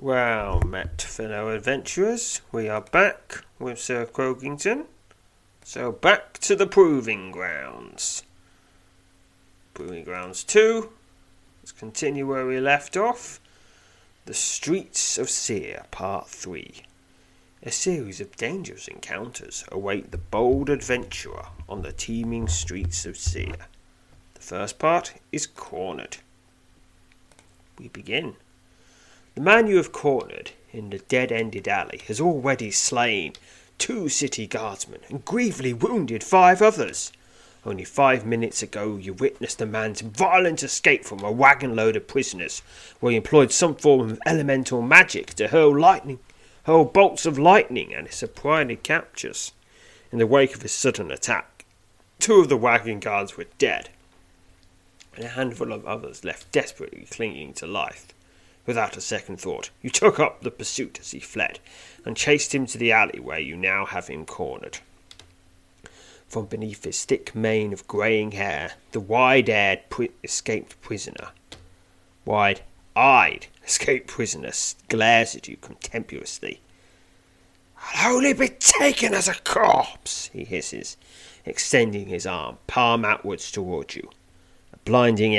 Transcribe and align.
Well, 0.00 0.60
met 0.60 1.02
fellow 1.02 1.48
adventurers, 1.48 2.40
we 2.52 2.68
are 2.68 2.82
back 2.82 3.42
with 3.58 3.80
Sir 3.80 4.06
Croakington. 4.06 4.84
So 5.64 5.90
back 5.90 6.34
to 6.38 6.54
the 6.54 6.68
proving 6.68 7.32
grounds. 7.32 8.22
Proving 9.74 10.04
grounds 10.04 10.44
2. 10.44 10.88
Let's 11.60 11.72
continue 11.72 12.28
where 12.28 12.46
we 12.46 12.60
left 12.60 12.96
off. 12.96 13.40
The 14.26 14.34
Streets 14.34 15.18
of 15.18 15.28
Seer, 15.28 15.84
Part 15.90 16.28
3. 16.28 16.84
A 17.64 17.72
series 17.72 18.20
of 18.20 18.36
dangerous 18.36 18.86
encounters 18.86 19.64
await 19.72 20.12
the 20.12 20.18
bold 20.18 20.70
adventurer 20.70 21.46
on 21.68 21.82
the 21.82 21.90
teeming 21.90 22.46
streets 22.46 23.04
of 23.04 23.16
Seer. 23.16 23.66
The 24.34 24.42
first 24.42 24.78
part 24.78 25.14
is 25.32 25.48
Cornered. 25.48 26.18
We 27.80 27.88
begin. 27.88 28.36
The 29.38 29.44
man 29.44 29.68
you 29.68 29.76
have 29.76 29.92
cornered 29.92 30.50
in 30.72 30.90
the 30.90 30.98
dead 30.98 31.30
ended 31.30 31.68
alley 31.68 32.00
has 32.08 32.20
already 32.20 32.72
slain 32.72 33.34
two 33.78 34.08
city 34.08 34.48
guardsmen 34.48 35.02
and 35.08 35.24
gravely 35.24 35.72
wounded 35.72 36.24
five 36.24 36.60
others. 36.60 37.12
Only 37.64 37.84
five 37.84 38.26
minutes 38.26 38.64
ago, 38.64 38.96
you 38.96 39.12
witnessed 39.12 39.60
a 39.60 39.64
man's 39.66 40.00
violent 40.00 40.64
escape 40.64 41.04
from 41.04 41.20
a 41.20 41.30
wagon 41.30 41.76
load 41.76 41.94
of 41.94 42.08
prisoners, 42.08 42.62
where 42.98 43.12
he 43.12 43.16
employed 43.16 43.52
some 43.52 43.76
form 43.76 44.10
of 44.10 44.20
elemental 44.26 44.82
magic 44.82 45.34
to 45.34 45.46
hurl 45.46 45.78
lightning, 45.78 46.18
hurl 46.64 46.84
bolts 46.84 47.24
of 47.24 47.38
lightning 47.38 47.90
his 47.90 48.16
surprised 48.16 48.82
captures. 48.82 49.52
In 50.10 50.18
the 50.18 50.26
wake 50.26 50.56
of 50.56 50.62
his 50.62 50.72
sudden 50.72 51.12
attack, 51.12 51.64
two 52.18 52.40
of 52.40 52.48
the 52.48 52.56
wagon 52.56 52.98
guards 52.98 53.36
were 53.36 53.46
dead, 53.56 53.90
and 55.14 55.24
a 55.24 55.28
handful 55.28 55.72
of 55.72 55.86
others 55.86 56.24
left 56.24 56.50
desperately 56.50 57.06
clinging 57.08 57.52
to 57.52 57.68
life. 57.68 58.08
Without 58.68 58.98
a 58.98 59.00
second 59.00 59.40
thought, 59.40 59.70
you 59.80 59.88
took 59.88 60.20
up 60.20 60.42
the 60.42 60.50
pursuit 60.50 60.98
as 61.00 61.12
he 61.12 61.20
fled, 61.20 61.58
and 62.04 62.14
chased 62.14 62.54
him 62.54 62.66
to 62.66 62.76
the 62.76 62.92
alley 62.92 63.18
where 63.18 63.38
you 63.38 63.56
now 63.56 63.86
have 63.86 64.08
him 64.08 64.26
cornered. 64.26 64.80
From 66.28 66.44
beneath 66.44 66.84
his 66.84 67.02
thick 67.06 67.34
mane 67.34 67.72
of 67.72 67.88
greying 67.88 68.32
hair, 68.32 68.72
the 68.92 69.00
wide-eyed 69.00 69.88
pri- 69.88 70.10
escaped 70.22 70.78
prisoner, 70.82 71.28
wide-eyed 72.26 73.46
escaped 73.64 74.06
prisoner, 74.06 74.52
glares 74.90 75.34
at 75.34 75.48
you 75.48 75.56
contemptuously. 75.56 76.60
I'll 77.94 78.16
only 78.16 78.34
be 78.34 78.48
taken 78.48 79.14
as 79.14 79.28
a 79.28 79.40
corpse, 79.44 80.28
he 80.34 80.44
hisses, 80.44 80.98
extending 81.46 82.08
his 82.08 82.26
arm, 82.26 82.58
palm 82.66 83.06
outwards 83.06 83.50
towards 83.50 83.96
you. 83.96 84.10
A 84.74 84.76
blinding 84.84 85.34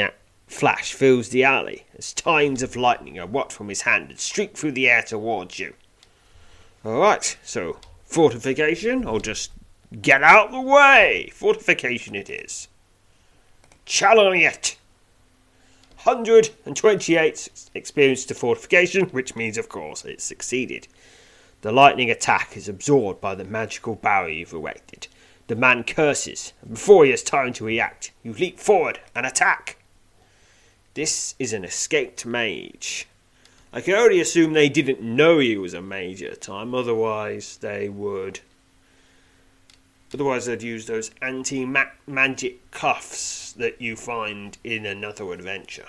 flash 0.50 0.94
fills 0.94 1.30
the 1.30 1.44
alley 1.44 1.86
as 1.98 2.12
times 2.14 2.62
of 2.62 2.76
lightning 2.76 3.18
are 3.18 3.26
what 3.26 3.54
from 3.54 3.70
his 3.70 3.84
hand 3.84 4.10
and 4.10 4.20
streak 4.20 4.58
through 4.58 4.74
the 4.74 4.90
air 4.90 5.02
towards 5.02 5.60
you. 5.60 5.74
Alright, 6.86 7.38
so 7.44 7.78
fortification 8.04 9.06
or 9.06 9.20
just 9.20 9.52
Get 10.02 10.22
out 10.22 10.52
the 10.52 10.62
way! 10.62 11.32
Fortification 11.34 12.14
it 12.14 12.30
is. 12.30 12.68
It! 13.88 14.78
128 16.04 17.70
experience 17.74 18.26
to 18.26 18.36
fortification, 18.36 19.06
which 19.06 19.36
means, 19.36 19.58
of 19.58 19.68
course, 19.68 20.06
it 20.06 20.22
succeeded. 20.22 20.88
The 21.62 21.72
lightning 21.72 22.12
attack 22.12 22.56
is 22.56 22.70
absorbed 22.70 23.20
by 23.20 23.34
the 23.34 23.44
magical 23.44 23.96
barrier 23.96 24.38
you've 24.38 24.54
erected. 24.54 25.08
The 25.48 25.56
man 25.56 25.84
curses, 25.84 26.54
and 26.62 26.76
before 26.76 27.04
he 27.04 27.12
has 27.12 27.24
time 27.24 27.52
to 27.54 27.66
react, 27.66 28.12
you 28.22 28.34
leap 28.34 28.60
forward 28.60 29.00
and 29.16 29.26
attack. 29.26 29.79
This 31.00 31.34
is 31.40 31.54
an 31.54 31.64
escaped 31.64 32.26
mage. 32.26 33.08
I 33.72 33.80
can 33.80 33.94
only 33.94 34.20
assume 34.20 34.52
they 34.52 34.68
didn't 34.68 35.00
know 35.00 35.40
he 35.40 35.56
was 35.56 35.74
a 35.74 35.82
mage 35.82 36.22
at 36.22 36.32
the 36.32 36.36
time, 36.36 36.76
otherwise, 36.76 37.56
they 37.56 37.88
would 37.88 38.42
Otherwise, 40.14 40.48
they'd 40.48 40.62
use 40.62 40.88
those 40.88 41.12
anti 41.22 41.66
magic 42.06 42.72
cuffs 42.72 43.54
that 43.54 43.82
you 43.82 43.96
find 43.96 44.58
in 44.66 44.86
another 44.86 45.32
adventure. 45.32 45.88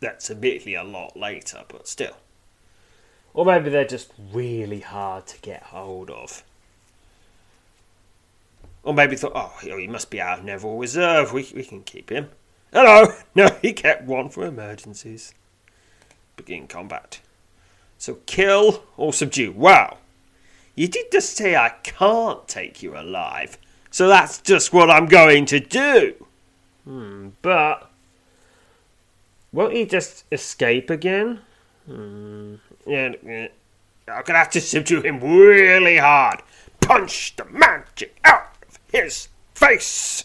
That's 0.00 0.30
admittedly 0.30 0.74
a 0.74 0.82
lot 0.82 1.14
later, 1.14 1.64
but 1.68 1.86
still. 1.86 2.16
Or 3.34 3.44
maybe 3.44 3.68
they're 3.68 3.84
just 3.84 4.14
really 4.32 4.80
hard 4.80 5.26
to 5.26 5.38
get 5.42 5.64
hold 5.64 6.08
of. 6.08 6.42
Or 8.82 8.94
maybe 8.94 9.14
thought, 9.14 9.32
oh, 9.34 9.58
he 9.60 9.86
must 9.88 10.08
be 10.08 10.22
out 10.22 10.38
of 10.38 10.44
Neville 10.46 10.78
Reserve. 10.78 11.34
We, 11.34 11.52
we 11.54 11.64
can 11.64 11.82
keep 11.82 12.08
him. 12.08 12.30
Hello! 12.72 13.14
No, 13.34 13.48
he 13.62 13.72
kept 13.72 14.02
one 14.04 14.28
for 14.28 14.44
emergencies. 14.44 15.32
Begin 16.36 16.66
combat. 16.66 17.20
So 17.96 18.18
kill 18.26 18.82
or 18.98 19.14
subdue. 19.14 19.52
Wow. 19.52 19.96
You 20.74 20.86
did 20.86 21.06
just 21.10 21.34
say 21.34 21.56
I 21.56 21.70
can't 21.82 22.46
take 22.46 22.82
you 22.82 22.94
alive, 22.94 23.56
so 23.90 24.06
that's 24.06 24.38
just 24.38 24.70
what 24.70 24.90
I'm 24.90 25.06
going 25.06 25.46
to 25.46 25.60
do. 25.60 26.26
Hmm, 26.84 27.28
but. 27.40 27.90
Won't 29.50 29.72
he 29.72 29.86
just 29.86 30.24
escape 30.30 30.90
again? 30.90 31.40
Hmm, 31.86 32.56
yeah, 32.86 33.12
yeah. 33.24 33.48
I'm 34.08 34.24
gonna 34.24 34.40
have 34.40 34.50
to 34.50 34.60
subdue 34.60 35.00
him 35.00 35.20
really 35.20 35.96
hard. 35.96 36.42
Punch 36.80 37.36
the 37.36 37.44
magic 37.46 38.18
out 38.24 38.56
of 38.68 38.78
his 38.92 39.28
face! 39.54 40.24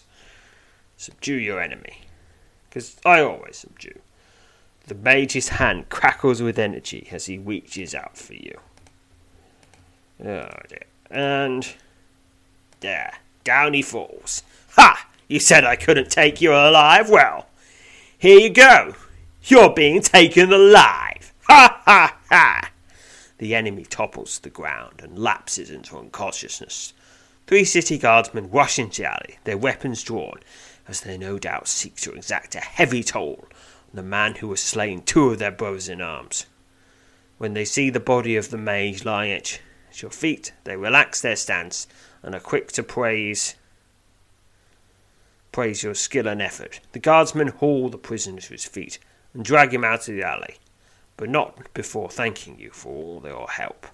Subdue 0.97 1.35
your 1.35 1.61
enemy. 1.61 2.06
Because 2.77 2.95
I 3.03 3.21
always 3.21 3.57
subdue. 3.57 4.01
The 4.85 4.93
mage's 4.93 5.49
hand 5.49 5.89
crackles 5.89 6.43
with 6.43 6.59
energy 6.59 7.07
as 7.11 7.25
he 7.25 7.39
reaches 7.39 7.95
out 7.95 8.15
for 8.15 8.35
you. 8.35 8.59
Oh 10.23 10.47
dear. 10.69 10.85
And 11.09 11.73
there, 12.81 13.13
down 13.43 13.73
he 13.73 13.81
falls. 13.81 14.43
Ha! 14.75 15.07
You 15.27 15.39
said 15.39 15.63
I 15.63 15.75
couldn't 15.75 16.11
take 16.11 16.39
you 16.39 16.51
alive. 16.51 17.09
Well, 17.09 17.47
here 18.15 18.37
you 18.37 18.51
go. 18.51 18.93
You're 19.41 19.73
being 19.73 20.01
taken 20.01 20.53
alive. 20.53 21.33
Ha 21.49 21.81
ha 21.83 22.17
ha! 22.29 22.71
The 23.39 23.55
enemy 23.55 23.85
topples 23.85 24.35
to 24.35 24.43
the 24.43 24.49
ground 24.51 25.01
and 25.01 25.17
lapses 25.17 25.71
into 25.71 25.97
unconsciousness. 25.97 26.93
Three 27.47 27.63
city 27.63 27.97
guardsmen 27.97 28.51
rush 28.51 28.77
into 28.77 29.01
the 29.01 29.09
alley, 29.09 29.39
their 29.45 29.57
weapons 29.57 30.03
drawn, 30.03 30.41
as 30.87 31.01
they 31.01 31.17
no 31.17 31.37
doubt 31.37 31.67
seek 31.67 31.95
to 31.97 32.13
exact 32.13 32.55
a 32.55 32.59
heavy 32.59 33.03
toll 33.03 33.45
on 33.89 33.95
the 33.95 34.03
man 34.03 34.35
who 34.35 34.49
has 34.49 34.61
slain 34.61 35.01
two 35.01 35.29
of 35.29 35.39
their 35.39 35.51
brothers 35.51 35.89
in 35.89 36.01
arms. 36.01 36.45
When 37.37 37.53
they 37.53 37.65
see 37.65 37.89
the 37.89 37.99
body 37.99 38.35
of 38.35 38.49
the 38.49 38.57
mage 38.57 39.05
lying 39.05 39.31
at 39.31 39.59
your 39.95 40.11
feet, 40.11 40.53
they 40.63 40.75
relax 40.75 41.21
their 41.21 41.35
stance 41.35 41.87
and 42.23 42.33
are 42.35 42.39
quick 42.39 42.71
to 42.73 42.83
praise 42.83 43.55
praise 45.51 45.81
your 45.81 45.95
skill 45.95 46.27
and 46.27 46.39
effort. 46.39 46.79
The 46.91 46.99
guardsmen 46.99 47.47
haul 47.47 47.89
the 47.89 47.97
prisoner 47.97 48.41
to 48.41 48.49
his 48.49 48.65
feet 48.65 48.99
and 49.33 49.43
drag 49.43 49.73
him 49.73 49.83
out 49.83 50.07
of 50.07 50.13
the 50.13 50.21
alley, 50.21 50.57
but 51.15 51.29
not 51.29 51.73
before 51.73 52.11
thanking 52.11 52.59
you 52.59 52.69
for 52.69 52.93
all 52.93 53.21
your 53.25 53.47
help. 53.49 53.87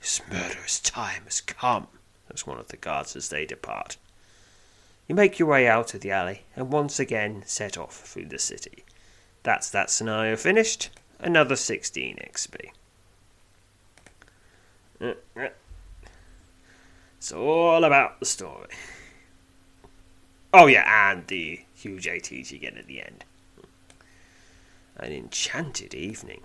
This 0.00 0.20
murderous 0.30 0.78
time 0.78 1.24
has 1.24 1.40
come, 1.40 1.88
says 2.30 2.46
one 2.46 2.60
of 2.60 2.68
the 2.68 2.76
guards 2.76 3.16
as 3.16 3.30
they 3.30 3.44
depart. 3.46 3.96
You 5.06 5.14
make 5.14 5.38
your 5.38 5.48
way 5.48 5.68
out 5.68 5.94
of 5.94 6.00
the 6.00 6.10
alley 6.10 6.44
and 6.56 6.72
once 6.72 6.98
again 6.98 7.42
set 7.46 7.76
off 7.76 7.94
through 7.94 8.26
the 8.26 8.38
city. 8.38 8.84
That's 9.42 9.70
that 9.70 9.90
scenario 9.90 10.36
finished. 10.36 10.90
Another 11.18 11.56
16 11.56 12.16
XP. 12.16 12.70
It's 17.18 17.32
all 17.32 17.84
about 17.84 18.20
the 18.20 18.26
story. 18.26 18.68
Oh 20.52 20.66
yeah, 20.66 21.10
and 21.10 21.26
the 21.26 21.60
huge 21.74 22.06
ATs 22.06 22.52
you 22.52 22.58
get 22.58 22.76
at 22.76 22.86
the 22.86 23.02
end. 23.02 23.24
An 24.96 25.12
enchanted 25.12 25.94
evening. 25.94 26.42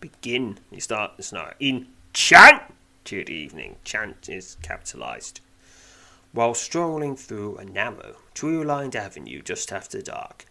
Begin. 0.00 0.58
You 0.70 0.80
start. 0.80 1.12
It's 1.18 1.32
not 1.32 1.54
enchanted 1.60 3.28
evening. 3.28 3.76
Chant 3.84 4.28
is 4.28 4.56
capitalized. 4.62 5.41
While 6.32 6.54
strolling 6.54 7.14
through 7.14 7.58
a 7.58 7.64
narrow, 7.66 8.16
tree-lined 8.32 8.96
avenue 8.96 9.42
just 9.42 9.70
after 9.70 10.00
dark, 10.00 10.46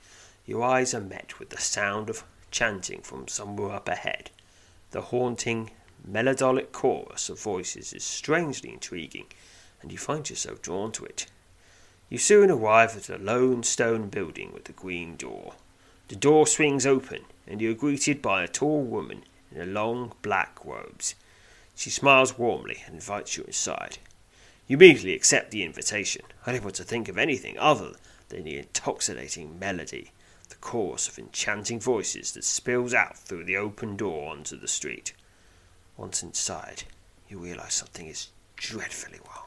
your 0.46 0.64
eyes 0.64 0.94
are 0.94 1.02
met 1.02 1.40
with 1.40 1.50
the 1.50 1.60
sound 1.60 2.08
of 2.08 2.24
chanting 2.52 3.02
from 3.02 3.28
somewhere 3.28 3.72
up 3.72 3.88
ahead. 3.88 4.30
The 4.92 5.02
haunting, 5.02 5.72
melodic 6.06 6.72
chorus 6.72 7.30
of 7.30 7.42
voices 7.42 7.94
is 7.94 8.04
strangely 8.04 8.72
intriguing, 8.72 9.26
and 9.82 9.92
you 9.92 9.98
find 9.98 10.30
yourself 10.30 10.62
drawn 10.62 10.92
to 10.92 11.06
it. 11.06 11.26
You 12.10 12.20
soon 12.20 12.52
arrive 12.52 12.96
at 12.96 13.10
a 13.10 13.18
lone 13.18 13.64
stone 13.64 14.10
building 14.10 14.52
with 14.54 14.70
a 14.70 14.74
green 14.74 15.16
door. 15.16 15.56
The 16.10 16.16
door 16.16 16.46
swings 16.46 16.86
open, 16.86 17.26
and 17.48 17.60
you 17.60 17.72
are 17.72 17.74
greeted 17.74 18.22
by 18.22 18.44
a 18.44 18.48
tall 18.48 18.84
woman 18.84 19.24
in 19.52 19.60
a 19.60 19.66
long 19.66 20.14
black 20.22 20.64
robes. 20.64 21.16
She 21.76 21.90
smiles 21.90 22.38
warmly 22.38 22.84
and 22.86 22.94
invites 22.94 23.36
you 23.36 23.46
inside. 23.46 23.98
You 24.68 24.78
immediately 24.78 25.16
accept 25.16 25.52
the 25.52 25.64
invitation, 25.64 26.24
unable 26.46 26.72
to 26.72 26.84
think 26.84 27.10
of 27.10 27.18
anything 27.18 27.58
other 27.58 27.94
than 28.30 28.44
the 28.44 28.58
intoxicating 28.58 29.60
melody, 29.60 30.12
the 30.50 30.56
chorus 30.56 31.08
of 31.08 31.20
enchanting 31.20 31.80
voices 31.80 32.32
that 32.34 32.44
spills 32.44 32.94
out 32.94 33.18
through 33.18 33.44
the 33.46 33.58
open 33.58 33.98
door 33.98 34.30
onto 34.30 34.58
the 34.58 34.68
street. 34.68 35.14
Once 35.98 36.24
inside, 36.24 36.84
you 37.28 37.38
realize 37.38 37.74
something 37.74 38.08
is 38.08 38.30
dreadfully 38.56 39.20
wrong. 39.26 39.46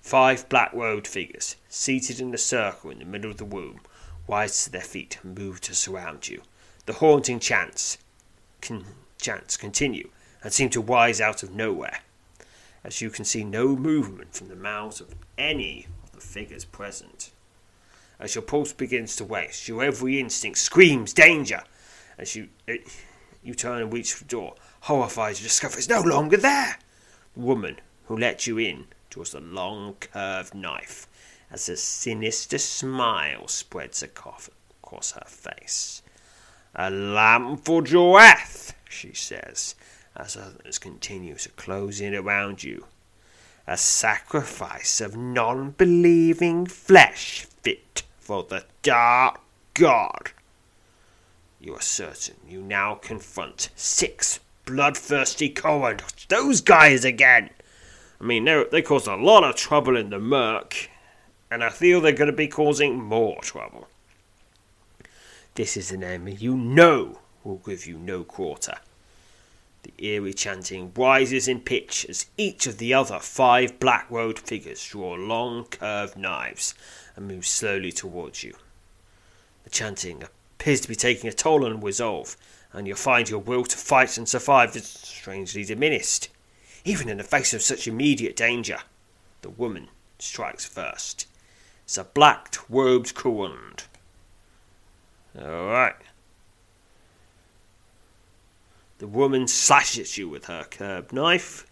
Five 0.00 0.48
black 0.48 0.72
robed 0.72 1.06
figures, 1.06 1.56
seated 1.68 2.20
in 2.20 2.32
a 2.32 2.38
circle 2.38 2.90
in 2.90 3.00
the 3.00 3.04
middle 3.04 3.30
of 3.30 3.38
the 3.38 3.44
room, 3.44 3.80
rise 4.28 4.64
to 4.64 4.70
their 4.70 4.80
feet 4.80 5.18
and 5.22 5.36
move 5.36 5.60
to 5.62 5.74
surround 5.74 6.28
you. 6.28 6.42
The 6.86 6.94
haunting 6.94 7.40
chants, 7.40 7.98
con- 8.60 8.84
chants 9.20 9.56
continue 9.56 10.10
and 10.42 10.52
seem 10.52 10.70
to 10.70 10.80
rise 10.80 11.20
out 11.20 11.42
of 11.42 11.54
nowhere 11.54 12.00
as 12.84 13.00
you 13.00 13.10
can 13.10 13.24
see 13.24 13.44
no 13.44 13.76
movement 13.76 14.34
from 14.34 14.48
the 14.48 14.56
mouths 14.56 15.00
of 15.00 15.14
any 15.36 15.86
of 16.04 16.12
the 16.12 16.20
figures 16.20 16.64
present. 16.64 17.30
As 18.20 18.34
your 18.34 18.42
pulse 18.42 18.72
begins 18.72 19.14
to 19.16 19.24
race, 19.24 19.68
your 19.68 19.82
every 19.82 20.18
instinct 20.18 20.58
screams 20.58 21.12
danger. 21.12 21.62
As 22.18 22.34
you 22.34 22.48
it, 22.66 22.88
you 23.42 23.54
turn 23.54 23.82
and 23.82 23.92
reach 23.92 24.12
for 24.12 24.24
the 24.24 24.28
door, 24.28 24.54
horrified 24.80 25.36
to 25.36 25.42
discover 25.42 25.78
it's 25.78 25.88
no 25.88 26.00
longer 26.00 26.36
there. 26.36 26.78
The 27.34 27.40
woman 27.40 27.76
who 28.06 28.16
let 28.16 28.46
you 28.46 28.58
in 28.58 28.86
draws 29.10 29.34
a 29.34 29.40
long 29.40 29.94
curved 30.00 30.54
knife 30.54 31.06
as 31.50 31.68
a 31.68 31.76
sinister 31.76 32.58
smile 32.58 33.46
spreads 33.48 34.02
across 34.02 35.12
her 35.12 35.24
face. 35.26 36.02
A 36.74 36.90
lamp 36.90 37.64
for 37.64 37.82
Joath, 37.82 38.72
she 38.88 39.14
says, 39.14 39.74
as 40.18 40.36
others 40.36 40.78
continue 40.78 41.36
to 41.36 41.48
close 41.50 42.00
in 42.00 42.14
around 42.14 42.64
you. 42.64 42.86
A 43.66 43.76
sacrifice 43.76 45.00
of 45.00 45.16
non 45.16 45.70
believing 45.70 46.66
flesh 46.66 47.46
fit 47.62 48.02
for 48.18 48.42
the 48.42 48.64
dark 48.82 49.40
god. 49.74 50.32
You 51.60 51.74
are 51.74 51.80
certain 51.80 52.36
you 52.48 52.60
now 52.60 52.96
confront 52.96 53.70
six 53.76 54.40
bloodthirsty 54.64 55.48
Cohen. 55.48 55.98
Those 56.28 56.60
guys 56.60 57.04
again! 57.04 57.50
I 58.20 58.24
mean, 58.24 58.44
they, 58.44 58.64
they 58.70 58.82
caused 58.82 59.06
a 59.06 59.16
lot 59.16 59.44
of 59.44 59.54
trouble 59.54 59.96
in 59.96 60.10
the 60.10 60.18
murk, 60.18 60.90
and 61.50 61.62
I 61.62 61.70
feel 61.70 62.00
they're 62.00 62.12
going 62.12 62.30
to 62.30 62.36
be 62.36 62.48
causing 62.48 63.00
more 63.00 63.40
trouble. 63.40 63.88
This 65.54 65.76
is 65.76 65.92
an 65.92 66.02
enemy 66.02 66.34
you 66.34 66.56
know 66.56 67.20
will 67.44 67.58
give 67.58 67.86
you 67.86 67.98
no 67.98 68.24
quarter. 68.24 68.78
The 69.82 69.92
eerie 69.98 70.34
chanting 70.34 70.92
rises 70.94 71.48
in 71.48 71.60
pitch 71.60 72.04
as 72.08 72.26
each 72.36 72.66
of 72.66 72.78
the 72.78 72.92
other 72.94 73.18
five 73.18 73.78
black 73.78 74.10
robed 74.10 74.40
figures 74.40 74.84
draw 74.84 75.14
long 75.14 75.66
curved 75.66 76.16
knives 76.16 76.74
and 77.14 77.28
move 77.28 77.46
slowly 77.46 77.92
towards 77.92 78.42
you. 78.42 78.54
The 79.64 79.70
chanting 79.70 80.22
appears 80.22 80.80
to 80.80 80.88
be 80.88 80.96
taking 80.96 81.28
a 81.28 81.32
toll 81.32 81.64
on 81.64 81.80
resolve, 81.80 82.36
and 82.72 82.86
you'll 82.86 82.96
find 82.96 83.28
your 83.28 83.38
will 83.38 83.64
to 83.64 83.76
fight 83.76 84.18
and 84.18 84.28
survive 84.28 84.74
is 84.76 84.86
strangely 84.86 85.64
diminished. 85.64 86.28
Even 86.84 87.08
in 87.08 87.18
the 87.18 87.24
face 87.24 87.54
of 87.54 87.62
such 87.62 87.86
immediate 87.86 88.34
danger, 88.36 88.78
the 89.42 89.50
woman 89.50 89.88
strikes 90.18 90.64
first. 90.64 91.26
It's 91.84 91.96
a 91.96 92.04
black 92.04 92.56
robed 92.68 93.14
Kurund. 93.14 93.84
Alright, 95.38 95.96
the 98.98 99.06
woman 99.06 99.46
slashes 99.46 100.18
you 100.18 100.28
with 100.28 100.46
her 100.46 100.64
curved 100.70 101.12
knife, 101.12 101.66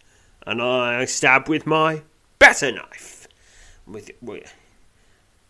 and 0.47 0.63
I 0.63 1.05
stab 1.05 1.49
with 1.49 1.67
my 1.67 2.03
better 2.39 2.73
knife. 2.73 3.27
With, 3.87 4.11
with 4.21 4.55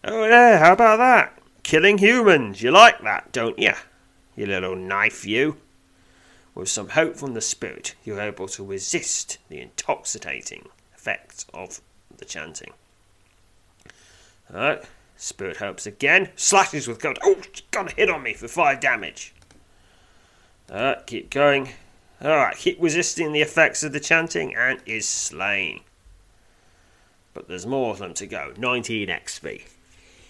oh 0.05 0.25
yeah, 0.27 0.59
how 0.59 0.73
about 0.73 0.99
that? 0.99 1.39
Killing 1.63 1.99
humans, 1.99 2.63
you 2.63 2.71
like 2.71 3.01
that, 3.03 3.33
don't 3.33 3.59
you? 3.59 3.73
You 4.37 4.47
little 4.47 4.77
knife, 4.77 5.27
you. 5.27 5.57
With 6.55 6.69
some 6.69 6.91
hope 6.91 7.17
from 7.17 7.35
the 7.35 7.41
spirit, 7.41 7.95
you're 8.05 8.21
able 8.21 8.49
to 8.49 8.65
resist 8.65 9.39
the 9.49 9.61
intoxicating 9.61 10.69
effects 10.95 11.45
of 11.53 11.81
the 12.17 12.25
chanting. 12.25 12.73
Alright, 14.51 14.85
spirit 15.17 15.59
hopes 15.59 15.87
again, 15.87 16.31
slashes 16.37 16.89
with 16.89 17.01
gold. 17.01 17.19
Oh, 17.23 17.43
she 17.53 17.63
got 17.71 17.93
a 17.93 17.95
hit 17.95 18.09
on 18.09 18.23
me 18.23 18.33
for 18.33 18.49
five 18.49 18.81
damage. 18.81 19.35
Alright, 20.71 21.07
keep 21.07 21.31
going. 21.31 21.71
Alright, 22.21 22.57
keep 22.57 22.81
resisting 22.81 23.33
the 23.33 23.41
effects 23.41 23.85
of 23.85 23.93
the 23.93 24.01
chanting 24.01 24.55
and 24.57 24.81
is 24.85 25.09
slain. 25.09 25.81
But 27.35 27.47
there's 27.47 27.67
more 27.67 27.93
of 27.93 27.99
them 27.99 28.15
to 28.15 28.27
go. 28.27 28.53
19 28.57 29.09
XP. 29.09 29.63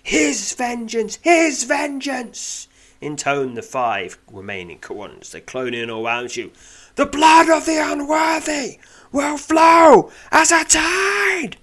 His 0.02 0.52
vengeance! 0.52 1.18
His 1.22 1.64
vengeance! 1.64 2.68
Intone 3.00 3.54
the 3.54 3.62
five 3.62 4.18
remaining 4.30 4.78
Kurunds. 4.78 5.30
They 5.30 5.40
clone 5.40 5.74
in 5.74 5.88
around 5.88 6.36
you. 6.36 6.52
The 6.96 7.06
blood 7.06 7.48
of 7.48 7.64
the 7.64 7.78
unworthy 7.78 8.78
will 9.12 9.38
flow 9.38 10.10
as 10.30 10.52
a 10.52 10.64
tide! 10.64 11.56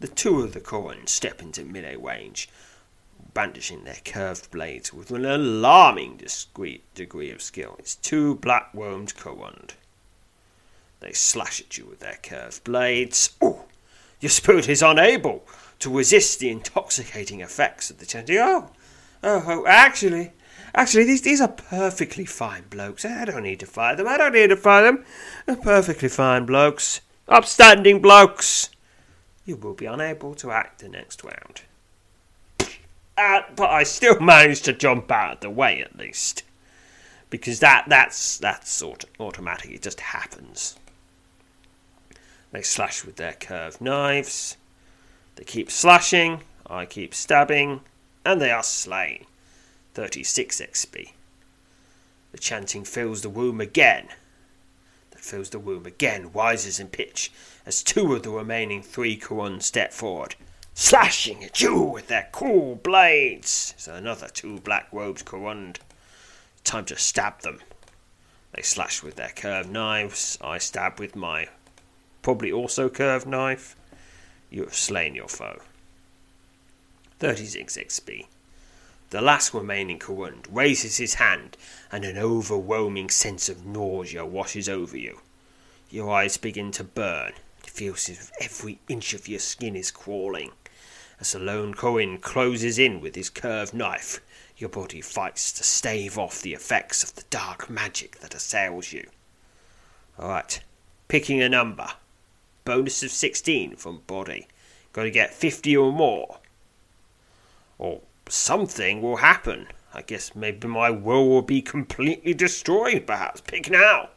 The 0.00 0.08
two 0.08 0.42
of 0.42 0.52
the 0.52 0.60
Kurunds 0.60 1.10
step 1.10 1.42
into 1.42 1.64
melee 1.64 1.96
range 1.96 2.48
brandishing 3.34 3.84
their 3.84 3.98
curved 4.04 4.50
blades 4.50 4.92
with 4.92 5.10
an 5.10 5.24
alarming 5.24 6.16
discreet 6.16 6.82
degree 6.94 7.30
of 7.30 7.42
skill. 7.42 7.76
It's 7.78 7.96
two 7.96 8.36
black 8.36 8.72
wormed 8.74 9.14
Kurund. 9.14 9.72
They 11.00 11.12
slash 11.12 11.60
at 11.60 11.78
you 11.78 11.86
with 11.86 12.00
their 12.00 12.18
curved 12.22 12.64
blades. 12.64 13.30
Oh, 13.40 13.64
your 14.20 14.30
spirit 14.30 14.68
is 14.68 14.82
unable 14.82 15.46
to 15.78 15.96
resist 15.96 16.40
the 16.40 16.50
intoxicating 16.50 17.40
effects 17.40 17.90
of 17.90 17.98
the 17.98 18.06
chanting. 18.06 18.38
Oh, 18.38 18.70
oh, 19.22 19.44
oh, 19.46 19.66
actually, 19.66 20.32
Actually, 20.74 21.04
these 21.04 21.22
these 21.22 21.40
are 21.40 21.48
perfectly 21.48 22.24
fine 22.24 22.64
blokes. 22.70 23.04
I 23.04 23.24
don't 23.24 23.42
need 23.42 23.60
to 23.60 23.66
fire 23.66 23.96
them. 23.96 24.06
I 24.06 24.16
don't 24.16 24.34
need 24.34 24.50
to 24.50 24.56
fire 24.56 24.84
them. 24.84 25.04
They're 25.46 25.56
perfectly 25.56 26.08
fine 26.08 26.46
blokes. 26.46 27.00
Upstanding 27.28 28.00
blokes. 28.00 28.70
You 29.44 29.56
will 29.56 29.74
be 29.74 29.86
unable 29.86 30.34
to 30.36 30.52
act 30.52 30.80
the 30.80 30.88
next 30.88 31.24
round. 31.24 31.62
But 33.56 33.70
I 33.70 33.82
still 33.82 34.20
managed 34.20 34.64
to 34.66 34.72
jump 34.72 35.10
out 35.10 35.34
of 35.34 35.40
the 35.40 35.50
way 35.50 35.80
at 35.80 35.96
least. 35.96 36.42
Because 37.28 37.60
that 37.60 37.84
that's 37.88 38.38
that's 38.38 38.70
sort 38.70 39.04
of 39.04 39.10
automatic, 39.20 39.70
it 39.70 39.82
just 39.82 40.00
happens. 40.00 40.76
They 42.52 42.62
slash 42.62 43.04
with 43.04 43.16
their 43.16 43.34
curved 43.34 43.80
knives. 43.80 44.56
They 45.36 45.44
keep 45.44 45.70
slashing, 45.70 46.42
I 46.66 46.86
keep 46.86 47.14
stabbing, 47.14 47.82
and 48.24 48.40
they 48.40 48.50
are 48.50 48.62
slain. 48.62 49.26
36 49.94 50.60
XP. 50.60 51.12
The 52.32 52.38
chanting 52.38 52.84
fills 52.84 53.22
the 53.22 53.28
womb 53.28 53.60
again. 53.60 54.08
That 55.10 55.20
fills 55.20 55.50
the 55.50 55.58
womb 55.58 55.86
again, 55.86 56.32
rises 56.32 56.78
in 56.80 56.88
pitch 56.88 57.32
as 57.66 57.82
two 57.82 58.14
of 58.14 58.22
the 58.22 58.30
remaining 58.30 58.82
three 58.82 59.16
Kurun 59.16 59.62
step 59.62 59.92
forward, 59.92 60.34
slashing 60.74 61.44
at 61.44 61.60
you 61.60 61.80
with 61.80 62.08
their 62.08 62.28
cool 62.32 62.76
blades. 62.76 63.74
So 63.76 63.94
another 63.94 64.28
two 64.28 64.60
black 64.60 64.88
robes 64.92 65.22
Kurund. 65.22 65.78
Time 66.64 66.84
to 66.86 66.96
stab 66.96 67.40
them. 67.40 67.60
They 68.52 68.62
slash 68.62 69.02
with 69.02 69.16
their 69.16 69.32
curved 69.34 69.70
knives. 69.70 70.38
I 70.40 70.58
stab 70.58 70.98
with 70.98 71.14
my 71.14 71.48
probably 72.22 72.52
also 72.52 72.88
curved 72.88 73.26
knife. 73.26 73.76
You 74.50 74.64
have 74.64 74.74
slain 74.74 75.14
your 75.14 75.28
foe. 75.28 75.62
36 77.18 77.76
XP. 77.76 78.26
The 79.10 79.20
last 79.20 79.52
remaining 79.52 79.98
Kurund 79.98 80.46
raises 80.50 80.98
his 80.98 81.14
hand, 81.14 81.56
and 81.90 82.04
an 82.04 82.16
overwhelming 82.16 83.10
sense 83.10 83.48
of 83.48 83.66
nausea 83.66 84.24
washes 84.24 84.68
over 84.68 84.96
you. 84.96 85.20
Your 85.90 86.12
eyes 86.12 86.36
begin 86.36 86.70
to 86.72 86.84
burn. 86.84 87.32
It 87.64 87.70
feels 87.70 88.08
as 88.08 88.18
if 88.18 88.32
every 88.40 88.78
inch 88.88 89.12
of 89.12 89.28
your 89.28 89.40
skin 89.40 89.74
is 89.74 89.90
crawling. 89.90 90.52
As 91.20 91.32
the 91.32 91.38
lone 91.38 91.74
closes 91.74 92.78
in 92.78 93.00
with 93.02 93.14
his 93.14 93.28
curved 93.28 93.74
knife, 93.74 94.20
your 94.56 94.70
body 94.70 95.02
fights 95.02 95.52
to 95.52 95.62
stave 95.62 96.18
off 96.18 96.40
the 96.40 96.54
effects 96.54 97.02
of 97.02 97.14
the 97.14 97.24
dark 97.28 97.68
magic 97.68 98.20
that 98.20 98.34
assails 98.34 98.92
you. 98.92 99.06
Alright, 100.18 100.62
picking 101.08 101.42
a 101.42 101.48
number. 101.48 101.88
Bonus 102.64 103.02
of 103.02 103.10
16 103.10 103.76
from 103.76 104.02
body. 104.06 104.48
Gotta 104.94 105.10
get 105.10 105.34
50 105.34 105.76
or 105.76 105.92
more. 105.92 106.38
Or 107.78 108.00
something 108.28 109.02
will 109.02 109.16
happen. 109.16 109.68
I 109.92 110.02
guess 110.02 110.34
maybe 110.34 110.68
my 110.68 110.90
will 110.90 111.28
will 111.28 111.42
be 111.42 111.60
completely 111.60 112.32
destroyed, 112.32 113.06
perhaps. 113.06 113.40
Pick 113.42 113.70
now. 113.70 114.10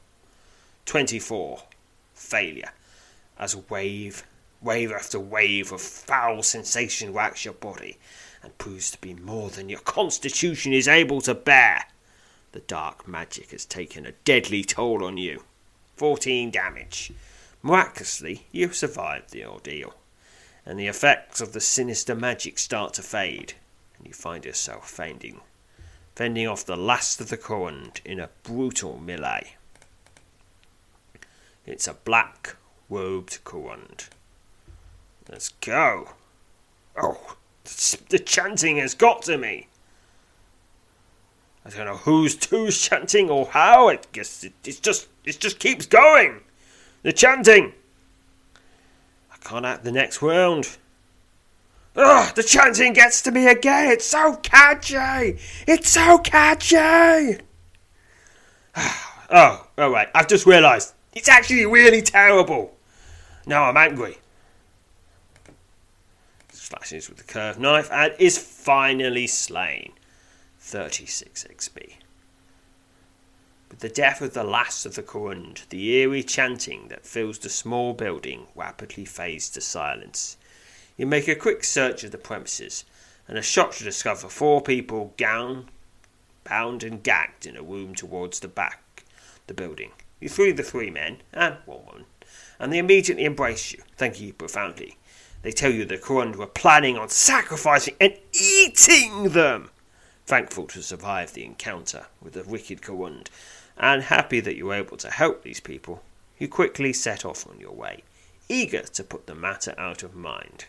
24. 0.85 1.63
Failure. 2.13 2.71
As 3.37 3.53
a 3.55 3.59
wave, 3.69 4.23
wave 4.63 4.91
after 4.91 5.19
wave 5.19 5.71
of 5.71 5.81
foul 5.81 6.41
sensation 6.41 7.13
racks 7.13 7.45
your 7.45 7.53
body 7.53 7.97
and 8.41 8.57
proves 8.57 8.91
to 8.91 9.01
be 9.01 9.13
more 9.13 9.49
than 9.49 9.69
your 9.69 9.79
constitution 9.79 10.73
is 10.73 10.87
able 10.87 11.21
to 11.21 11.33
bear. 11.33 11.85
The 12.51 12.59
dark 12.61 13.07
magic 13.07 13.51
has 13.51 13.65
taken 13.65 14.05
a 14.05 14.11
deadly 14.23 14.63
toll 14.63 15.03
on 15.03 15.17
you. 15.17 15.43
14 15.95 16.51
damage. 16.51 17.11
Miraculously, 17.61 18.45
you 18.51 18.71
survived 18.73 19.31
the 19.31 19.45
ordeal, 19.45 19.93
and 20.65 20.79
the 20.79 20.87
effects 20.87 21.39
of 21.39 21.53
the 21.53 21.61
sinister 21.61 22.15
magic 22.15 22.59
start 22.59 22.93
to 22.95 23.01
fade 23.01 23.53
and 24.03 24.09
you 24.09 24.13
find 24.13 24.43
yourself 24.43 24.89
fending, 24.89 25.39
fending 26.13 26.45
off 26.45 26.65
the 26.65 26.75
last 26.75 27.21
of 27.21 27.29
the 27.29 27.37
Kurund 27.37 28.01
in 28.03 28.19
a 28.19 28.29
brutal 28.43 28.99
melee. 28.99 29.55
It's 31.65 31.87
a 31.87 31.93
black 31.93 32.57
robed 32.89 33.43
Kurund. 33.45 34.09
Let's 35.29 35.49
go. 35.61 36.09
Oh, 37.01 37.35
the 38.09 38.19
chanting 38.19 38.77
has 38.77 38.93
got 38.93 39.21
to 39.23 39.37
me. 39.37 39.67
I 41.65 41.69
don't 41.69 41.85
know 41.85 41.95
who's 41.95 42.43
who's 42.45 42.79
chanting 42.79 43.29
or 43.29 43.45
how. 43.45 43.89
I 43.89 43.99
guess 44.11 44.43
it, 44.43 44.53
it's 44.65 44.79
just 44.79 45.07
it 45.23 45.39
just 45.39 45.59
keeps 45.59 45.85
going. 45.85 46.41
The 47.03 47.13
chanting. 47.13 47.73
I 49.31 49.37
can't 49.37 49.65
act 49.65 49.83
the 49.83 49.91
next 49.91 50.21
round. 50.21 50.77
Ugh, 51.95 52.35
the 52.35 52.43
chanting 52.43 52.93
gets 52.93 53.21
to 53.21 53.31
me 53.31 53.47
again. 53.47 53.91
It's 53.91 54.05
so 54.05 54.35
catchy. 54.37 55.39
It's 55.67 55.89
so 55.89 56.17
catchy. 56.17 57.37
oh, 58.75 59.67
oh 59.77 59.91
wait. 59.91 60.07
I've 60.13 60.27
just 60.27 60.45
realised. 60.45 60.93
It's 61.13 61.29
actually 61.29 61.65
really 61.65 62.01
terrible. 62.01 62.75
Now 63.45 63.65
I'm 63.65 63.77
angry. 63.77 64.17
Slashes 66.73 67.07
with 67.07 67.19
the 67.19 67.23
curved 67.23 67.59
knife 67.59 67.91
and 67.91 68.15
is 68.17 68.39
finally 68.39 69.27
slain. 69.27 69.93
36 70.59 71.43
XP. 71.43 71.93
With 73.69 73.79
the 73.79 73.89
death 73.89 74.21
of 74.21 74.33
the 74.33 74.43
last 74.43 74.83
of 74.87 74.95
the 74.95 75.03
Kurund, 75.03 75.67
the 75.69 75.97
eerie 75.97 76.23
chanting 76.23 76.87
that 76.87 77.05
fills 77.05 77.37
the 77.37 77.49
small 77.49 77.93
building 77.93 78.47
rapidly 78.55 79.05
fades 79.05 79.51
to 79.51 79.61
silence. 79.61 80.35
You 80.97 81.05
make 81.05 81.27
a 81.27 81.35
quick 81.35 81.63
search 81.63 82.03
of 82.03 82.11
the 82.11 82.17
premises 82.17 82.85
and 83.27 83.37
are 83.37 83.43
shocked 83.43 83.77
to 83.77 83.83
discover 83.83 84.27
four 84.27 84.59
people 84.59 85.13
gowned, 85.17 85.67
bound 86.43 86.81
and 86.81 87.03
gagged 87.03 87.45
in 87.45 87.55
a 87.55 87.61
room 87.61 87.93
towards 87.93 88.39
the 88.39 88.47
back 88.47 89.05
the 89.45 89.53
building. 89.53 89.91
You 90.19 90.29
free 90.29 90.53
the 90.53 90.63
three 90.63 90.89
men 90.89 91.17
and 91.33 91.57
one 91.65 91.85
woman, 91.85 92.05
and 92.57 92.73
they 92.73 92.79
immediately 92.79 93.25
embrace 93.25 93.73
you, 93.73 93.83
thanking 93.95 94.27
you 94.27 94.33
profoundly. 94.33 94.97
They 95.43 95.51
tell 95.51 95.71
you 95.71 95.85
the 95.85 95.97
Kurund 95.97 96.37
were 96.37 96.47
planning 96.47 96.97
on 96.97 97.09
sacrificing 97.09 97.95
and 98.01 98.17
eating 98.33 99.29
them. 99.29 99.69
Thankful 100.25 100.67
to 100.67 100.81
survive 100.81 101.33
the 101.33 101.43
encounter 101.43 102.07
with 102.21 102.33
the 102.33 102.43
wicked 102.43 102.81
Kurund, 102.81 103.27
and 103.77 104.03
happy 104.03 104.39
that 104.39 104.55
you 104.55 104.67
were 104.67 104.75
able 104.75 104.97
to 104.97 105.11
help 105.11 105.43
these 105.43 105.59
people, 105.59 106.01
you 106.39 106.47
quickly 106.47 106.93
set 106.93 107.25
off 107.25 107.45
on 107.47 107.59
your 107.59 107.73
way, 107.73 108.03
eager 108.47 108.83
to 108.83 109.03
put 109.03 109.27
the 109.27 109.35
matter 109.35 109.75
out 109.77 110.01
of 110.01 110.15
mind. 110.15 110.65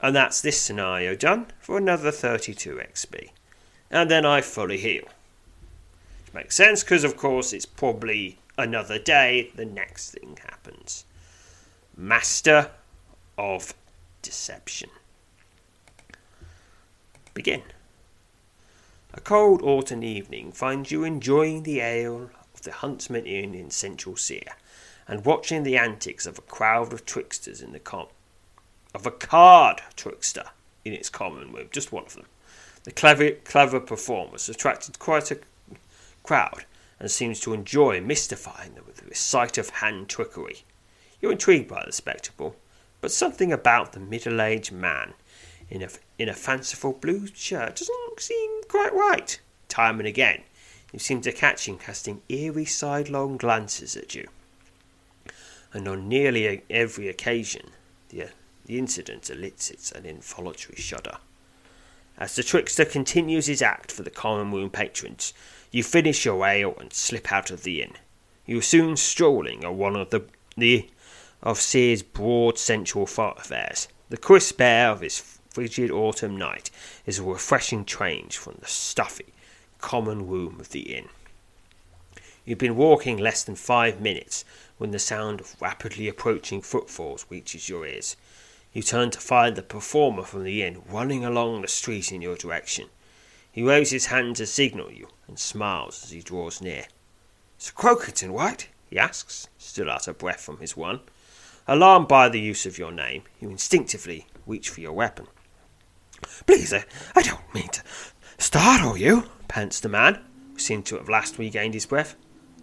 And 0.00 0.14
that's 0.14 0.40
this 0.40 0.60
scenario 0.60 1.16
done 1.16 1.48
for 1.58 1.76
another 1.76 2.12
32 2.12 2.76
XP. 2.76 3.30
And 3.90 4.08
then 4.08 4.24
I 4.24 4.40
fully 4.40 4.78
heal. 4.78 5.04
Which 6.24 6.34
makes 6.34 6.54
sense 6.54 6.84
because, 6.84 7.02
of 7.02 7.16
course, 7.16 7.52
it's 7.52 7.66
probably 7.66 8.38
another 8.56 9.00
day 9.00 9.50
the 9.56 9.64
next 9.64 10.12
thing 10.12 10.38
happens. 10.44 11.04
Master 11.96 12.70
of 13.38 13.72
Deception. 14.20 14.90
Begin. 17.32 17.62
A 19.14 19.20
cold 19.20 19.62
autumn 19.62 20.02
evening 20.02 20.50
finds 20.50 20.90
you 20.90 21.04
enjoying 21.04 21.62
the 21.62 21.80
ale 21.80 22.30
of 22.52 22.62
the 22.62 22.72
Huntsman 22.72 23.24
Inn 23.26 23.54
in 23.54 23.70
Central 23.70 24.16
Seer 24.16 24.56
and 25.06 25.24
watching 25.24 25.62
the 25.62 25.78
antics 25.78 26.26
of 26.26 26.36
a 26.36 26.42
crowd 26.42 26.92
of 26.92 27.06
tricksters 27.06 27.62
in 27.62 27.72
the 27.72 27.78
comp 27.78 28.10
of 28.94 29.06
a 29.06 29.10
card 29.10 29.80
trickster 29.96 30.44
in 30.84 30.92
its 30.92 31.08
common 31.08 31.52
with 31.52 31.70
just 31.70 31.92
one 31.92 32.04
of 32.04 32.14
them. 32.14 32.26
The 32.84 32.90
clever, 32.90 33.30
clever 33.30 33.80
performance 33.80 34.48
attracted 34.48 34.98
quite 34.98 35.30
a 35.30 35.38
crowd 36.22 36.64
and 36.98 37.10
seems 37.10 37.38
to 37.40 37.54
enjoy 37.54 38.00
mystifying 38.00 38.74
them 38.74 38.84
with 38.86 39.00
his 39.00 39.18
sleight 39.18 39.58
of 39.58 39.70
hand 39.70 40.08
trickery. 40.08 40.64
You're 41.20 41.32
intrigued 41.32 41.68
by 41.68 41.84
the 41.86 41.92
spectacle, 41.92 42.56
but 43.00 43.12
something 43.12 43.52
about 43.52 43.92
the 43.92 44.00
middle 44.00 44.40
aged 44.40 44.72
man 44.72 45.14
in 45.70 45.82
a, 45.82 45.88
in 46.18 46.28
a 46.28 46.34
fanciful 46.34 46.92
blue 46.92 47.26
shirt 47.34 47.76
doesn't 47.76 48.20
seem 48.20 48.62
quite 48.68 48.92
right. 48.92 49.40
Time 49.68 49.98
and 49.98 50.08
again, 50.08 50.42
you 50.92 50.98
seem 50.98 51.20
to 51.20 51.32
catch 51.32 51.68
him 51.68 51.78
casting 51.78 52.22
eerie 52.28 52.64
sidelong 52.64 53.36
glances 53.36 53.96
at 53.96 54.14
you. 54.14 54.28
And 55.72 55.86
on 55.86 56.08
nearly 56.08 56.62
every 56.70 57.08
occasion, 57.08 57.70
the 58.08 58.24
uh, 58.24 58.28
the 58.68 58.78
incident 58.78 59.30
elicits 59.30 59.90
an 59.90 60.04
involuntary 60.04 60.76
shudder. 60.76 61.16
As 62.18 62.36
the 62.36 62.42
trickster 62.42 62.84
continues 62.84 63.46
his 63.46 63.62
act 63.62 63.90
for 63.90 64.02
the 64.02 64.10
common 64.10 64.52
room 64.52 64.68
patrons, 64.68 65.32
you 65.70 65.82
finish 65.82 66.26
your 66.26 66.46
ale 66.46 66.74
and 66.78 66.92
slip 66.92 67.32
out 67.32 67.50
of 67.50 67.62
the 67.62 67.80
inn. 67.80 67.94
You 68.44 68.58
are 68.58 68.62
soon 68.62 68.96
strolling 68.96 69.64
on 69.64 69.78
one 69.78 69.96
of 69.96 70.10
the, 70.10 70.24
the 70.56 70.90
of 71.42 71.60
Seer's 71.60 72.02
broad 72.02 72.58
central 72.58 73.06
thoroughfares. 73.06 73.88
The 74.08 74.16
crisp 74.16 74.60
air 74.60 74.90
of 74.90 75.00
this 75.00 75.38
frigid 75.50 75.90
autumn 75.90 76.36
night 76.36 76.70
is 77.06 77.18
a 77.18 77.22
refreshing 77.22 77.84
change 77.84 78.36
from 78.36 78.56
the 78.60 78.66
stuffy, 78.66 79.34
common 79.80 80.26
room 80.26 80.58
of 80.60 80.70
the 80.70 80.94
inn. 80.94 81.08
You've 82.44 82.58
been 82.58 82.76
walking 82.76 83.18
less 83.18 83.44
than 83.44 83.56
five 83.56 84.00
minutes 84.00 84.44
when 84.78 84.90
the 84.90 84.98
sound 84.98 85.40
of 85.40 85.60
rapidly 85.60 86.08
approaching 86.08 86.62
footfalls 86.62 87.26
reaches 87.28 87.68
your 87.68 87.86
ears. 87.86 88.16
You 88.72 88.82
turn 88.82 89.10
to 89.10 89.20
find 89.20 89.56
the 89.56 89.62
performer 89.62 90.22
from 90.22 90.44
the 90.44 90.62
inn 90.62 90.82
running 90.88 91.24
along 91.24 91.62
the 91.62 91.68
street 91.68 92.12
in 92.12 92.22
your 92.22 92.36
direction. 92.36 92.88
He 93.50 93.62
waves 93.62 93.90
his 93.90 94.06
hand 94.06 94.36
to 94.36 94.46
signal 94.46 94.92
you 94.92 95.08
and 95.26 95.38
smiles 95.38 96.04
as 96.04 96.10
he 96.10 96.20
draws 96.20 96.60
near. 96.60 96.86
Sir 97.58 97.72
Croakington 97.74 98.32
White? 98.32 98.68
he 98.88 98.98
asks, 98.98 99.48
still 99.58 99.90
out 99.90 100.08
of 100.08 100.18
breath 100.18 100.40
from 100.40 100.58
his 100.58 100.76
one. 100.76 101.00
Alarmed 101.70 102.08
by 102.08 102.30
the 102.30 102.40
use 102.40 102.64
of 102.64 102.78
your 102.78 102.90
name, 102.90 103.24
you 103.40 103.50
instinctively 103.50 104.26
reach 104.46 104.70
for 104.70 104.80
your 104.80 104.94
weapon. 104.94 105.26
Please, 106.46 106.72
I, 106.72 106.86
I 107.14 107.20
don't 107.20 107.54
mean 107.54 107.68
to 107.68 107.82
startle 108.38 108.96
you, 108.96 109.24
pants 109.48 109.78
the 109.78 109.90
man, 109.90 110.18
who 110.54 110.58
seemed 110.58 110.86
to 110.86 110.96
have 110.96 111.10
last 111.10 111.38
regained 111.38 111.74
his 111.74 111.84
breath. 111.84 112.16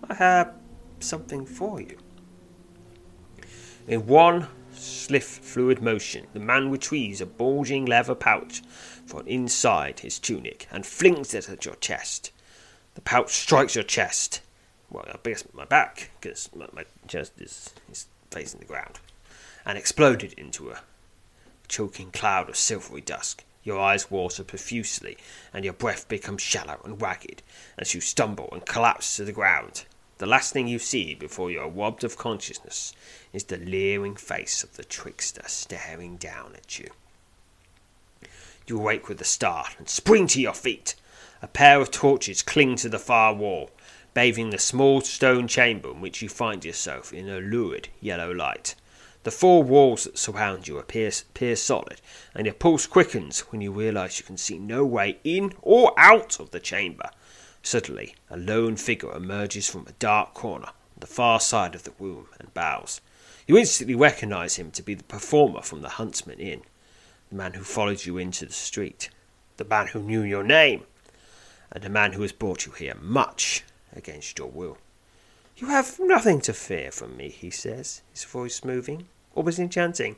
I 0.10 0.16
have 0.16 0.56
something 1.00 1.46
for 1.46 1.80
you. 1.80 1.98
In 3.88 4.08
one 4.08 4.48
swift, 4.74 5.44
fluid 5.44 5.84
motion, 5.84 6.26
the 6.34 6.40
man 6.40 6.72
retrieves 6.72 7.22
a 7.22 7.28
bulging 7.28 7.86
leather 7.86 8.16
pouch 8.16 8.64
from 9.06 9.28
inside 9.28 10.00
his 10.00 10.18
tunic 10.18 10.68
and 10.72 10.84
flings 10.84 11.36
it 11.36 11.48
at 11.48 11.64
your 11.64 11.76
chest. 11.76 12.32
The 12.96 13.02
pouch 13.02 13.34
strikes 13.34 13.76
your 13.76 13.84
chest. 13.84 14.42
Well, 14.90 15.06
I 15.08 15.18
guess 15.24 15.44
my 15.54 15.66
back, 15.66 16.10
because 16.20 16.50
my, 16.56 16.68
my, 16.74 16.86
chest 17.08 17.34
is, 17.40 17.74
is 17.92 18.08
facing 18.36 18.60
the 18.60 18.66
ground, 18.66 19.00
and 19.66 19.78
exploded 19.78 20.34
into 20.34 20.70
a 20.70 20.82
choking 21.70 22.12
cloud 22.12 22.50
of 22.50 22.58
silvery 22.58 23.00
dust. 23.00 23.46
Your 23.64 23.80
eyes 23.80 24.12
water 24.12 24.44
profusely, 24.44 25.18
and 25.54 25.64
your 25.64 25.74
breath 25.74 26.08
becomes 26.10 26.42
shallow 26.42 26.82
and 26.84 27.02
ragged 27.02 27.42
as 27.78 27.96
you 27.96 28.02
stumble 28.02 28.50
and 28.52 28.66
collapse 28.66 29.16
to 29.16 29.24
the 29.24 29.32
ground. 29.32 29.86
The 30.18 30.26
last 30.26 30.52
thing 30.52 30.68
you 30.68 30.80
see 30.80 31.16
before 31.16 31.50
you 31.50 31.62
are 31.62 31.70
robbed 31.70 32.04
of 32.04 32.18
consciousness 32.18 32.94
is 33.32 33.46
the 33.46 33.58
leering 33.58 34.18
face 34.18 34.64
of 34.64 34.76
the 34.76 34.84
trickster 34.84 35.44
staring 35.48 36.18
down 36.18 36.56
at 36.56 36.78
you. 36.78 36.90
You 38.68 38.78
awake 38.78 39.08
with 39.08 39.22
a 39.22 39.26
start 39.26 39.76
and 39.78 39.88
spring 39.88 40.28
to 40.28 40.42
your 40.42 40.54
feet. 40.54 40.96
A 41.42 41.48
pair 41.48 41.80
of 41.80 41.90
torches 41.90 42.42
cling 42.42 42.76
to 42.78 42.90
the 42.90 43.00
far 43.00 43.34
wall, 43.34 43.72
bathing 44.16 44.50
the 44.50 44.58
small 44.58 45.02
stone 45.02 45.46
chamber 45.46 45.92
in 45.92 46.00
which 46.00 46.22
you 46.22 46.30
find 46.30 46.64
yourself 46.64 47.14
in 47.14 47.28
a 47.28 47.38
lurid 47.38 47.90
yellow 48.00 48.32
light. 48.32 48.74
The 49.24 49.32
four 49.32 49.62
walls 49.62 50.06
that 50.06 50.18
surround 50.18 50.70
you 50.70 50.78
appear, 50.78 51.12
appear 51.30 51.58
solid, 51.58 52.00
and 52.34 52.46
your 52.46 52.54
pulse 52.54 52.88
quickens 52.88 53.42
when 53.52 53.60
you 53.60 53.74
realize 53.74 54.18
you 54.18 54.26
can 54.26 54.38
see 54.38 54.58
no 54.58 54.86
way 54.86 55.20
in 55.26 55.52
or 55.62 55.94
out 55.98 56.40
of 56.40 56.52
the 56.52 56.62
chamber. 56.62 57.10
Suddenly, 57.62 58.16
a 58.30 58.38
lone 58.38 58.78
figure 58.78 59.12
emerges 59.14 59.70
from 59.70 59.86
a 59.86 59.92
dark 59.94 60.34
corner 60.34 60.68
on 60.68 61.00
the 61.02 61.08
far 61.08 61.42
side 61.42 61.76
of 61.76 61.84
the 61.84 61.94
room 62.00 62.28
and 62.40 62.54
bows. 62.54 63.02
You 63.48 63.58
instantly 63.58 63.96
recognize 63.96 64.56
him 64.56 64.72
to 64.72 64.84
be 64.84 64.94
the 64.94 65.04
performer 65.04 65.62
from 65.62 65.82
the 65.82 65.90
Huntsman 65.90 66.40
Inn, 66.40 66.62
the 67.30 67.36
man 67.36 67.54
who 67.54 67.64
followed 67.64 68.06
you 68.06 68.18
into 68.18 68.46
the 68.46 68.54
street, 68.54 69.10
the 69.58 69.66
man 69.66 69.88
who 69.88 70.02
knew 70.02 70.22
your 70.22 70.44
name, 70.44 70.84
and 71.70 71.84
the 71.84 71.90
man 71.90 72.14
who 72.14 72.22
has 72.22 72.32
brought 72.32 72.66
you 72.66 72.72
here 72.72 72.96
much 72.96 73.66
against 73.94 74.40
your 74.40 74.50
will. 74.50 74.78
You 75.58 75.68
have 75.68 76.00
nothing 76.00 76.42
to 76.42 76.54
fear 76.54 76.92
from 76.92 77.18
me, 77.18 77.30
he 77.30 77.50
says, 77.50 78.02
his 78.12 78.24
voice 78.24 78.64
moving 78.64 79.08
almost 79.36 79.60
enchanting. 79.60 80.16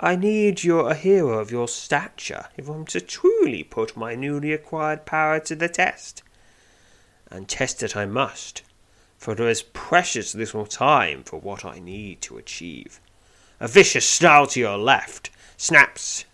I 0.00 0.16
need 0.16 0.64
you're 0.64 0.90
a 0.90 0.94
hero 0.94 1.38
of 1.38 1.50
your 1.50 1.68
stature 1.68 2.46
if 2.56 2.68
I'm 2.68 2.86
to 2.86 3.00
truly 3.00 3.62
put 3.62 3.96
my 3.96 4.14
newly 4.14 4.52
acquired 4.52 5.04
power 5.04 5.38
to 5.40 5.54
the 5.54 5.68
test. 5.68 6.22
And 7.30 7.48
test 7.48 7.82
it 7.82 7.96
I 7.96 8.06
must, 8.06 8.62
for 9.18 9.34
there 9.34 9.48
is 9.48 9.62
precious 9.62 10.34
little 10.34 10.66
time 10.66 11.22
for 11.22 11.38
what 11.38 11.64
I 11.64 11.78
need 11.78 12.20
to 12.22 12.38
achieve. 12.38 13.00
A 13.60 13.68
vicious 13.68 14.08
snarl 14.08 14.46
to 14.48 14.60
your 14.60 14.76
left 14.76 15.30
snaps 15.56 16.24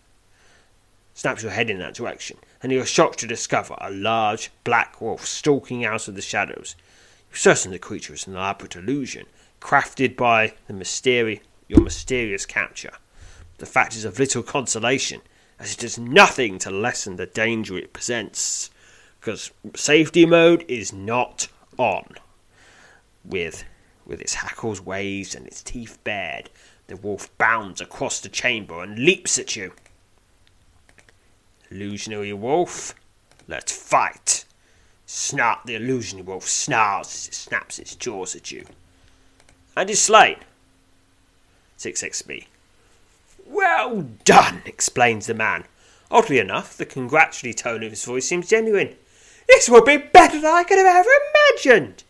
snaps 1.13 1.43
your 1.43 1.51
head 1.51 1.69
in 1.69 1.79
that 1.79 1.93
direction, 1.93 2.37
and 2.61 2.71
you 2.71 2.81
are 2.81 2.85
shocked 2.85 3.19
to 3.19 3.27
discover 3.27 3.75
a 3.79 3.91
large 3.91 4.51
black 4.63 5.01
wolf 5.01 5.25
stalking 5.25 5.85
out 5.85 6.07
of 6.07 6.15
the 6.15 6.21
shadows. 6.21 6.75
You're 7.29 7.37
certain 7.37 7.71
the 7.71 7.79
creature 7.79 8.13
is 8.13 8.27
an 8.27 8.35
elaborate 8.35 8.75
illusion, 8.75 9.25
crafted 9.61 10.15
by 10.15 10.53
the 10.67 10.73
mysterious 10.73 11.41
your 11.69 11.81
mysterious 11.81 12.45
capture. 12.45 12.93
The 13.59 13.65
fact 13.65 13.95
is 13.95 14.03
of 14.03 14.19
little 14.19 14.43
consolation, 14.43 15.21
as 15.59 15.73
it 15.73 15.79
does 15.79 15.97
nothing 15.97 16.57
to 16.59 16.71
lessen 16.71 17.15
the 17.15 17.27
danger 17.27 17.77
it 17.77 17.93
presents, 17.93 18.71
because 19.19 19.51
safety 19.75 20.25
mode 20.25 20.65
is 20.67 20.91
not 20.91 21.47
on. 21.77 22.15
With, 23.23 23.63
with 24.05 24.19
its 24.19 24.33
hackles 24.33 24.79
raised 24.79 25.35
and 25.35 25.45
its 25.45 25.61
teeth 25.61 25.99
bared, 26.03 26.49
the 26.87 26.97
wolf 26.97 27.29
bounds 27.37 27.79
across 27.79 28.19
the 28.19 28.29
chamber 28.29 28.81
and 28.81 28.97
leaps 28.97 29.37
at 29.37 29.55
you. 29.55 29.73
Illusionary 31.71 32.33
wolf, 32.33 32.95
let's 33.47 33.71
fight! 33.71 34.45
Snarl, 35.05 35.59
the 35.65 35.75
illusionary 35.75 36.25
wolf 36.25 36.47
snarls 36.47 37.07
as 37.07 37.27
it 37.27 37.33
snaps 37.33 37.79
its 37.79 37.95
jaws 37.95 38.35
at 38.35 38.51
you. 38.51 38.65
And 39.75 39.89
is 39.89 40.01
slain. 40.01 40.37
6XP. 41.77 42.45
Well 43.45 44.01
done, 44.25 44.61
explains 44.65 45.27
the 45.27 45.33
man. 45.33 45.65
Oddly 46.11 46.39
enough, 46.39 46.75
the 46.75 46.85
congratulatory 46.85 47.53
tone 47.53 47.83
of 47.83 47.91
his 47.91 48.05
voice 48.05 48.27
seems 48.27 48.49
genuine. 48.49 48.95
This 49.47 49.69
will 49.69 49.83
be 49.83 49.97
better 49.97 50.39
than 50.39 50.51
I 50.51 50.63
could 50.63 50.77
have 50.77 50.85
ever 50.85 51.09
imagined. 51.53 52.03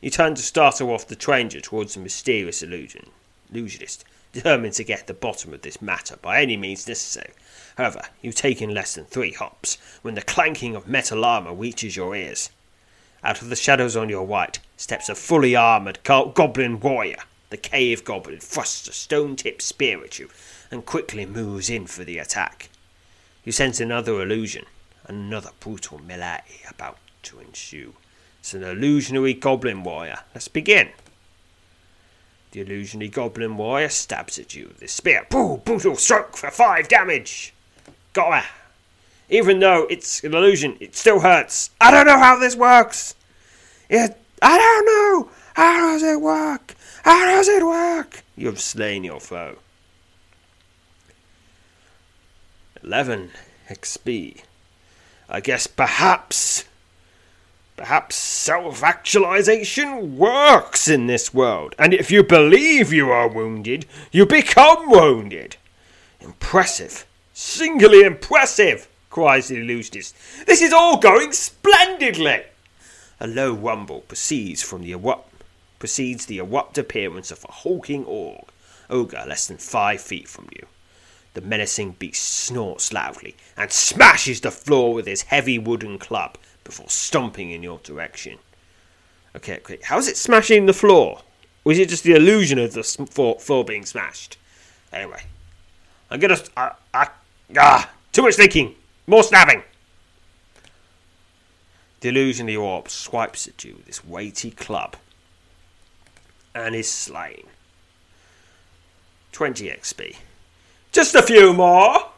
You 0.00 0.10
turn 0.10 0.34
to 0.34 0.42
startle 0.42 0.90
off 0.90 1.06
the 1.06 1.14
stranger 1.14 1.60
towards 1.60 1.94
the 1.94 2.00
mysterious 2.00 2.62
illusion, 2.62 3.10
illusionist, 3.52 4.04
determined 4.32 4.74
to 4.74 4.84
get 4.84 5.06
the 5.06 5.14
bottom 5.14 5.52
of 5.52 5.62
this 5.62 5.82
matter 5.82 6.16
by 6.22 6.40
any 6.40 6.56
means 6.56 6.88
necessary. 6.88 7.32
However, 7.80 8.02
you 8.20 8.30
take 8.30 8.60
in 8.60 8.74
less 8.74 8.94
than 8.94 9.06
three 9.06 9.32
hops 9.32 9.78
when 10.02 10.14
the 10.14 10.20
clanking 10.20 10.76
of 10.76 10.86
metal 10.86 11.24
armour 11.24 11.54
reaches 11.54 11.96
your 11.96 12.14
ears. 12.14 12.50
Out 13.24 13.40
of 13.40 13.48
the 13.48 13.56
shadows 13.56 13.96
on 13.96 14.10
your 14.10 14.26
right 14.26 14.58
steps 14.76 15.08
a 15.08 15.14
fully 15.14 15.56
armoured 15.56 16.02
goblin 16.02 16.78
warrior 16.78 17.20
the 17.48 17.56
cave 17.56 18.04
goblin 18.04 18.38
thrusts 18.38 18.86
a 18.86 18.92
stone 18.92 19.34
tipped 19.34 19.62
spear 19.62 20.04
at 20.04 20.18
you 20.18 20.28
and 20.70 20.84
quickly 20.84 21.24
moves 21.24 21.70
in 21.70 21.86
for 21.86 22.04
the 22.04 22.18
attack. 22.18 22.68
You 23.46 23.52
sense 23.52 23.80
another 23.80 24.20
illusion, 24.20 24.66
another 25.06 25.52
brutal 25.58 26.00
melee 26.00 26.42
about 26.68 26.98
to 27.22 27.40
ensue. 27.40 27.94
It's 28.40 28.52
an 28.52 28.62
illusionary 28.62 29.32
goblin 29.32 29.84
warrior. 29.84 30.18
Let's 30.34 30.48
begin. 30.48 30.90
The 32.50 32.60
illusionary 32.60 33.08
goblin 33.08 33.56
warrior 33.56 33.88
stabs 33.88 34.38
at 34.38 34.54
you 34.54 34.68
with 34.68 34.80
his 34.80 34.92
spear. 34.92 35.26
Boo! 35.30 35.62
Brutal 35.64 35.96
stroke 35.96 36.36
for 36.36 36.50
five 36.50 36.86
damage! 36.86 37.54
Got 38.12 38.42
her! 38.42 38.50
Even 39.28 39.60
though 39.60 39.86
it's 39.88 40.24
an 40.24 40.34
illusion, 40.34 40.76
it 40.80 40.96
still 40.96 41.20
hurts. 41.20 41.70
I 41.80 41.90
don't 41.90 42.06
know 42.06 42.18
how 42.18 42.38
this 42.38 42.56
works! 42.56 43.14
It, 43.88 44.16
I 44.42 44.58
don't 44.58 44.86
know! 44.86 45.30
How 45.54 45.92
does 45.92 46.02
it 46.02 46.20
work? 46.20 46.74
How 47.04 47.26
does 47.26 47.48
it 47.48 47.64
work? 47.64 48.22
You 48.36 48.46
have 48.46 48.60
slain 48.60 49.04
your 49.04 49.20
foe. 49.20 49.58
11 52.82 53.30
XP. 53.68 54.42
I 55.28 55.40
guess 55.40 55.66
perhaps, 55.66 56.64
perhaps 57.76 58.16
self 58.16 58.82
actualization 58.82 60.16
works 60.16 60.88
in 60.88 61.06
this 61.06 61.32
world, 61.32 61.74
and 61.78 61.94
if 61.94 62.10
you 62.10 62.24
believe 62.24 62.92
you 62.92 63.10
are 63.10 63.28
wounded, 63.28 63.86
you 64.10 64.26
become 64.26 64.90
wounded. 64.90 65.56
Impressive. 66.20 67.06
Singly 67.42 68.02
impressive, 68.02 68.86
cries 69.08 69.48
the 69.48 69.56
illusionist. 69.56 70.14
This 70.46 70.60
is 70.60 70.74
all 70.74 70.98
going 70.98 71.32
splendidly. 71.32 72.42
A 73.18 73.26
low 73.26 73.54
rumble 73.54 74.00
proceeds 74.02 74.62
from 74.62 74.82
the 74.82 74.92
erupt, 74.92 75.42
precedes 75.78 76.26
the 76.26 76.38
abrupt 76.38 76.76
appearance 76.76 77.30
of 77.30 77.42
a 77.48 77.52
hulking 77.52 78.04
org, 78.04 78.44
ogre 78.90 79.24
less 79.26 79.46
than 79.46 79.56
five 79.56 80.02
feet 80.02 80.28
from 80.28 80.50
you. 80.54 80.66
The 81.32 81.40
menacing 81.40 81.92
beast 81.92 82.22
snorts 82.22 82.92
loudly 82.92 83.36
and 83.56 83.72
smashes 83.72 84.42
the 84.42 84.50
floor 84.50 84.92
with 84.92 85.06
his 85.06 85.22
heavy 85.22 85.58
wooden 85.58 85.98
club 85.98 86.36
before 86.62 86.90
stomping 86.90 87.52
in 87.52 87.62
your 87.62 87.78
direction. 87.78 88.38
Okay, 89.34 89.56
okay. 89.60 89.78
How's 89.84 90.08
it 90.08 90.18
smashing 90.18 90.66
the 90.66 90.74
floor? 90.74 91.22
Or 91.64 91.72
is 91.72 91.78
it 91.78 91.88
just 91.88 92.04
the 92.04 92.14
illusion 92.14 92.58
of 92.58 92.74
the 92.74 92.82
floor, 92.82 93.64
being 93.64 93.86
smashed? 93.86 94.36
Anyway, 94.92 95.22
I'm 96.10 96.20
gonna. 96.20 96.38
Uh, 96.54 96.72
uh, 96.92 97.06
ah, 97.58 97.90
too 98.12 98.22
much 98.22 98.34
thinking. 98.34 98.74
More 99.06 99.22
stabbing. 99.22 99.62
Delusion 102.00 102.46
The 102.46 102.56
orb 102.56 102.88
swipes 102.88 103.46
at 103.46 103.62
you 103.64 103.74
with 103.76 103.86
his 103.86 104.04
weighty 104.04 104.50
club 104.50 104.96
and 106.54 106.74
is 106.74 106.90
slain. 106.90 107.44
20 109.32 109.68
XP. 109.68 110.16
Just 110.92 111.14
a 111.14 111.22
few 111.22 111.52
more, 111.52 112.10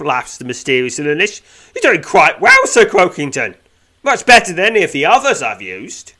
laughs 0.00 0.38
the 0.38 0.44
mysterious 0.44 0.98
illusionist. 0.98 1.42
You're 1.74 1.92
doing 1.92 2.02
quite 2.02 2.40
well, 2.40 2.66
Sir 2.66 2.84
Croakington. 2.84 3.56
Much 4.02 4.24
better 4.26 4.52
than 4.52 4.64
any 4.66 4.82
of 4.82 4.92
the 4.92 5.06
others 5.06 5.42
I've 5.42 5.62
used. 5.62 6.12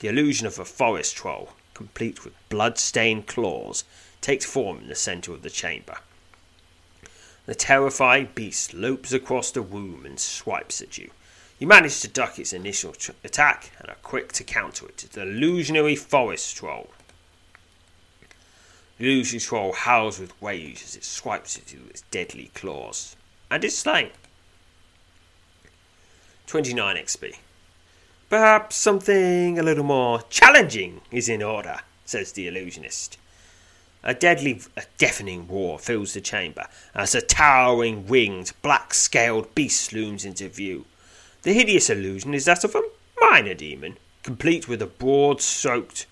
The 0.00 0.08
illusion 0.08 0.46
of 0.46 0.58
a 0.58 0.64
forest 0.64 1.16
troll, 1.16 1.50
complete 1.74 2.24
with 2.24 2.34
blood-stained 2.48 3.26
claws, 3.26 3.84
takes 4.20 4.44
form 4.44 4.78
in 4.78 4.88
the 4.88 4.94
centre 4.94 5.32
of 5.32 5.42
the 5.42 5.50
chamber. 5.50 5.98
The 7.46 7.54
terrified 7.54 8.34
beast 8.34 8.74
lopes 8.74 9.12
across 9.12 9.50
the 9.50 9.60
room 9.62 10.04
and 10.06 10.20
swipes 10.20 10.80
at 10.80 10.98
you, 10.98 11.10
You 11.58 11.66
manage 11.66 12.00
to 12.00 12.08
duck 12.08 12.38
its 12.38 12.54
initial 12.54 12.92
tr- 12.92 13.12
attack 13.22 13.70
and 13.78 13.90
are 13.90 13.96
quick 14.02 14.32
to 14.32 14.44
counter 14.44 14.86
it. 14.86 15.04
It's 15.04 15.14
the 15.14 15.22
illusionary 15.22 15.94
forest 15.94 16.56
troll. 16.56 16.90
The 18.96 19.12
illusionary 19.12 19.40
troll 19.40 19.72
howls 19.74 20.18
with 20.18 20.32
rage 20.40 20.82
as 20.82 20.96
it 20.96 21.04
swipes 21.04 21.58
at 21.58 21.72
you 21.72 21.80
with 21.80 21.90
its 21.90 22.00
deadly 22.10 22.50
claws, 22.54 23.14
and 23.50 23.62
is 23.62 23.76
slain. 23.76 24.10
29 26.46 26.96
XP. 26.96 27.36
Perhaps 28.30 28.76
something 28.76 29.58
a 29.58 29.62
little 29.62 29.84
more 29.84 30.22
challenging 30.30 31.02
is 31.10 31.28
in 31.28 31.42
order, 31.42 31.80
says 32.06 32.32
the 32.32 32.48
illusionist. 32.48 33.18
A 34.02 34.14
deadly, 34.14 34.62
a 34.76 34.84
deafening 34.96 35.46
roar 35.46 35.78
fills 35.78 36.14
the 36.14 36.22
chamber 36.22 36.66
as 36.94 37.14
a 37.14 37.20
towering, 37.20 38.06
winged, 38.06 38.52
black 38.62 38.94
scaled 38.94 39.54
beast 39.54 39.92
looms 39.92 40.24
into 40.24 40.48
view. 40.48 40.86
The 41.42 41.52
hideous 41.52 41.90
illusion 41.90 42.32
is 42.32 42.46
that 42.46 42.64
of 42.64 42.74
a 42.74 42.82
minor 43.20 43.54
demon, 43.54 43.98
complete 44.22 44.68
with 44.68 44.80
a 44.80 44.86
broad 44.86 45.42
stroked, 45.42 46.06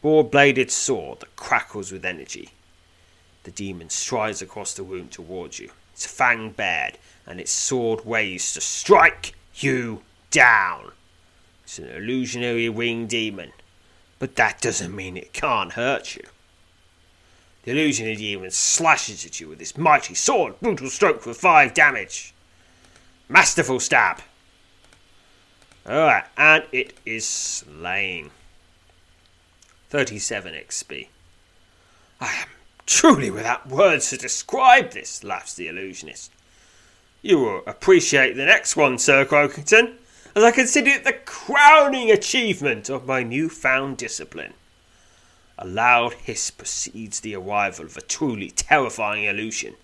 broad 0.00 0.30
bladed 0.30 0.70
sword 0.70 1.20
that 1.20 1.36
crackles 1.36 1.92
with 1.92 2.04
energy. 2.04 2.50
The 3.44 3.50
demon 3.50 3.90
strides 3.90 4.40
across 4.40 4.72
the 4.72 4.82
room 4.82 5.08
towards 5.08 5.58
you, 5.58 5.70
its 5.92 6.06
fang 6.06 6.50
bared, 6.50 6.96
and 7.26 7.40
its 7.40 7.52
sword 7.52 8.06
waves 8.06 8.54
to 8.54 8.60
strike 8.60 9.34
you 9.54 10.02
down. 10.30 10.92
It's 11.64 11.78
an 11.78 11.88
illusionary 11.88 12.68
winged 12.68 13.10
demon, 13.10 13.52
but 14.18 14.36
that 14.36 14.62
doesn't 14.62 14.96
mean 14.96 15.16
it 15.16 15.32
can't 15.32 15.72
hurt 15.72 16.16
you. 16.16 16.24
The 17.66 17.72
illusionary 17.72 18.14
demon 18.14 18.52
slashes 18.52 19.26
at 19.26 19.40
you 19.40 19.48
with 19.48 19.58
his 19.58 19.76
mighty 19.76 20.14
sword, 20.14 20.54
brutal 20.62 20.88
stroke 20.88 21.20
for 21.20 21.34
five 21.34 21.74
damage. 21.74 22.32
Masterful 23.28 23.80
stab. 23.80 24.22
Alright, 25.84 26.26
and 26.36 26.62
it 26.70 26.96
is 27.04 27.26
slain. 27.26 28.30
37 29.90 30.54
XP. 30.54 31.08
I 32.20 32.26
am 32.26 32.48
truly 32.86 33.32
without 33.32 33.68
words 33.68 34.10
to 34.10 34.16
describe 34.16 34.92
this, 34.92 35.24
laughs 35.24 35.54
the 35.54 35.66
illusionist. 35.66 36.30
You 37.20 37.40
will 37.40 37.62
appreciate 37.66 38.36
the 38.36 38.46
next 38.46 38.76
one, 38.76 38.96
Sir 38.96 39.24
Croakington, 39.24 39.96
as 40.36 40.44
I 40.44 40.52
consider 40.52 40.90
it 40.90 41.02
the 41.02 41.14
crowning 41.14 42.12
achievement 42.12 42.88
of 42.88 43.08
my 43.08 43.24
newfound 43.24 43.96
discipline. 43.96 44.54
A 45.58 45.66
loud 45.66 46.12
hiss 46.14 46.50
precedes 46.50 47.20
the 47.20 47.34
arrival 47.34 47.86
of 47.86 47.96
a 47.96 48.02
truly 48.02 48.50
terrifying 48.50 49.24
illusion. 49.24 49.74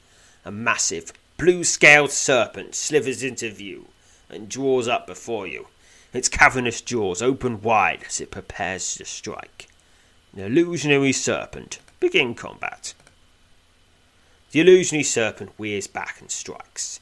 A 0.44 0.50
massive, 0.50 1.12
blue 1.38 1.64
scaled 1.64 2.10
serpent 2.10 2.74
slithers 2.74 3.22
into 3.22 3.50
view 3.50 3.88
and 4.28 4.48
draws 4.48 4.86
up 4.86 5.06
before 5.06 5.46
you, 5.46 5.68
its 6.12 6.28
cavernous 6.28 6.82
jaws 6.82 7.22
open 7.22 7.62
wide 7.62 8.04
as 8.06 8.20
it 8.20 8.30
prepares 8.30 8.94
to 8.96 9.04
strike. 9.04 9.68
The 10.34 10.44
illusionary 10.44 11.12
serpent 11.12 11.78
begin 12.00 12.34
combat. 12.34 12.92
The 14.50 14.60
illusionary 14.60 15.04
serpent 15.04 15.56
veers 15.58 15.86
back 15.86 16.20
and 16.20 16.30
strikes. 16.30 17.00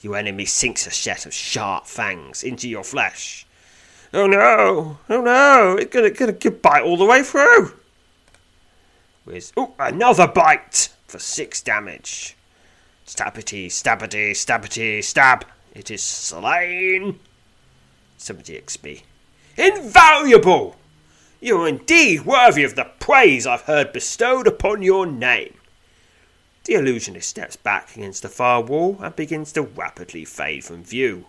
Your 0.00 0.16
enemy 0.16 0.44
sinks 0.44 0.86
a 0.86 0.90
set 0.92 1.26
of 1.26 1.34
sharp 1.34 1.86
fangs 1.86 2.44
into 2.44 2.68
your 2.68 2.84
flesh. 2.84 3.46
Oh 4.14 4.26
no! 4.26 4.98
Oh 5.08 5.20
no! 5.22 5.76
It's 5.76 5.92
gonna, 5.92 6.10
gonna, 6.10 6.32
gonna 6.32 6.56
bite 6.56 6.82
all 6.82 6.96
the 6.96 7.04
way 7.04 7.22
through! 7.22 7.72
With 9.24 9.52
oh, 9.56 9.74
another 9.78 10.26
bite 10.26 10.88
for 11.06 11.18
six 11.18 11.62
damage. 11.62 12.36
Stabbity, 13.06 13.66
stabbity, 13.66 14.32
stabbity, 14.32 15.02
stab. 15.02 15.44
It 15.74 15.90
is 15.90 16.02
slain. 16.02 17.20
70 18.18 18.60
XP. 18.60 19.02
Invaluable! 19.56 20.76
You 21.40 21.62
are 21.62 21.68
indeed 21.68 22.24
worthy 22.24 22.62
of 22.64 22.76
the 22.76 22.90
praise 23.00 23.46
I've 23.46 23.62
heard 23.62 23.92
bestowed 23.92 24.46
upon 24.46 24.82
your 24.82 25.06
name. 25.06 25.54
The 26.64 26.74
illusionist 26.74 27.28
steps 27.28 27.56
back 27.56 27.96
against 27.96 28.22
the 28.22 28.28
far 28.28 28.62
wall 28.62 28.98
and 29.00 29.14
begins 29.16 29.52
to 29.52 29.62
rapidly 29.62 30.24
fade 30.24 30.64
from 30.64 30.84
view. 30.84 31.26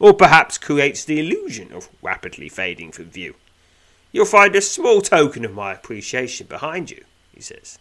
Or 0.00 0.12
perhaps 0.14 0.58
creates 0.58 1.04
the 1.04 1.20
illusion 1.20 1.72
of 1.72 1.88
rapidly 2.02 2.48
fading 2.48 2.90
from 2.90 3.04
view. 3.04 3.36
You'll 4.10 4.26
find 4.26 4.56
a 4.56 4.60
small 4.60 5.00
token 5.00 5.44
of 5.44 5.54
my 5.54 5.72
appreciation 5.72 6.48
behind 6.48 6.90
you, 6.90 7.04
says. 7.42 7.78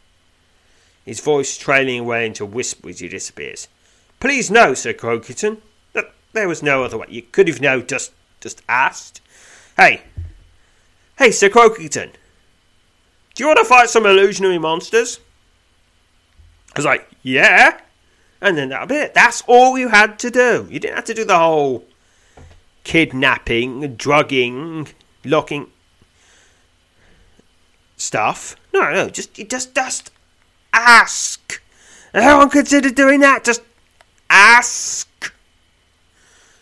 His 1.06 1.20
voice 1.20 1.58
trailing 1.58 2.00
away 2.00 2.26
into 2.26 2.44
a 2.44 2.48
whisper 2.48 2.90
as 2.90 3.00
he 3.00 3.08
disappears. 3.08 3.68
Please 4.20 4.52
know, 4.52 4.74
Sir 4.74 4.94
Croakington, 4.94 5.62
that 5.94 6.14
there 6.34 6.48
was 6.48 6.62
no 6.62 6.84
other 6.84 6.98
way. 6.98 7.08
You 7.10 7.24
could 7.24 7.48
have 7.48 7.62
no 7.62 7.82
just 7.82 8.12
just 8.40 8.62
asked. 8.70 9.22
Hey, 9.78 10.02
hey, 11.18 11.32
Sir 11.32 11.50
Croakington, 11.50 12.12
do 13.34 13.44
you 13.44 13.48
want 13.48 13.60
to 13.60 13.66
fight 13.66 13.90
some 13.90 14.06
illusionary 14.06 14.60
monsters? 14.60 15.20
I 16.76 16.80
was 16.80 16.86
like, 16.86 17.10
yeah. 17.24 17.80
And 18.42 18.58
then 18.58 18.70
that'll 18.70 18.88
be 18.88 18.96
it. 18.96 19.14
That's 19.14 19.44
all 19.48 19.78
you 19.78 19.90
had 19.90 20.18
to 20.20 20.32
do. 20.32 20.68
You 20.70 20.80
didn't 20.80 20.96
have 20.96 21.06
to 21.06 21.14
do 21.14 21.26
the 21.26 21.38
whole 21.38 21.86
kidnapping, 22.84 23.96
drugging, 23.96 24.88
locking 25.24 25.68
stuff. 28.02 28.56
No, 28.74 28.92
no, 28.92 29.10
just 29.10 29.34
just 29.34 29.76
just 29.76 30.12
ask. 30.74 31.62
Everyone 32.14 32.50
consider 32.50 32.90
doing 32.90 33.20
that. 33.22 33.44
Just 33.44 33.62
ask. 34.30 35.08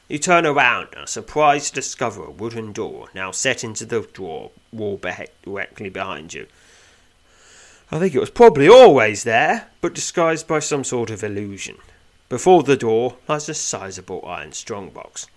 You 0.07 0.17
turn 0.17 0.45
around 0.45 0.89
and 0.97 1.07
surprised 1.07 1.69
to 1.69 1.81
discover 1.81 2.23
a 2.23 2.31
wooden 2.31 2.73
door 2.73 3.09
now 3.13 3.31
set 3.31 3.63
into 3.63 3.85
the 3.85 4.01
door 4.01 4.51
wall 4.71 4.97
directly 4.97 5.89
behind 5.89 6.33
you. 6.33 6.47
I 7.91 7.99
think 7.99 8.13
it 8.13 8.19
was 8.19 8.29
probably 8.29 8.67
always 8.67 9.23
there, 9.23 9.69
but 9.81 9.95
disguised 9.95 10.47
by 10.47 10.59
some 10.59 10.83
sort 10.83 11.09
of 11.09 11.23
illusion. 11.23 11.77
Before 12.27 12.61
the 12.61 12.77
door 12.77 13.17
lies 13.27 13.49
a 13.49 13.53
sizable 13.55 14.23
iron 14.25 14.51
strongbox. 14.51 15.27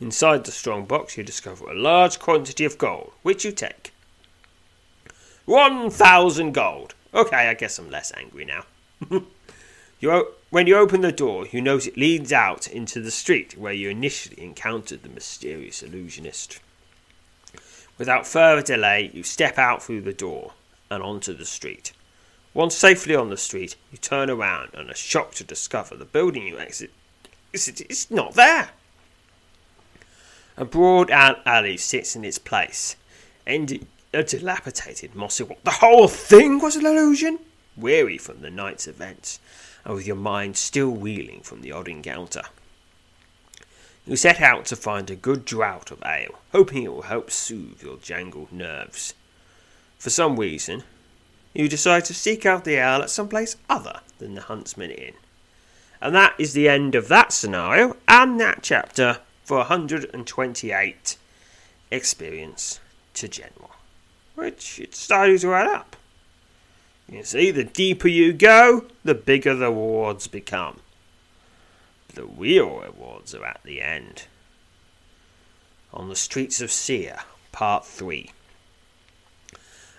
Inside 0.00 0.44
the 0.44 0.52
strongbox, 0.52 1.16
you 1.16 1.24
discover 1.24 1.68
a 1.68 1.74
large 1.74 2.18
quantity 2.18 2.64
of 2.64 2.78
gold, 2.78 3.12
which 3.22 3.44
you 3.44 3.50
take. 3.50 3.92
One 5.46 5.90
thousand 5.90 6.52
gold. 6.52 6.94
Okay, 7.14 7.48
I 7.48 7.54
guess 7.54 7.78
I'm 7.78 7.90
less 7.90 8.12
angry 8.16 8.44
now. 8.44 8.66
you 10.00 10.34
when 10.50 10.66
you 10.66 10.76
open 10.76 11.00
the 11.00 11.12
door, 11.12 11.46
you 11.46 11.62
note 11.62 11.86
it 11.86 11.96
leads 11.96 12.32
out 12.32 12.68
into 12.68 13.00
the 13.00 13.10
street 13.10 13.56
where 13.56 13.72
you 13.72 13.88
initially 13.88 14.42
encountered 14.42 15.02
the 15.02 15.08
mysterious 15.08 15.82
illusionist. 15.82 16.60
Without 17.96 18.26
further 18.26 18.62
delay, 18.62 19.10
you 19.14 19.22
step 19.22 19.58
out 19.58 19.82
through 19.82 20.02
the 20.02 20.12
door 20.12 20.52
and 20.90 21.02
onto 21.02 21.32
the 21.32 21.46
street. 21.46 21.92
Once 22.52 22.74
safely 22.74 23.14
on 23.14 23.30
the 23.30 23.36
street, 23.36 23.76
you 23.90 23.98
turn 23.98 24.28
around 24.28 24.70
and 24.74 24.90
are 24.90 24.94
shocked 24.94 25.36
to 25.36 25.44
discover 25.44 25.96
the 25.96 26.04
building 26.04 26.46
you 26.46 26.58
exit 26.58 26.90
is 27.52 28.10
not 28.10 28.34
there. 28.34 28.70
A 30.56 30.64
broad 30.64 31.10
alley 31.10 31.76
sits 31.76 32.16
in 32.16 32.24
its 32.24 32.38
place, 32.38 32.96
ending 33.46 33.86
a 34.16 34.24
dilapidated 34.24 35.14
mossy 35.14 35.44
wall. 35.44 35.58
The 35.62 35.70
whole 35.70 36.08
thing 36.08 36.58
was 36.58 36.74
an 36.76 36.86
illusion? 36.86 37.38
Weary 37.76 38.18
from 38.18 38.40
the 38.40 38.50
night's 38.50 38.86
events, 38.86 39.38
and 39.84 39.94
with 39.94 40.06
your 40.06 40.16
mind 40.16 40.56
still 40.56 40.92
reeling 40.92 41.42
from 41.42 41.60
the 41.60 41.72
odd 41.72 41.88
encounter. 41.88 42.42
You 44.06 44.16
set 44.16 44.40
out 44.40 44.64
to 44.66 44.76
find 44.76 45.10
a 45.10 45.16
good 45.16 45.44
draught 45.44 45.90
of 45.90 46.02
ale, 46.04 46.40
hoping 46.52 46.84
it 46.84 46.92
will 46.92 47.02
help 47.02 47.30
soothe 47.30 47.82
your 47.82 47.96
jangled 47.96 48.52
nerves. 48.52 49.14
For 49.98 50.10
some 50.10 50.38
reason, 50.38 50.84
you 51.52 51.68
decide 51.68 52.04
to 52.06 52.14
seek 52.14 52.46
out 52.46 52.64
the 52.64 52.76
ale 52.76 53.02
at 53.02 53.10
some 53.10 53.28
place 53.28 53.56
other 53.68 54.00
than 54.18 54.34
the 54.34 54.42
Huntsman 54.42 54.90
Inn. 54.90 55.14
And 56.00 56.14
that 56.14 56.34
is 56.38 56.52
the 56.52 56.68
end 56.68 56.94
of 56.94 57.08
that 57.08 57.32
scenario 57.32 57.96
and 58.06 58.38
that 58.40 58.60
chapter 58.62 59.20
for 59.44 59.58
128 59.58 61.16
experience 61.90 62.80
to 63.14 63.28
general, 63.28 63.70
which 64.36 64.78
it's 64.78 64.98
starting 64.98 65.38
to 65.38 65.54
add 65.54 65.66
up. 65.66 65.96
You 67.10 67.24
see, 67.24 67.50
the 67.50 67.64
deeper 67.64 68.08
you 68.08 68.32
go, 68.32 68.84
the 69.04 69.14
bigger 69.14 69.54
the 69.54 69.66
rewards 69.66 70.28
become. 70.28 70.80
The 72.14 72.24
real 72.24 72.80
rewards 72.80 73.34
are 73.34 73.44
at 73.44 73.60
the 73.64 73.82
end. 73.82 74.24
On 75.92 76.08
the 76.08 76.16
streets 76.16 76.60
of 76.60 76.70
Seer, 76.70 77.18
Part 77.52 77.84
3 77.84 78.30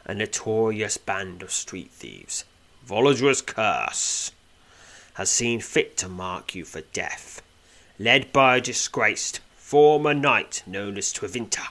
a 0.07 0.13
notorious 0.13 0.95
band 0.95 1.43
of 1.43 1.51
street 1.51 1.91
thieves, 1.91 2.45
Voldor's 2.85 3.41
Curse, 3.41 4.31
has 5.15 5.29
seen 5.29 5.59
fit 5.59 5.97
to 5.97 6.07
mark 6.07 6.55
you 6.55 6.63
for 6.63 6.79
death. 6.79 7.41
Led 7.99 8.31
by 8.31 8.55
a 8.55 8.61
disgraced 8.61 9.41
former 9.57 10.13
knight 10.13 10.63
known 10.65 10.97
as 10.97 11.11
Travinta, 11.11 11.67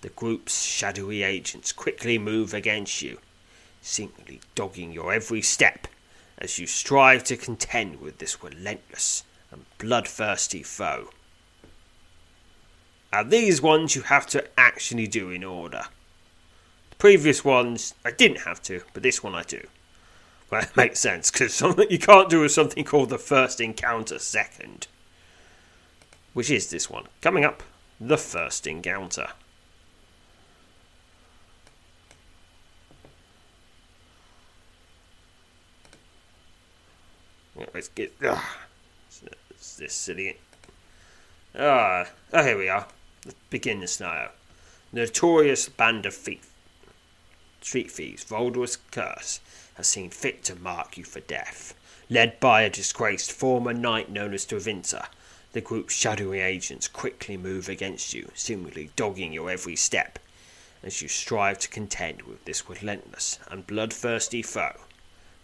the 0.00 0.08
group's 0.10 0.62
shadowy 0.62 1.22
agents 1.22 1.72
quickly 1.72 2.18
move 2.18 2.54
against 2.54 3.02
you, 3.02 3.18
seemingly 3.82 4.40
dogging 4.54 4.92
your 4.92 5.12
every 5.12 5.42
step 5.42 5.88
as 6.38 6.58
you 6.58 6.66
strive 6.66 7.24
to 7.24 7.36
contend 7.36 8.00
with 8.00 8.18
this 8.18 8.42
relentless 8.42 9.24
and 9.50 9.64
bloodthirsty 9.78 10.62
foe. 10.62 11.10
And 13.12 13.30
these 13.30 13.60
ones 13.60 13.96
you 13.96 14.02
have 14.02 14.26
to 14.28 14.44
actually 14.58 15.06
do 15.06 15.30
in 15.30 15.42
order. 15.42 15.84
The 16.90 16.96
previous 16.96 17.44
ones 17.44 17.94
I 18.04 18.10
didn't 18.10 18.42
have 18.42 18.62
to, 18.64 18.82
but 18.92 19.02
this 19.02 19.22
one 19.22 19.34
I 19.34 19.42
do. 19.42 19.66
Well, 20.50 20.62
it 20.62 20.76
makes 20.76 21.00
sense 21.00 21.30
because 21.30 21.54
something 21.54 21.90
you 21.90 21.98
can't 21.98 22.30
do 22.30 22.44
is 22.44 22.54
something 22.54 22.84
called 22.84 23.10
the 23.10 23.18
first 23.18 23.60
encounter 23.60 24.18
second, 24.18 24.86
which 26.34 26.50
is 26.50 26.70
this 26.70 26.88
one. 26.88 27.06
Coming 27.20 27.44
up, 27.44 27.62
the 28.00 28.18
first 28.18 28.66
encounter. 28.66 29.28
Let's 37.74 37.88
get. 37.88 38.12
Ugh, 38.24 38.40
it's 39.50 39.76
this 39.76 39.94
city. 39.94 40.36
Ah, 41.58 42.08
oh, 42.32 42.44
here 42.44 42.58
we 42.58 42.68
are. 42.68 42.86
Let's 43.24 43.36
begin 43.50 43.80
this 43.80 43.98
now. 43.98 44.30
Notorious 44.92 45.68
band 45.68 46.06
of 46.06 46.14
thief, 46.14 46.50
street 47.60 47.90
thieves, 47.90 48.24
Voldor's 48.24 48.78
Curse, 48.90 49.40
has 49.74 49.86
seen 49.86 50.10
fit 50.10 50.44
to 50.44 50.54
mark 50.54 50.96
you 50.96 51.04
for 51.04 51.20
death. 51.20 51.74
Led 52.08 52.40
by 52.40 52.62
a 52.62 52.70
disgraced 52.70 53.32
former 53.32 53.74
knight 53.74 54.08
known 54.10 54.32
as 54.32 54.46
Travinta, 54.46 55.08
the 55.52 55.60
group's 55.60 55.94
shadowy 55.94 56.40
agents 56.40 56.88
quickly 56.88 57.36
move 57.36 57.68
against 57.68 58.14
you, 58.14 58.30
seemingly 58.34 58.90
dogging 58.96 59.32
your 59.32 59.50
every 59.50 59.76
step, 59.76 60.18
as 60.82 61.02
you 61.02 61.08
strive 61.08 61.58
to 61.58 61.68
contend 61.68 62.22
with 62.22 62.44
this 62.44 62.68
relentless 62.68 63.38
and 63.50 63.66
bloodthirsty 63.66 64.42
foe. 64.42 64.76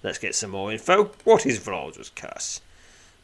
Let's 0.04 0.18
get 0.18 0.34
some 0.34 0.50
more 0.50 0.70
info. 0.70 1.12
What 1.24 1.46
is 1.46 1.56
Voldor's 1.56 2.10
Curse? 2.14 2.60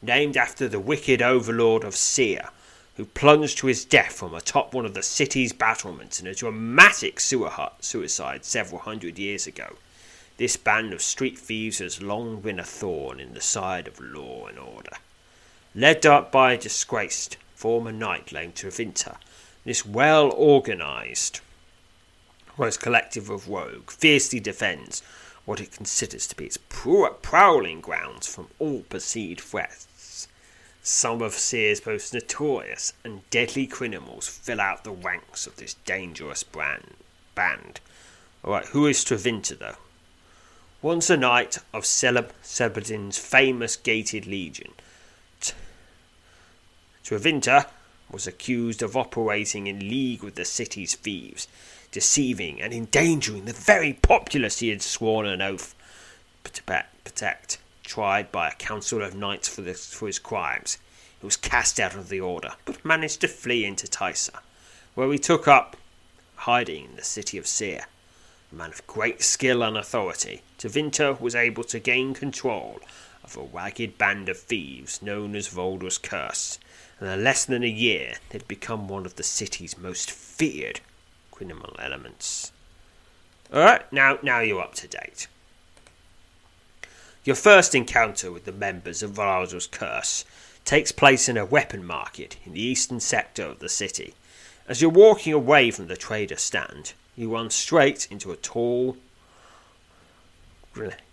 Named 0.01 0.35
after 0.35 0.67
the 0.67 0.79
wicked 0.79 1.21
overlord 1.21 1.83
of 1.83 1.95
Seer, 1.95 2.49
who 2.97 3.05
plunged 3.05 3.59
to 3.59 3.67
his 3.67 3.85
death 3.85 4.13
from 4.13 4.33
atop 4.33 4.73
one 4.73 4.87
of 4.87 4.95
the 4.95 5.03
city's 5.03 5.53
battlements 5.53 6.19
in 6.19 6.25
a 6.25 6.33
dramatic 6.33 7.19
sewer 7.19 7.49
hut 7.49 7.75
suicide 7.85 8.43
several 8.45 8.81
hundred 8.81 9.19
years 9.19 9.45
ago. 9.45 9.75
This 10.37 10.57
band 10.57 10.91
of 10.91 11.03
street 11.03 11.37
thieves 11.37 11.77
has 11.77 12.01
long 12.01 12.41
been 12.41 12.59
a 12.59 12.63
thorn 12.63 13.19
in 13.19 13.35
the 13.35 13.41
side 13.41 13.87
of 13.87 13.99
law 13.99 14.47
and 14.47 14.57
order. 14.57 14.97
Led 15.75 16.03
up 16.07 16.31
by 16.31 16.53
a 16.53 16.57
disgraced 16.57 17.37
former 17.53 17.91
knight 17.91 18.31
named 18.33 18.55
Travinta, 18.55 19.17
this 19.65 19.85
well 19.85 20.31
organised 20.31 21.41
was 22.57 22.75
collective 22.75 23.29
of 23.29 23.47
rogue 23.47 23.91
fiercely 23.91 24.39
defends 24.39 25.03
what 25.51 25.59
it 25.59 25.73
considers 25.73 26.27
to 26.27 26.35
be 26.37 26.45
its 26.45 26.55
prowling 26.55 27.81
grounds 27.81 28.25
from 28.25 28.47
all 28.57 28.83
perceived 28.83 29.41
threats. 29.41 30.29
Some 30.81 31.21
of 31.21 31.33
Seer's 31.33 31.85
most 31.85 32.13
notorious 32.13 32.93
and 33.03 33.29
deadly 33.29 33.67
criminals 33.67 34.29
fill 34.29 34.61
out 34.61 34.85
the 34.85 34.91
ranks 34.91 35.45
of 35.45 35.57
this 35.57 35.73
dangerous 35.83 36.43
brand, 36.43 36.93
band. 37.35 37.81
Alright, 38.45 38.67
who 38.67 38.87
is 38.87 39.03
Travinta 39.03 39.59
though? 39.59 39.75
Once 40.81 41.09
a 41.09 41.17
knight 41.17 41.57
of 41.73 41.83
Celeb 41.83 42.29
Celebadin's 42.41 43.17
famous 43.17 43.75
gated 43.75 44.25
legion, 44.25 44.71
T- 45.41 45.53
Travinta 47.03 47.65
was 48.11 48.27
accused 48.27 48.81
of 48.81 48.97
operating 48.97 49.67
in 49.67 49.79
league 49.79 50.23
with 50.23 50.35
the 50.35 50.45
city's 50.45 50.95
thieves 50.95 51.47
deceiving 51.91 52.61
and 52.61 52.73
endangering 52.73 53.45
the 53.45 53.53
very 53.53 53.93
populace 53.93 54.59
he 54.59 54.69
had 54.69 54.81
sworn 54.81 55.25
an 55.25 55.41
oath 55.41 55.75
to 56.43 56.63
protect. 57.03 57.59
Tried 57.83 58.31
by 58.31 58.47
a 58.47 58.55
council 58.55 59.01
of 59.01 59.15
knights 59.15 59.47
for, 59.49 59.61
this, 59.61 59.93
for 59.93 60.07
his 60.07 60.19
crimes, 60.19 60.77
he 61.19 61.25
was 61.25 61.35
cast 61.35 61.79
out 61.79 61.93
of 61.93 62.07
the 62.07 62.21
order, 62.21 62.53
but 62.63 62.85
managed 62.85 63.21
to 63.21 63.27
flee 63.27 63.65
into 63.65 63.87
Tysa, 63.87 64.39
where 64.95 65.11
he 65.11 65.19
took 65.19 65.47
up 65.47 65.75
hiding 66.35 66.85
in 66.85 66.95
the 66.95 67.03
city 67.03 67.37
of 67.37 67.45
Seer. 67.45 67.85
A 68.51 68.55
man 68.55 68.69
of 68.69 68.87
great 68.87 69.21
skill 69.21 69.61
and 69.61 69.77
authority, 69.77 70.41
Travinta 70.57 71.19
was 71.19 71.35
able 71.35 71.63
to 71.65 71.79
gain 71.79 72.13
control 72.13 72.79
of 73.23 73.35
a 73.35 73.41
ragged 73.41 73.97
band 73.97 74.29
of 74.29 74.39
thieves 74.39 75.01
known 75.01 75.35
as 75.35 75.47
Voldor's 75.47 75.97
Curse, 75.97 76.59
and 77.01 77.09
in 77.09 77.23
less 77.23 77.43
than 77.43 77.63
a 77.63 77.67
year 77.67 78.15
they'd 78.29 78.47
become 78.47 78.87
one 78.87 79.05
of 79.05 79.15
the 79.15 79.23
city's 79.23 79.77
most 79.77 80.09
feared 80.09 80.79
criminal 81.31 81.75
elements. 81.79 82.51
Alright, 83.51 83.91
now, 83.91 84.19
now 84.23 84.39
you're 84.39 84.61
up 84.61 84.75
to 84.75 84.87
date. 84.87 85.27
Your 87.25 87.35
first 87.35 87.75
encounter 87.75 88.31
with 88.31 88.45
the 88.45 88.51
members 88.51 89.03
of 89.03 89.11
Voldor's 89.11 89.67
Curse 89.67 90.23
takes 90.63 90.91
place 90.91 91.27
in 91.27 91.37
a 91.37 91.45
weapon 91.45 91.83
market 91.83 92.37
in 92.45 92.53
the 92.53 92.61
eastern 92.61 92.99
sector 92.99 93.43
of 93.43 93.59
the 93.59 93.69
city. 93.69 94.13
As 94.67 94.81
you're 94.81 94.91
walking 94.91 95.33
away 95.33 95.71
from 95.71 95.87
the 95.87 95.97
trader 95.97 96.37
stand, 96.37 96.93
you 97.15 97.33
run 97.33 97.49
straight 97.49 98.07
into 98.09 98.31
a 98.31 98.37
tall, 98.37 98.95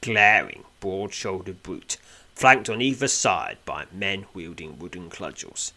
glaring, 0.00 0.64
broad 0.80 1.12
shouldered 1.12 1.62
brute, 1.62 1.96
flanked 2.38 2.70
on 2.70 2.80
either 2.80 3.08
side 3.08 3.58
by 3.64 3.84
men 3.92 4.24
wielding 4.32 4.78
wooden 4.78 5.10
cudgels. 5.10 5.72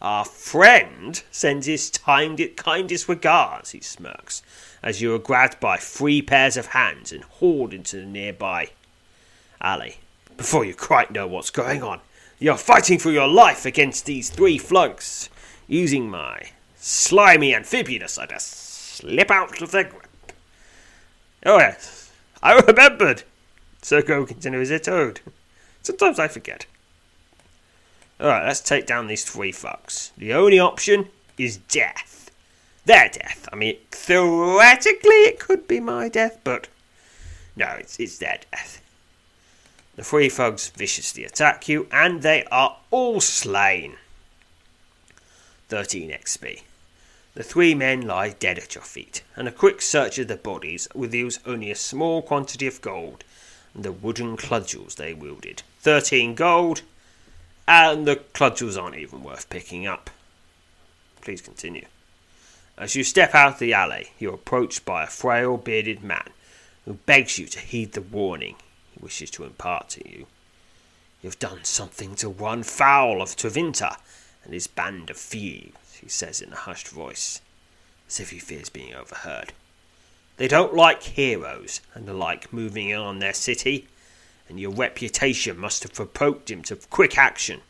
Our 0.00 0.24
friend 0.24 1.22
sends 1.30 1.66
his 1.66 1.90
kindest 1.90 3.06
regards, 3.06 3.72
he 3.72 3.80
smirks, 3.80 4.42
as 4.82 5.02
you 5.02 5.14
are 5.14 5.18
grabbed 5.18 5.60
by 5.60 5.76
three 5.76 6.22
pairs 6.22 6.56
of 6.56 6.68
hands 6.68 7.12
and 7.12 7.22
hauled 7.24 7.74
into 7.74 7.96
the 7.96 8.06
nearby 8.06 8.70
alley. 9.60 9.98
Before 10.38 10.64
you 10.64 10.74
quite 10.74 11.10
know 11.10 11.26
what's 11.26 11.50
going 11.50 11.82
on, 11.82 12.00
you're 12.38 12.56
fighting 12.56 12.98
for 12.98 13.10
your 13.10 13.28
life 13.28 13.66
against 13.66 14.06
these 14.06 14.30
three 14.30 14.56
flunks, 14.56 15.28
using 15.68 16.08
my 16.08 16.44
slimy 16.76 17.54
amphibious 17.54 18.16
I 18.16 18.24
just 18.24 18.48
slip 18.48 19.30
out 19.30 19.60
of 19.60 19.70
their 19.70 19.84
grip. 19.84 20.32
Oh 21.44 21.58
yes, 21.58 22.10
I 22.42 22.58
remembered. 22.58 23.24
Sir 23.82 24.00
Croakington 24.00 24.54
is 24.54 24.70
a 24.70 24.78
toad. 24.78 25.20
Sometimes 25.82 26.18
I 26.18 26.28
forget. 26.28 26.66
Alright, 28.20 28.46
let's 28.46 28.60
take 28.60 28.86
down 28.86 29.06
these 29.06 29.24
three 29.24 29.52
fucks. 29.52 30.10
The 30.16 30.34
only 30.34 30.58
option 30.58 31.08
is 31.38 31.56
death. 31.56 32.30
Their 32.84 33.08
death. 33.08 33.48
I 33.52 33.56
mean, 33.56 33.76
theoretically, 33.90 35.24
it 35.24 35.38
could 35.38 35.66
be 35.66 35.80
my 35.80 36.08
death, 36.08 36.38
but 36.44 36.68
no, 37.56 37.66
it's, 37.78 37.98
it's 37.98 38.18
their 38.18 38.38
death. 38.50 38.82
The 39.96 40.04
three 40.04 40.28
thugs 40.28 40.68
viciously 40.68 41.24
attack 41.24 41.68
you, 41.68 41.86
and 41.90 42.22
they 42.22 42.44
are 42.50 42.76
all 42.90 43.20
slain. 43.20 43.96
13 45.68 46.10
XP. 46.10 46.62
The 47.34 47.42
three 47.42 47.74
men 47.74 48.02
lie 48.02 48.30
dead 48.30 48.58
at 48.58 48.74
your 48.74 48.84
feet, 48.84 49.22
and 49.36 49.46
a 49.46 49.52
quick 49.52 49.80
search 49.80 50.18
of 50.18 50.28
the 50.28 50.36
bodies 50.36 50.88
reveals 50.94 51.38
only 51.46 51.70
a 51.70 51.76
small 51.76 52.22
quantity 52.22 52.66
of 52.66 52.80
gold 52.80 53.24
and 53.74 53.84
the 53.84 53.92
wooden 53.92 54.36
cudgels 54.36 54.96
they 54.96 55.14
wielded. 55.14 55.62
13 55.80 56.34
gold, 56.34 56.82
and 57.66 58.06
the 58.06 58.16
cudgels 58.16 58.76
aren't 58.76 58.96
even 58.96 59.22
worth 59.22 59.48
picking 59.48 59.86
up. 59.86 60.10
Please 61.20 61.40
continue. 61.40 61.86
As 62.76 62.94
you 62.96 63.04
step 63.04 63.34
out 63.34 63.54
of 63.54 63.58
the 63.58 63.74
alley, 63.74 64.10
you're 64.18 64.34
approached 64.34 64.84
by 64.84 65.04
a 65.04 65.06
frail, 65.06 65.56
bearded 65.56 66.02
man 66.02 66.30
who 66.84 66.94
begs 66.94 67.38
you 67.38 67.46
to 67.46 67.60
heed 67.60 67.92
the 67.92 68.00
warning 68.00 68.56
he 68.92 69.02
wishes 69.02 69.30
to 69.32 69.44
impart 69.44 69.90
to 69.90 70.08
you. 70.08 70.26
You've 71.22 71.38
done 71.38 71.64
something 71.64 72.14
to 72.16 72.28
run 72.28 72.62
foul 72.62 73.20
of 73.20 73.36
Travinta 73.36 73.98
and 74.44 74.54
his 74.54 74.66
band 74.66 75.10
of 75.10 75.18
thieves, 75.18 75.98
he 76.00 76.08
says 76.08 76.40
in 76.40 76.52
a 76.52 76.56
hushed 76.56 76.88
voice, 76.88 77.40
as 78.08 78.18
if 78.18 78.30
he 78.30 78.38
fears 78.38 78.70
being 78.70 78.94
overheard. 78.94 79.52
They 80.40 80.48
don't 80.48 80.72
like 80.72 81.02
heroes 81.02 81.82
and 81.92 82.08
the 82.08 82.14
like 82.14 82.50
moving 82.50 82.88
in 82.88 82.98
on 82.98 83.18
their 83.18 83.34
city, 83.34 83.88
and 84.48 84.58
your 84.58 84.70
reputation 84.70 85.58
must 85.58 85.82
have 85.82 85.92
provoked 85.92 86.50
him 86.50 86.62
to 86.62 86.76
quick 86.76 87.18
action. 87.18 87.60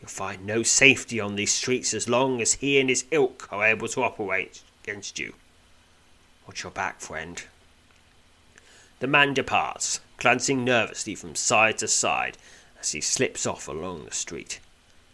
You'll 0.00 0.08
find 0.08 0.44
no 0.44 0.64
safety 0.64 1.20
on 1.20 1.36
these 1.36 1.52
streets 1.52 1.94
as 1.94 2.08
long 2.08 2.40
as 2.40 2.54
he 2.54 2.80
and 2.80 2.88
his 2.88 3.04
ilk 3.12 3.46
are 3.52 3.64
able 3.64 3.86
to 3.86 4.02
operate 4.02 4.62
against 4.82 5.20
you. 5.20 5.34
Watch 6.44 6.64
your 6.64 6.72
back, 6.72 6.98
friend. 6.98 7.40
The 8.98 9.06
man 9.06 9.32
departs, 9.32 10.00
glancing 10.16 10.64
nervously 10.64 11.14
from 11.14 11.36
side 11.36 11.78
to 11.78 11.86
side 11.86 12.36
as 12.80 12.90
he 12.90 13.00
slips 13.00 13.46
off 13.46 13.68
along 13.68 14.06
the 14.06 14.10
street. 14.10 14.58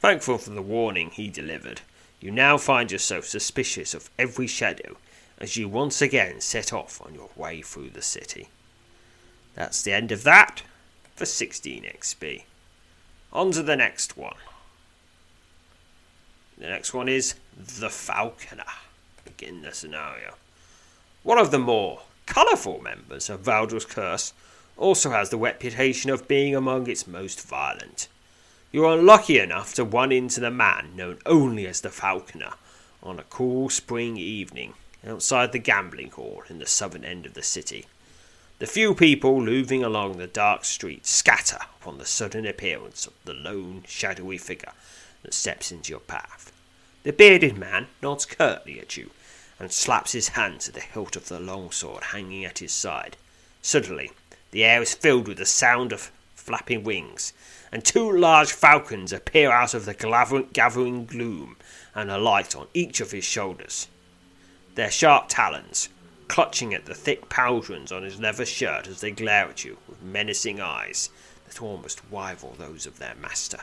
Thankful 0.00 0.38
for 0.38 0.48
the 0.48 0.62
warning 0.62 1.10
he 1.10 1.28
delivered, 1.28 1.82
you 2.18 2.30
now 2.30 2.56
find 2.56 2.90
yourself 2.90 3.26
suspicious 3.26 3.92
of 3.92 4.08
every 4.18 4.46
shadow 4.46 4.96
as 5.38 5.56
you 5.56 5.68
once 5.68 6.00
again 6.00 6.40
set 6.40 6.72
off 6.72 7.00
on 7.04 7.14
your 7.14 7.30
way 7.36 7.62
through 7.62 7.90
the 7.90 8.02
city. 8.02 8.48
That's 9.54 9.82
the 9.82 9.92
end 9.92 10.12
of 10.12 10.22
that 10.24 10.62
for 11.14 11.26
16 11.26 11.84
XP. 11.84 12.42
On 13.32 13.50
to 13.52 13.62
the 13.62 13.76
next 13.76 14.16
one. 14.16 14.36
The 16.58 16.68
next 16.68 16.94
one 16.94 17.08
is 17.08 17.34
The 17.56 17.90
Falconer. 17.90 18.64
Begin 19.24 19.62
the 19.62 19.72
scenario. 19.72 20.34
One 21.22 21.38
of 21.38 21.50
the 21.50 21.58
more 21.58 22.02
colourful 22.24 22.80
members 22.80 23.28
of 23.28 23.40
Voldor's 23.40 23.84
Curse 23.84 24.32
also 24.76 25.10
has 25.10 25.30
the 25.30 25.36
reputation 25.36 26.10
of 26.10 26.28
being 26.28 26.54
among 26.54 26.88
its 26.88 27.06
most 27.06 27.46
violent. 27.46 28.08
You 28.72 28.84
are 28.84 28.98
unlucky 28.98 29.38
enough 29.38 29.74
to 29.74 29.84
run 29.84 30.12
into 30.12 30.40
the 30.40 30.50
man 30.50 30.96
known 30.96 31.18
only 31.26 31.66
as 31.66 31.80
the 31.80 31.90
Falconer 31.90 32.52
on 33.02 33.18
a 33.18 33.24
cool 33.24 33.68
spring 33.68 34.16
evening 34.16 34.74
outside 35.06 35.52
the 35.52 35.58
gambling 35.58 36.10
hall 36.10 36.42
in 36.48 36.58
the 36.58 36.66
southern 36.66 37.04
end 37.04 37.26
of 37.26 37.34
the 37.34 37.42
city. 37.42 37.86
The 38.58 38.66
few 38.66 38.94
people 38.94 39.40
moving 39.40 39.84
along 39.84 40.16
the 40.16 40.26
dark 40.26 40.64
street 40.64 41.06
scatter 41.06 41.58
upon 41.80 41.98
the 41.98 42.06
sudden 42.06 42.46
appearance 42.46 43.06
of 43.06 43.12
the 43.24 43.34
lone, 43.34 43.84
shadowy 43.86 44.38
figure 44.38 44.72
that 45.22 45.34
steps 45.34 45.70
into 45.70 45.90
your 45.90 46.00
path. 46.00 46.52
The 47.02 47.12
bearded 47.12 47.56
man 47.58 47.88
nods 48.02 48.24
curtly 48.24 48.80
at 48.80 48.96
you 48.96 49.10
and 49.58 49.70
slaps 49.70 50.12
his 50.12 50.28
hand 50.28 50.60
to 50.60 50.72
the 50.72 50.80
hilt 50.80 51.16
of 51.16 51.28
the 51.28 51.38
long 51.38 51.70
sword 51.70 52.04
hanging 52.04 52.44
at 52.44 52.58
his 52.58 52.72
side. 52.72 53.16
Suddenly, 53.62 54.10
the 54.50 54.64
air 54.64 54.82
is 54.82 54.94
filled 54.94 55.28
with 55.28 55.38
the 55.38 55.46
sound 55.46 55.92
of 55.92 56.10
flapping 56.34 56.84
wings, 56.84 57.32
and 57.70 57.84
two 57.84 58.10
large 58.10 58.52
falcons 58.52 59.12
appear 59.12 59.50
out 59.50 59.74
of 59.74 59.84
the 59.84 60.48
gathering 60.52 61.04
gloom 61.04 61.56
and 61.94 62.10
alight 62.10 62.54
on 62.56 62.68
each 62.72 63.00
of 63.00 63.12
his 63.12 63.24
shoulders. 63.24 63.88
Their 64.76 64.90
sharp 64.90 65.26
talons, 65.28 65.88
clutching 66.28 66.74
at 66.74 66.84
the 66.84 66.94
thick 66.94 67.30
pauldrons 67.30 67.90
on 67.90 68.02
his 68.02 68.20
leather 68.20 68.44
shirt 68.44 68.86
as 68.86 69.00
they 69.00 69.10
glare 69.10 69.48
at 69.48 69.64
you 69.64 69.78
with 69.88 70.02
menacing 70.02 70.60
eyes 70.60 71.08
that 71.46 71.62
almost 71.62 72.02
rival 72.10 72.54
those 72.58 72.84
of 72.84 72.98
their 72.98 73.14
master. 73.14 73.60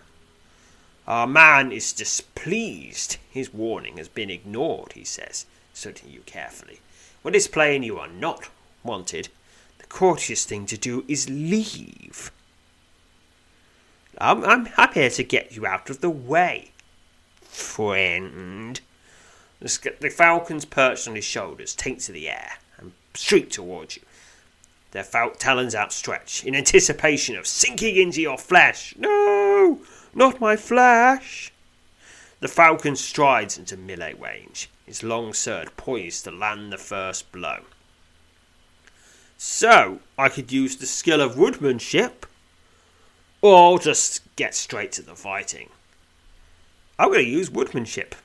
Our 1.08 1.28
man 1.28 1.72
is 1.72 1.94
displeased. 1.94 3.18
His 3.30 3.54
warning 3.54 3.98
has 3.98 4.08
been 4.08 4.32
ignored, 4.32 4.94
he 4.94 5.04
says, 5.04 5.46
studying 5.72 6.12
you 6.12 6.22
carefully. 6.26 6.80
When 7.22 7.36
it's 7.36 7.48
plain 7.48 7.84
you 7.84 8.00
are 8.00 8.08
not 8.08 8.50
wanted, 8.84 9.30
the 9.78 9.86
courteous 9.86 10.46
thing 10.46 10.66
to 10.66 10.78
do 10.78 11.06
is 11.08 11.30
leave. 11.30 12.32
I'm, 14.18 14.44
I'm 14.44 14.66
happy 14.66 15.08
to 15.08 15.24
get 15.24 15.56
you 15.56 15.68
out 15.68 15.92
of 15.92 16.02
the 16.02 16.10
way, 16.10 16.72
friend. 17.42 18.82
The 19.64 20.14
falcons 20.14 20.66
perched 20.66 21.08
on 21.08 21.16
his 21.16 21.24
shoulders 21.24 21.74
take 21.74 22.00
to 22.00 22.12
the 22.12 22.30
air 22.30 22.58
and 22.78 22.92
streak 23.14 23.50
towards 23.50 23.96
you, 23.96 24.02
their 24.92 25.06
talons 25.40 25.74
outstretched 25.74 26.44
in 26.44 26.54
anticipation 26.54 27.38
of 27.38 27.48
sinking 27.48 27.96
into 27.96 28.22
your 28.22 28.38
flesh. 28.38 28.94
No, 28.98 29.80
not 30.14 30.42
my 30.42 30.58
flesh. 30.58 31.54
The 32.42 32.50
falcon 32.50 32.98
strides 32.98 33.58
into 33.58 33.78
melee 33.78 34.16
range, 34.16 34.70
his 34.86 35.02
long 35.02 35.34
sword 35.34 35.78
poised 35.78 36.26
to 36.26 36.32
land 36.32 36.74
the 36.74 36.78
first 36.78 37.32
blow. 37.32 37.62
So, 39.38 40.02
I 40.18 40.28
could 40.28 40.52
use 40.52 40.76
the 40.76 40.86
skill 40.86 41.22
of 41.22 41.38
woodmanship, 41.38 42.26
or 43.42 43.80
just 43.80 44.22
get 44.36 44.56
straight 44.56 44.92
to 44.94 45.02
the 45.02 45.16
fighting. 45.16 45.70
I'm 47.00 47.14
going 47.14 47.24
to 47.24 47.32
use 47.32 47.50
woodmanship. 47.50 48.16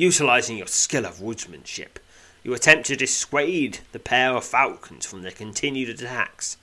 Utilizing 0.00 0.56
your 0.56 0.66
skill 0.66 1.04
of 1.04 1.18
woodsmanship, 1.18 1.98
you 2.42 2.54
attempt 2.54 2.86
to 2.86 2.96
dissuade 2.96 3.80
the 3.92 3.98
pair 3.98 4.34
of 4.34 4.46
falcons 4.46 5.04
from 5.04 5.20
their 5.20 5.30
continued 5.30 5.90
attacks, 5.90 6.56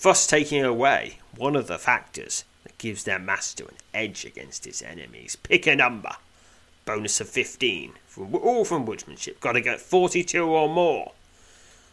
thus 0.00 0.26
taking 0.26 0.64
away 0.64 1.18
one 1.36 1.54
of 1.54 1.66
the 1.66 1.76
factors 1.76 2.46
that 2.62 2.78
gives 2.78 3.04
their 3.04 3.18
master 3.18 3.64
an 3.64 3.76
edge 3.92 4.24
against 4.24 4.64
his 4.64 4.80
enemies. 4.80 5.36
Pick 5.36 5.66
a 5.66 5.76
number. 5.76 6.12
Bonus 6.86 7.20
of 7.20 7.28
15. 7.28 7.92
From, 8.06 8.34
all 8.34 8.64
from 8.64 8.86
woodsmanship. 8.86 9.38
Gotta 9.38 9.60
get 9.60 9.82
42 9.82 10.42
or 10.42 10.66
more. 10.66 11.12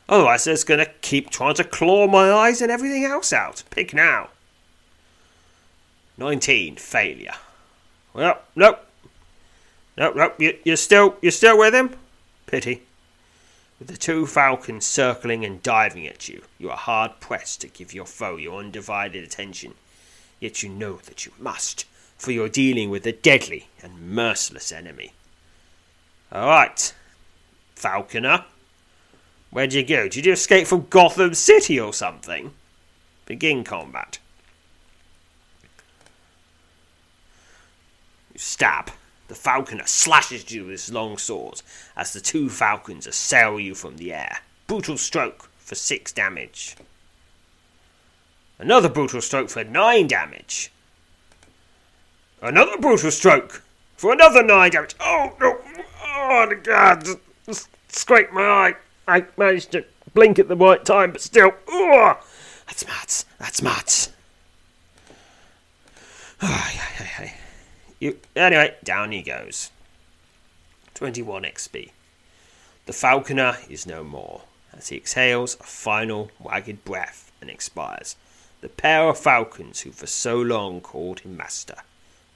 Otherwise, 0.08 0.46
they're 0.46 0.56
going 0.66 0.86
to 0.86 0.94
keep 1.02 1.30
trying 1.30 1.56
to 1.56 1.66
claw 1.66 2.08
my 2.08 2.32
eyes 2.32 2.62
and 2.62 2.72
everything 2.72 3.04
else 3.04 3.34
out. 3.34 3.64
Pick 3.70 3.94
now. 3.94 4.30
19. 6.18 6.78
Failure. 6.78 7.36
Well, 8.14 8.40
nope. 8.56 8.88
No, 9.98 10.12
no, 10.12 10.34
you, 10.38 10.58
you're 10.64 10.76
still 10.76 11.16
you're 11.22 11.32
still 11.32 11.58
with 11.58 11.74
him? 11.74 11.96
Pity. 12.46 12.84
With 13.80 13.88
the 13.90 13.98
two 13.98 14.26
falcons 14.26 14.86
circling 14.86 15.44
and 15.44 15.62
diving 15.62 16.08
at 16.08 16.30
you, 16.30 16.44
you 16.58 16.70
are 16.70 16.78
hard 16.78 17.20
pressed 17.20 17.62
to 17.62 17.68
give 17.68 17.94
your 17.94 18.06
foe 18.06 18.38
your 18.38 18.60
undivided 18.60 19.24
attention. 19.24 19.74
Yet 20.40 20.64
you 20.64 20.70
know 20.70 20.98
that 21.06 21.26
you 21.26 21.34
must, 21.40 21.86
for 22.18 22.32
you're 22.32 22.50
dealing 22.50 22.90
with 22.90 23.06
a 23.06 23.12
deadly 23.12 23.68
and 23.82 24.12
merciless 24.12 24.72
enemy. 24.72 25.14
All 26.32 26.48
right, 26.48 26.94
Falconer. 27.76 28.46
Where'd 29.50 29.74
you 29.74 29.86
go? 29.86 30.10
Did 30.10 30.26
you 30.26 30.34
escape 30.34 30.68
from 30.68 30.88
Gotham 30.90 31.34
City 31.34 31.80
or 31.80 31.94
something? 31.94 32.54
Begin 33.26 33.64
combat. 33.64 34.20
You 38.34 38.40
stab. 38.40 38.92
The 39.28 39.36
falconer 39.36 39.88
slashes 39.88 40.52
you 40.52 40.64
with 40.64 40.72
his 40.72 40.92
long 40.94 41.18
sword 41.18 41.62
as 41.96 42.14
the 42.14 42.22
two 42.22 42.50
falcons 42.50 43.08
assail 43.08 43.60
you 43.60 43.74
from 43.74 43.98
the 43.98 44.14
air. 44.14 44.40
Brutal 44.68 44.98
stroke 44.98 45.50
for 45.58 45.76
six 45.76 46.12
damage. 46.12 46.76
Another 48.60 48.90
brutal 48.90 49.22
stroke 49.22 49.50
for 49.50 49.64
nine 49.64 50.08
damage. 50.08 50.72
Another 52.42 52.78
brutal 52.78 53.12
stroke 53.12 53.64
for 53.98 54.14
another 54.14 54.44
nine 54.44 54.72
damage. 54.72 54.96
Oh 55.00 55.36
no! 55.40 55.58
Oh 56.04 56.54
god! 56.64 57.08
Scrape 57.90 58.32
my 58.32 58.44
eye. 58.44 58.76
I 59.08 59.26
managed 59.38 59.72
to 59.72 59.86
blink 60.14 60.40
at 60.40 60.48
the 60.48 60.56
right 60.56 60.84
time, 60.84 61.12
but 61.12 61.22
still. 61.22 61.52
Oh, 61.68 62.20
that's 62.68 62.86
mad. 62.88 63.14
That's 63.40 63.62
mad. 63.62 63.94
Oh, 66.42 66.72
yeah, 66.74 66.88
yeah, 67.00 67.24
yeah. 67.26 67.32
You, 68.00 68.20
anyway, 68.36 68.76
down 68.84 69.12
he 69.12 69.22
goes. 69.22 69.72
21 70.96 71.44
XP. 71.44 71.92
The 72.86 72.94
falconer 72.94 73.58
is 73.70 73.88
no 73.88 74.04
more, 74.04 74.44
as 74.74 74.90
he 74.90 74.98
exhales 74.98 75.56
a 75.60 75.64
final 75.64 76.32
wagged 76.40 76.86
breath 76.86 77.32
and 77.42 77.50
expires. 77.50 78.16
The 78.62 78.70
pair 78.70 79.10
of 79.10 79.18
falcons 79.18 79.82
who 79.82 79.92
for 79.92 80.08
so 80.08 80.40
long 80.40 80.82
called 80.82 81.22
him 81.22 81.38
master 81.38 81.78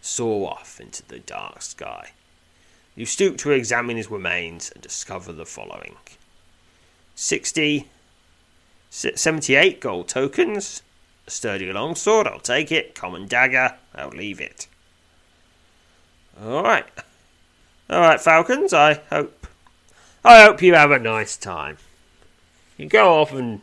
soar 0.01 0.51
off 0.51 0.79
into 0.79 1.03
the 1.03 1.19
dark 1.19 1.61
sky. 1.61 2.11
You 2.95 3.05
stoop 3.05 3.37
to 3.39 3.51
examine 3.51 3.97
his 3.97 4.11
remains 4.11 4.71
and 4.71 4.81
discover 4.81 5.31
the 5.31 5.45
following 5.45 5.97
60, 7.15 7.87
78 8.89 9.79
gold 9.79 10.07
tokens, 10.07 10.81
a 11.27 11.31
sturdy 11.31 11.71
longsword, 11.71 12.27
I'll 12.27 12.39
take 12.39 12.71
it, 12.71 12.95
common 12.95 13.27
dagger, 13.27 13.75
I'll 13.93 14.09
leave 14.09 14.39
it. 14.39 14.67
All 16.41 16.63
right. 16.63 16.85
All 17.89 18.01
right, 18.01 18.21
Falcons. 18.21 18.73
I 18.73 19.01
hope. 19.09 19.47
I 20.23 20.43
hope 20.43 20.61
you 20.61 20.73
have 20.75 20.91
a 20.91 20.99
nice 20.99 21.35
time. 21.37 21.77
You 22.77 22.87
go 22.87 23.19
off 23.19 23.33
and 23.33 23.61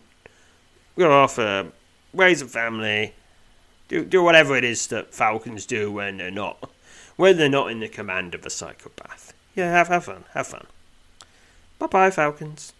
go 0.98 1.10
off, 1.12 1.38
uh, 1.38 1.64
raise 2.12 2.42
a 2.42 2.46
family, 2.46 3.14
do 3.88 4.04
do 4.04 4.22
whatever 4.22 4.56
it 4.56 4.64
is 4.64 4.86
that 4.88 5.14
Falcons 5.14 5.64
do 5.64 5.90
when 5.92 6.18
they're 6.18 6.30
not 6.30 6.70
when 7.16 7.36
they're 7.36 7.48
not 7.48 7.70
in 7.70 7.80
the 7.80 7.88
command 7.88 8.34
of 8.34 8.44
a 8.44 8.50
psychopath. 8.50 9.32
Yeah, 9.54 9.70
have 9.70 9.88
have 9.88 10.04
fun, 10.04 10.24
have 10.34 10.46
fun. 10.46 10.66
Bye 11.78 11.86
bye, 11.86 12.10
Falcons. 12.10 12.72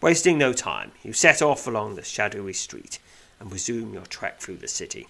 Wasting 0.00 0.38
no 0.38 0.52
time, 0.54 0.92
you 1.02 1.12
set 1.12 1.42
off 1.42 1.66
along 1.66 1.94
the 1.94 2.02
shadowy 2.02 2.54
street 2.54 2.98
and 3.38 3.52
resume 3.52 3.92
your 3.92 4.06
trek 4.06 4.40
through 4.40 4.56
the 4.56 4.68
city. 4.68 5.08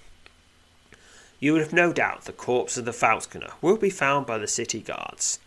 You 1.40 1.55
have 1.55 1.72
no 1.72 1.90
doubt 1.94 2.26
the 2.26 2.33
corpse 2.33 2.76
of 2.76 2.85
the 2.85 2.92
falconer 2.92 3.53
will 3.62 3.79
be 3.79 3.88
found 3.88 4.26
by 4.26 4.37
the 4.37 4.46
city 4.46 4.81
guards, 4.81 5.38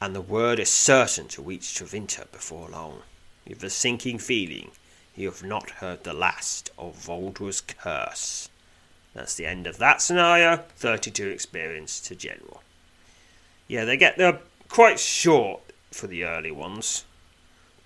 and 0.00 0.14
the 0.14 0.20
word 0.20 0.60
is 0.60 0.70
certain 0.70 1.26
to 1.28 1.42
reach 1.42 1.74
Travinta 1.74 2.30
before 2.30 2.68
long. 2.68 3.02
With 3.44 3.64
a 3.64 3.70
sinking 3.70 4.20
feeling, 4.20 4.70
you 5.16 5.28
have 5.28 5.42
not 5.42 5.70
heard 5.70 6.04
the 6.04 6.12
last 6.12 6.70
of 6.78 6.94
Voldor's 6.94 7.60
curse. 7.60 8.48
That's 9.12 9.34
the 9.34 9.46
end 9.46 9.66
of 9.66 9.78
that 9.78 10.00
scenario. 10.00 10.58
32 10.76 11.28
experience 11.28 11.98
to 12.02 12.14
general. 12.14 12.62
Yeah, 13.66 13.84
they 13.84 13.96
get 13.96 14.16
they're 14.16 14.38
quite 14.68 15.00
short 15.00 15.60
for 15.90 16.06
the 16.06 16.24
early 16.24 16.52
ones, 16.52 17.04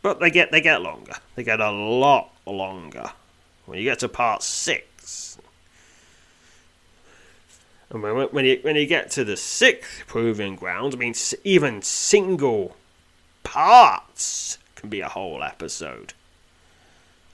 but 0.03 0.21
they 0.21 0.31
get 0.31 0.53
they 0.53 0.61
get 0.61 0.83
longer. 0.83 1.15
They 1.37 1.43
get 1.43 1.61
a 1.61 1.71
lot 1.71 2.35
longer. 2.47 3.13
When 3.65 3.79
you 3.79 3.85
get 3.85 4.01
to 4.01 4.09
part 4.11 4.43
six, 4.43 4.85
and 7.95 8.03
when, 8.03 8.17
when, 8.17 8.45
you, 8.45 8.59
when 8.63 8.75
you 8.77 8.87
get 8.87 9.11
to 9.13 9.25
the 9.25 9.37
sixth 9.37 10.05
proving 10.07 10.57
ground, 10.57 10.95
I 10.95 10.97
mean, 10.97 11.15
even 11.45 11.81
single 11.81 12.77
parts 13.45 14.59
can 14.75 14.91
be 14.91 15.01
a 15.01 15.09
whole 15.09 15.45
episode. 15.45 16.13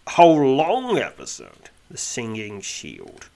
A 0.07 0.11
whole 0.11 0.55
long 0.57 0.99
episode. 0.99 1.71
The 1.91 1.97
Singing 1.97 2.61
Shield. 2.61 3.29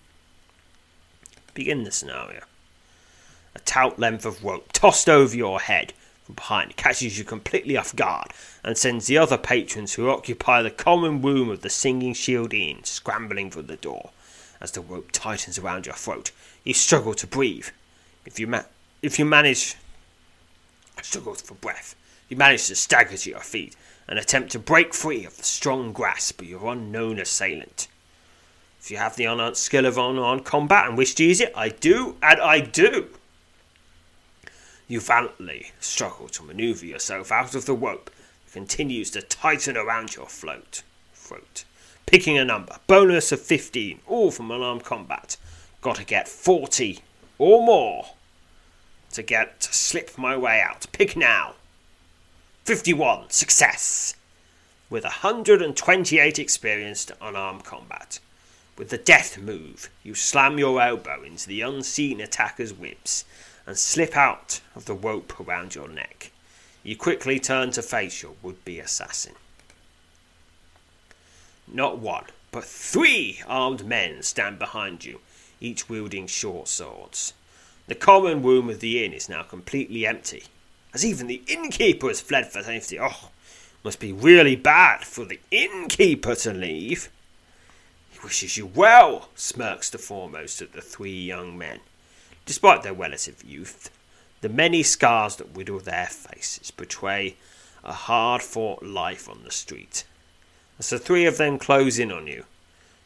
Begin 1.54 1.84
the 1.84 1.90
scenario. 1.90 2.42
A 3.54 3.60
taut 3.60 3.98
length 3.98 4.26
of 4.26 4.44
rope 4.44 4.70
tossed 4.72 5.08
over 5.08 5.34
your 5.34 5.60
head 5.60 5.94
from 6.24 6.34
behind 6.34 6.76
catches 6.76 7.18
you 7.18 7.24
completely 7.24 7.76
off 7.76 7.94
guard 7.96 8.28
and 8.62 8.76
sends 8.76 9.06
the 9.06 9.18
other 9.18 9.36
patrons 9.38 9.94
who 9.94 10.08
occupy 10.08 10.62
the 10.62 10.70
common 10.70 11.20
room 11.20 11.48
of 11.48 11.62
the 11.62 11.70
Singing 11.70 12.14
Shield 12.14 12.52
Inn 12.54 12.84
scrambling 12.84 13.50
for 13.50 13.62
the 13.62 13.76
door 13.76 14.10
as 14.61 14.72
the 14.72 14.80
rope 14.80 15.11
tightens 15.12 15.59
around 15.59 15.86
your 15.86 15.94
throat 15.94 16.30
you 16.64 16.72
struggle 16.74 17.14
to 17.14 17.26
breathe. 17.26 17.68
If 18.24 18.40
you 18.40 18.46
ma- 18.46 18.64
if 19.02 19.18
you 19.18 19.24
manage 19.24 19.76
struggles 21.02 21.42
for 21.42 21.55
breath. 21.55 21.94
You 22.28 22.36
manage 22.36 22.66
to 22.68 22.74
stagger 22.74 23.16
to 23.16 23.30
your 23.30 23.40
feet 23.40 23.76
and 24.09 24.18
attempt 24.18 24.52
to 24.52 24.59
break 24.59 24.94
free 24.94 25.24
of 25.24 25.36
the 25.36 25.44
strong 25.44 25.92
grasp 25.92 26.40
of 26.40 26.48
your 26.48 26.66
unknown 26.72 27.18
assailant. 27.18 27.88
If 28.80 28.90
you 28.90 28.96
have 28.96 29.16
the 29.16 29.24
unarmed 29.24 29.57
skill 29.57 29.86
of 29.86 29.98
unarmed 29.98 30.44
combat 30.44 30.88
and 30.88 30.96
wish 30.96 31.14
to 31.14 31.24
use 31.24 31.40
it, 31.40 31.52
I 31.57 31.70
do, 31.70 32.16
and 32.22 32.40
I 32.40 32.61
do. 32.61 33.09
You 34.88 35.00
valiantly 35.00 35.72
struggle 35.80 36.28
to 36.28 36.42
maneuver 36.42 36.84
yourself 36.84 37.32
out 37.32 37.55
of 37.55 37.64
the 37.64 37.74
rope 37.74 38.11
that 38.44 38.52
continues 38.52 39.11
to 39.12 39.22
tighten 39.22 39.76
around 39.76 40.14
your 40.14 40.26
float, 40.26 40.82
throat. 41.14 41.64
Picking 42.07 42.38
a 42.38 42.44
number, 42.44 42.76
bonus 42.86 43.32
of 43.32 43.40
15, 43.40 44.00
all 44.07 44.30
from 44.30 44.50
unarmed 44.50 44.84
combat. 44.84 45.36
Got 45.80 45.96
to 45.96 46.05
get 46.05 46.28
40 46.28 47.00
or 47.38 47.64
more 47.64 48.07
to 49.12 49.22
get 49.22 49.61
to 49.61 49.72
slip 49.72 50.16
my 50.18 50.36
way 50.36 50.61
out. 50.61 50.86
Pick 50.92 51.16
now. 51.16 51.55
51, 52.64 53.30
success. 53.30 54.14
With 54.90 55.05
128 55.05 56.38
experience 56.38 57.05
to 57.07 57.16
unarmed 57.20 57.64
combat. 57.64 58.18
With 58.76 58.90
the 58.90 58.98
death 58.98 59.38
move, 59.38 59.88
you 60.02 60.14
slam 60.14 60.59
your 60.59 60.80
elbow 60.80 61.22
into 61.22 61.46
the 61.48 61.61
unseen 61.61 62.20
attacker's 62.20 62.72
ribs 62.72 63.24
and 63.66 63.78
slip 63.78 64.16
out 64.16 64.61
of 64.74 64.84
the 64.84 64.94
rope 64.94 65.38
around 65.40 65.74
your 65.74 65.88
neck. 65.88 66.30
You 66.82 66.96
quickly 66.96 67.38
turn 67.38 67.70
to 67.72 67.82
face 67.82 68.22
your 68.22 68.34
would 68.42 68.64
be 68.64 68.78
assassin. 68.78 69.34
Not 71.66 71.98
one, 71.98 72.24
but 72.50 72.64
three 72.64 73.40
armed 73.46 73.84
men 73.84 74.22
stand 74.22 74.58
behind 74.58 75.04
you, 75.04 75.20
each 75.60 75.88
wielding 75.88 76.26
short 76.26 76.68
swords. 76.68 77.32
The 77.86 77.94
common 77.94 78.42
room 78.42 78.70
of 78.70 78.80
the 78.80 79.04
inn 79.04 79.12
is 79.12 79.28
now 79.28 79.42
completely 79.42 80.06
empty, 80.06 80.44
as 80.92 81.04
even 81.04 81.26
the 81.26 81.42
innkeeper 81.46 82.08
has 82.08 82.20
fled 82.20 82.50
for 82.50 82.62
safety. 82.62 82.98
Oh, 83.00 83.30
must 83.82 84.00
be 84.00 84.12
really 84.12 84.56
bad 84.56 85.04
for 85.04 85.24
the 85.24 85.40
innkeeper 85.50 86.34
to 86.36 86.52
leave. 86.52 87.10
He 88.10 88.18
wishes 88.22 88.56
you 88.56 88.66
well, 88.66 89.28
smirks 89.34 89.90
the 89.90 89.98
foremost 89.98 90.62
of 90.62 90.72
the 90.72 90.80
three 90.80 91.20
young 91.20 91.58
men. 91.58 91.80
Despite 92.46 92.82
their 92.82 92.94
relative 92.94 93.42
youth, 93.44 93.90
the 94.40 94.48
many 94.48 94.82
scars 94.82 95.36
that 95.36 95.54
riddle 95.54 95.80
their 95.80 96.06
faces 96.06 96.70
betray 96.70 97.36
a 97.82 97.92
hard 97.92 98.42
fought 98.42 98.82
life 98.82 99.28
on 99.28 99.42
the 99.44 99.50
street. 99.50 100.04
As 100.78 100.90
the 100.90 100.98
three 100.98 101.24
of 101.26 101.38
them 101.38 101.58
close 101.58 101.98
in 101.98 102.10
on 102.10 102.26
you, 102.26 102.44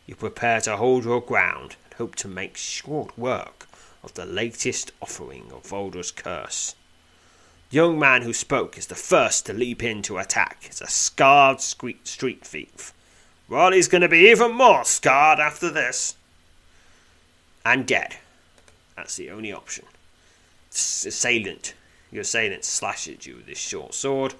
you 0.07 0.15
prepare 0.15 0.61
to 0.63 0.77
hold 0.77 1.05
your 1.05 1.21
ground 1.21 1.77
and 1.85 1.95
hope 1.95 2.15
to 2.17 2.29
make 2.29 2.57
short 2.57 3.19
work 3.19 3.69
of 4.03 4.15
the 4.15 4.25
latest 4.25 4.93
offering 5.03 5.51
of 5.53 5.67
Voldor's 5.67 6.11
curse. 6.11 6.75
The 7.71 7.77
young 7.77 7.99
man 7.99 8.23
who 8.23 8.33
spoke 8.33 8.79
is 8.79 8.87
the 8.87 8.95
first 8.95 9.45
to 9.47 9.53
leap 9.53 9.83
in 9.83 10.01
to 10.03 10.17
attack. 10.17 10.65
He's 10.65 10.81
a 10.81 10.87
scarred 10.87 11.61
street 11.61 12.45
thief. 12.45 12.95
He's 13.51 13.89
going 13.89 14.01
to 14.01 14.09
be 14.09 14.31
even 14.31 14.53
more 14.53 14.85
scarred 14.85 15.39
after 15.39 15.71
this. 15.71 16.17
And 17.65 17.87
dead. 17.87 18.17
That's 18.97 19.17
the 19.17 19.31
only 19.31 19.53
option. 19.53 19.85
Assailant. 20.71 21.75
Your 22.11 22.23
assailant 22.23 22.65
slashes 22.65 23.27
you 23.27 23.37
with 23.37 23.47
his 23.47 23.59
short 23.59 23.93
sword 23.93 24.35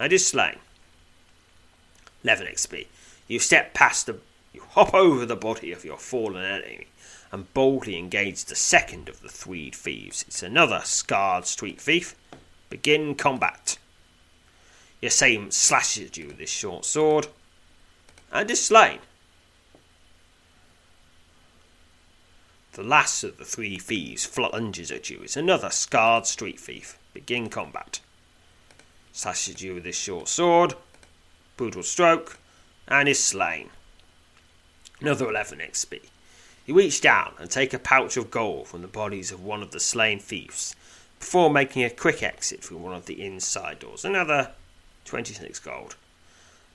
and 0.00 0.10
is 0.12 0.26
slain. 0.26 0.56
11 2.26 2.48
XP. 2.48 2.86
You 3.28 3.38
step 3.38 3.72
past 3.72 4.06
the. 4.06 4.18
You 4.52 4.62
hop 4.70 4.94
over 4.94 5.24
the 5.24 5.36
body 5.36 5.70
of 5.70 5.84
your 5.84 5.96
fallen 5.96 6.44
enemy 6.44 6.88
and 7.30 7.52
boldly 7.54 7.96
engage 7.96 8.44
the 8.44 8.56
second 8.56 9.08
of 9.08 9.20
the 9.20 9.28
three 9.28 9.70
thieves. 9.70 10.24
It's 10.26 10.42
another 10.42 10.80
scarred 10.82 11.46
street 11.46 11.80
thief. 11.80 12.16
Begin 12.68 13.14
combat. 13.14 13.78
Your 15.00 15.12
same 15.12 15.52
slashes 15.52 16.16
you 16.18 16.26
with 16.26 16.38
his 16.38 16.50
short 16.50 16.84
sword 16.84 17.28
and 18.32 18.50
is 18.50 18.64
slain. 18.64 18.98
The 22.72 22.82
last 22.82 23.22
of 23.22 23.38
the 23.38 23.44
three 23.44 23.78
thieves 23.78 24.28
lunges 24.36 24.90
at 24.90 25.10
you. 25.10 25.20
It's 25.22 25.36
another 25.36 25.70
scarred 25.70 26.26
street 26.26 26.58
thief. 26.58 26.98
Begin 27.14 27.50
combat. 27.50 28.00
Slashes 29.12 29.62
you 29.62 29.74
with 29.74 29.84
his 29.84 29.96
short 29.96 30.26
sword. 30.26 30.74
Brutal 31.56 31.82
stroke. 31.82 32.38
And 32.88 33.08
is 33.08 33.18
slain. 33.18 33.70
Another 35.00 35.28
11 35.28 35.58
XP. 35.58 36.00
You 36.66 36.74
reach 36.74 37.00
down 37.00 37.34
and 37.38 37.50
take 37.50 37.72
a 37.72 37.78
pouch 37.78 38.16
of 38.16 38.30
gold 38.30 38.68
from 38.68 38.82
the 38.82 38.88
bodies 38.88 39.30
of 39.30 39.42
one 39.42 39.62
of 39.62 39.70
the 39.70 39.80
slain 39.80 40.18
thieves 40.18 40.74
before 41.18 41.50
making 41.50 41.84
a 41.84 41.90
quick 41.90 42.22
exit 42.22 42.62
through 42.62 42.78
one 42.78 42.94
of 42.94 43.06
the 43.06 43.24
inside 43.24 43.78
doors. 43.78 44.04
Another 44.04 44.52
26 45.04 45.58
gold. 45.60 45.96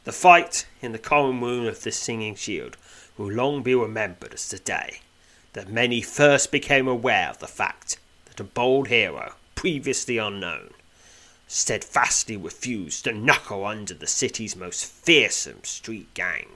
The 0.03 0.11
fight 0.11 0.65
in 0.81 0.93
the 0.93 0.99
common 0.99 1.41
room 1.41 1.67
of 1.67 1.83
the 1.83 1.91
Singing 1.91 2.35
Shield 2.35 2.77
will 3.17 3.31
long 3.31 3.61
be 3.61 3.75
remembered 3.75 4.33
as 4.33 4.49
the 4.49 4.59
day 4.59 5.01
that 5.53 5.69
many 5.69 6.01
first 6.01 6.51
became 6.51 6.87
aware 6.87 7.29
of 7.29 7.39
the 7.39 7.47
fact 7.47 7.99
that 8.25 8.39
a 8.39 8.43
bold 8.43 8.87
hero, 8.87 9.33
previously 9.55 10.17
unknown, 10.17 10.71
steadfastly 11.51 12.37
refused 12.37 13.03
to 13.03 13.11
knuckle 13.11 13.65
under 13.65 13.93
the 13.93 14.07
city's 14.07 14.55
most 14.55 14.85
fearsome 14.85 15.61
street 15.63 16.13
gang. 16.13 16.47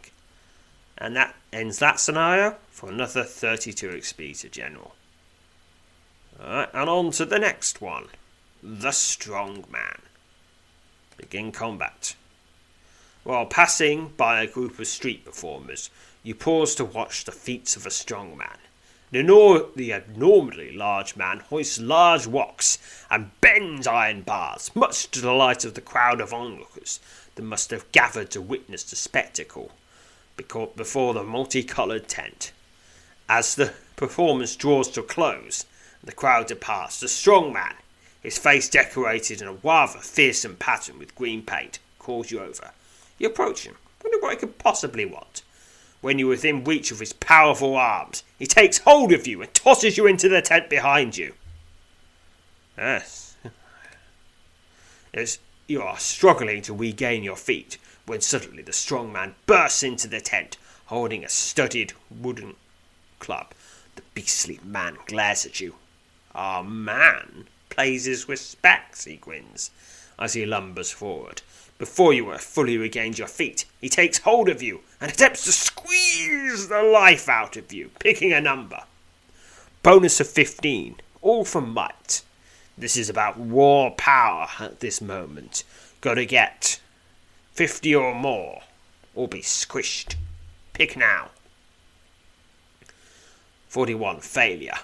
And 0.97 1.13
that 1.17 1.35
ends 1.51 1.79
that 1.79 1.99
scenario 1.99 2.55
for 2.71 2.89
another 2.89 3.25
32 3.25 3.89
XP 3.89 4.39
to 4.39 4.49
General. 4.49 4.95
Alright, 6.39 6.69
and 6.73 6.89
on 6.89 7.11
to 7.11 7.25
the 7.25 7.39
next 7.39 7.81
one. 7.81 8.05
The 8.63 8.91
Strong 8.91 9.65
Man. 9.69 10.01
Begin 11.17 11.51
combat. 11.51 12.15
While 13.25 13.47
passing 13.47 14.13
by 14.15 14.41
a 14.41 14.47
group 14.47 14.79
of 14.79 14.87
street 14.87 15.25
performers, 15.25 15.89
you 16.23 16.35
pause 16.35 16.73
to 16.75 16.85
watch 16.85 17.25
the 17.25 17.33
feats 17.33 17.75
of 17.75 17.85
a 17.85 17.91
strong 17.91 18.37
man. 18.37 18.59
The, 19.11 19.23
nor- 19.23 19.69
the 19.75 19.93
abnormally 19.93 20.75
large 20.75 21.15
man 21.15 21.39
hoists 21.39 21.79
large 21.79 22.25
rocks 22.25 22.79
and 23.09 23.31
bends 23.39 23.87
iron 23.87 24.21
bars, 24.21 24.71
much 24.75 25.09
to 25.11 25.21
the 25.21 25.27
delight 25.27 25.63
of 25.63 25.73
the 25.75 25.81
crowd 25.81 26.19
of 26.19 26.33
onlookers 26.33 26.99
that 27.35 27.43
must 27.43 27.71
have 27.71 27.91
gathered 27.91 28.31
to 28.31 28.41
witness 28.41 28.83
the 28.83 28.95
spectacle 28.95 29.71
before 30.35 31.13
the 31.13 31.23
multicoloured 31.23 32.07
tent. 32.07 32.51
As 33.29 33.55
the 33.55 33.73
performance 33.95 34.55
draws 34.55 34.89
to 34.91 35.01
a 35.01 35.03
close, 35.03 35.65
the 36.03 36.11
crowd 36.11 36.47
departs. 36.47 36.99
The 36.99 37.07
strong 37.07 37.53
man, 37.53 37.75
his 38.21 38.37
face 38.37 38.69
decorated 38.69 39.41
in 39.41 39.47
a 39.47 39.53
rather 39.53 39.99
fearsome 39.99 40.55
pattern 40.57 40.99
with 40.99 41.15
green 41.15 41.41
paint, 41.41 41.79
calls 41.99 42.31
you 42.31 42.39
over. 42.39 42.71
You 43.17 43.27
approach 43.27 43.63
him, 43.63 43.75
wonder 44.03 44.19
what 44.19 44.33
he 44.33 44.37
could 44.37 44.57
possibly 44.59 45.05
want. 45.05 45.41
When 46.05 46.19
you're 46.19 46.29
within 46.29 46.63
reach 46.63 46.91
of 46.91 46.99
his 46.99 47.13
powerful 47.13 47.75
arms, 47.75 48.21
he 48.37 48.45
takes 48.45 48.77
hold 48.77 49.11
of 49.11 49.25
you 49.25 49.41
and 49.41 49.51
tosses 49.55 49.97
you 49.97 50.05
into 50.05 50.29
the 50.29 50.39
tent 50.39 50.69
behind 50.69 51.17
you. 51.17 51.33
Yes. 52.77 53.35
As 55.15 55.39
you 55.65 55.81
are 55.81 55.97
struggling 55.97 56.61
to 56.61 56.75
regain 56.75 57.23
your 57.23 57.35
feet, 57.35 57.79
when 58.05 58.21
suddenly 58.21 58.61
the 58.61 58.71
strong 58.71 59.11
man 59.11 59.33
bursts 59.47 59.81
into 59.81 60.07
the 60.07 60.21
tent, 60.21 60.57
holding 60.85 61.25
a 61.25 61.27
studded 61.27 61.93
wooden 62.11 62.55
club. 63.17 63.55
The 63.95 64.03
beastly 64.13 64.59
man 64.63 64.99
glares 65.07 65.43
at 65.43 65.59
you. 65.59 65.73
Our 66.35 66.63
man 66.63 67.47
pays 67.71 68.05
his 68.05 68.29
respects, 68.29 69.05
he 69.05 69.15
grins, 69.15 69.71
as 70.19 70.33
he 70.33 70.45
lumbers 70.45 70.91
forward. 70.91 71.41
Before 71.79 72.13
you 72.13 72.29
have 72.29 72.41
fully 72.41 72.77
regained 72.77 73.17
your 73.17 73.27
feet, 73.27 73.65
he 73.81 73.89
takes 73.89 74.19
hold 74.19 74.47
of 74.47 74.61
you 74.61 74.81
and 75.05 75.13
attempts 75.13 75.43
to 75.43 75.51
squeeze 75.51 76.67
the 76.67 76.81
life 76.81 77.29
out 77.29 77.55
of 77.55 77.71
you, 77.71 77.91
picking 77.99 78.33
a 78.33 78.41
number. 78.41 78.85
Bonus 79.83 80.19
of 80.19 80.27
15, 80.27 80.95
all 81.21 81.45
for 81.45 81.61
might. 81.61 82.23
This 82.75 82.97
is 82.97 83.07
about 83.07 83.35
raw 83.37 83.91
power 83.91 84.47
at 84.59 84.79
this 84.79 85.01
moment. 85.01 85.63
Gotta 86.01 86.25
get 86.25 86.79
50 87.53 87.93
or 87.93 88.15
more, 88.15 88.63
or 89.13 89.27
be 89.27 89.41
squished. 89.41 90.15
Pick 90.73 90.97
now. 90.97 91.29
41. 93.67 94.21
Failure. 94.21 94.79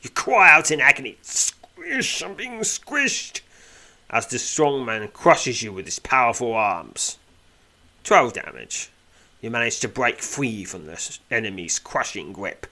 You 0.00 0.08
cry 0.08 0.54
out 0.54 0.70
in 0.70 0.80
agony. 0.80 1.18
Squish! 1.20 2.22
I'm 2.22 2.32
being 2.32 2.60
squished! 2.60 3.42
As 4.08 4.26
the 4.26 4.38
strong 4.38 4.86
man 4.86 5.06
crushes 5.08 5.62
you 5.62 5.70
with 5.70 5.84
his 5.84 5.98
powerful 5.98 6.54
arms. 6.54 7.18
12 8.04 8.32
damage. 8.32 8.88
You 9.46 9.52
manage 9.52 9.78
to 9.78 9.88
break 9.88 10.22
free 10.22 10.64
from 10.64 10.86
the 10.86 11.18
enemy's 11.30 11.78
crushing 11.78 12.32
grip. 12.32 12.66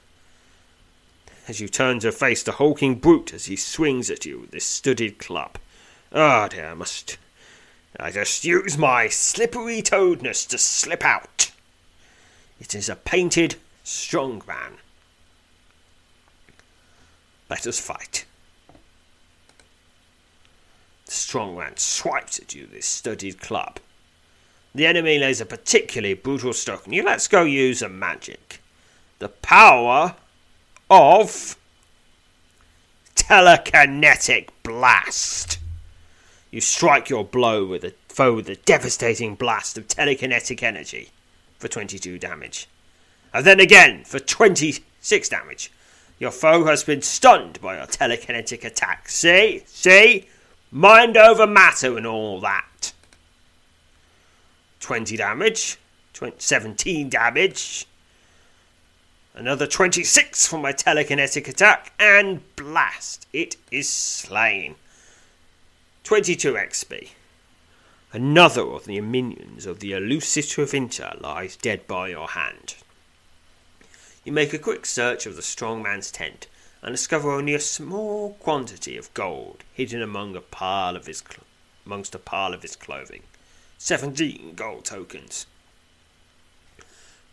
As 1.47 1.61
you 1.61 1.69
turn 1.69 2.01
to 2.01 2.11
face 2.11 2.43
the 2.43 2.51
hulking 2.51 2.97
brute 2.97 3.33
as 3.33 3.45
he 3.45 3.55
swings 3.55 4.11
at 4.11 4.27
you 4.27 4.41
with 4.41 4.53
his 4.53 4.65
studded 4.65 5.19
club. 5.19 5.57
Ah, 6.13 6.47
oh 6.47 6.49
dear, 6.49 6.71
I 6.71 6.75
must. 6.75 7.17
I 8.01 8.11
just 8.11 8.45
use 8.45 8.77
my 8.77 9.07
slippery 9.07 9.83
toadness 9.83 10.45
to 10.47 10.59
slip 10.59 11.05
out. 11.05 11.53
It 12.59 12.75
is 12.75 12.89
a 12.89 12.97
painted 12.97 13.55
strong 13.85 14.43
man 14.45 14.79
let 17.49 17.69
us 17.69 17.79
fight. 17.79 18.25
The 21.07 21.13
strong 21.13 21.57
man 21.57 21.77
swipes 21.77 22.41
at 22.41 22.53
you 22.53 22.63
with 22.63 22.73
his 22.73 22.87
studded 22.87 23.41
club. 23.41 23.79
The 24.75 24.87
enemy 24.87 25.19
lays 25.19 25.41
a 25.41 25.47
particularly 25.47 26.15
brutal 26.15 26.53
stroke, 26.53 26.85
and 26.85 26.95
you 26.95 27.05
let's 27.05 27.29
go 27.29 27.45
use 27.45 27.81
a 27.81 27.89
magic. 27.89 28.61
The 29.21 29.29
power 29.29 30.17
of 30.91 31.57
telekinetic 33.15 34.49
blast. 34.63 35.59
You 36.51 36.61
strike 36.61 37.09
your 37.09 37.25
blow 37.25 37.65
with 37.65 37.85
a 37.85 37.95
foe 38.09 38.35
with 38.35 38.49
a 38.49 38.57
devastating 38.57 39.35
blast 39.35 39.79
of 39.79 39.89
telekinetic 39.89 40.63
energy 40.63 41.11
for 41.59 41.69
22 41.69 42.19
damage. 42.19 42.69
And 43.33 43.45
then 43.45 43.61
again 43.61 44.05
for 44.05 44.19
26 44.19 45.29
damage. 45.29 45.73
Your 46.19 46.31
foe 46.31 46.65
has 46.67 46.85
been 46.85 47.03
stunned 47.03 47.61
by 47.61 47.77
your 47.77 47.87
telekinetic 47.87 48.65
attack. 48.65 49.09
See? 49.09 49.65
See? 49.67 50.29
Mind 50.71 51.17
over 51.17 51.47
matter 51.47 51.97
and 51.97 52.07
all 52.07 52.41
that. 52.41 52.67
20 54.85 55.17
damage. 55.17 55.79
20, 56.13 56.37
17 56.39 57.09
damage. 57.09 57.87
Another 59.35 59.67
26 59.67 60.47
from 60.47 60.61
my 60.61 60.75
telekinetic 60.75 61.49
attack, 61.49 61.95
and 61.99 62.43
blast! 62.55 63.27
It 63.33 63.57
is 63.71 63.89
slain. 63.89 64.75
22 66.03 66.53
XP. 66.53 67.09
Another 68.13 68.61
of 68.61 68.85
the 68.85 69.01
minions 69.01 69.65
of 69.65 69.81
the 69.81 69.93
elusive 69.93 70.45
Travinta 70.45 71.19
lies 71.19 71.57
dead 71.57 71.87
by 71.87 72.09
your 72.09 72.29
hand. 72.29 72.75
You 74.23 74.33
make 74.33 74.53
a 74.53 74.59
quick 74.59 74.85
search 74.85 75.25
of 75.25 75.35
the 75.35 75.41
strong 75.41 75.83
man's 75.83 76.11
tent 76.11 76.47
and 76.83 76.93
discover 76.93 77.31
only 77.31 77.55
a 77.55 77.59
small 77.59 78.35
quantity 78.35 78.99
of 78.99 79.15
gold 79.15 79.65
hidden 79.73 80.03
among 80.03 80.37
a 80.37 80.43
pile 80.43 80.95
of 80.95 81.07
his 81.07 81.23
cl- 81.27 81.47
amongst 81.87 82.15
a 82.15 82.19
pile 82.19 82.53
of 82.53 82.61
his 82.61 82.77
clothing. 82.77 83.23
Seventeen 83.87 84.55
gold 84.55 84.87
tokens. 84.87 85.45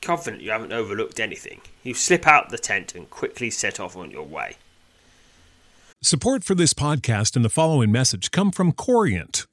Confident 0.01 0.43
you 0.43 0.51
haven't 0.51 0.73
overlooked 0.73 1.17
anything, 1.17 1.61
you 1.81 1.93
slip 1.93 2.27
out 2.27 2.49
the 2.49 2.57
tent 2.57 2.93
and 2.93 3.09
quickly 3.09 3.49
set 3.49 3.79
off 3.79 3.95
on 3.95 4.11
your 4.11 4.25
way. 4.25 4.57
Support 6.01 6.43
for 6.43 6.53
this 6.53 6.73
podcast 6.73 7.37
and 7.37 7.45
the 7.45 7.49
following 7.49 7.89
message 7.89 8.31
come 8.31 8.51
from 8.51 8.73
Corient. 8.73 9.45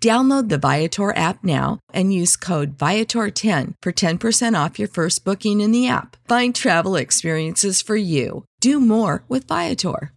Download 0.00 0.48
the 0.48 0.58
Viator 0.58 1.16
app 1.16 1.42
now 1.42 1.80
and 1.92 2.14
use 2.14 2.36
code 2.36 2.78
Viator10 2.78 3.74
for 3.82 3.90
10% 3.90 4.64
off 4.64 4.78
your 4.78 4.86
first 4.86 5.24
booking 5.24 5.60
in 5.60 5.72
the 5.72 5.88
app. 5.88 6.16
Find 6.28 6.54
travel 6.54 6.94
experiences 6.94 7.82
for 7.82 7.96
you. 7.96 8.44
Do 8.60 8.78
more 8.78 9.24
with 9.28 9.48
Viator. 9.48 10.12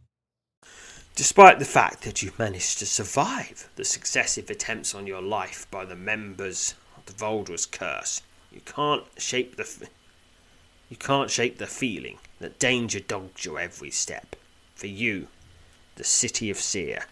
Despite 1.15 1.57
the 1.57 1.65
fact 1.65 2.03
that 2.03 2.21
you've 2.21 2.37
managed 2.37 2.77
to 2.79 2.85
survive 2.85 3.69
the 3.75 3.83
successive 3.83 4.51
attempts 4.51 4.93
on 4.93 5.07
your 5.07 5.21
life 5.21 5.65
by 5.71 5.85
the 5.85 5.95
members 5.95 6.75
of 6.95 7.05
the 7.07 7.13
Voldor's 7.13 7.65
curse, 7.65 8.21
you 8.51 8.61
can't 8.61 9.03
shape 9.17 9.55
the 9.55 9.63
f- 9.63 9.89
you 10.89 10.95
can't 10.95 11.31
shake 11.31 11.57
the 11.57 11.67
feeling 11.67 12.19
that 12.39 12.59
danger 12.59 12.99
dogs 12.99 13.45
your 13.45 13.59
every 13.59 13.91
step. 13.91 14.35
For 14.75 14.87
you, 14.87 15.27
the 15.95 16.03
city 16.03 16.49
of 16.49 16.57
Seer 16.57 17.05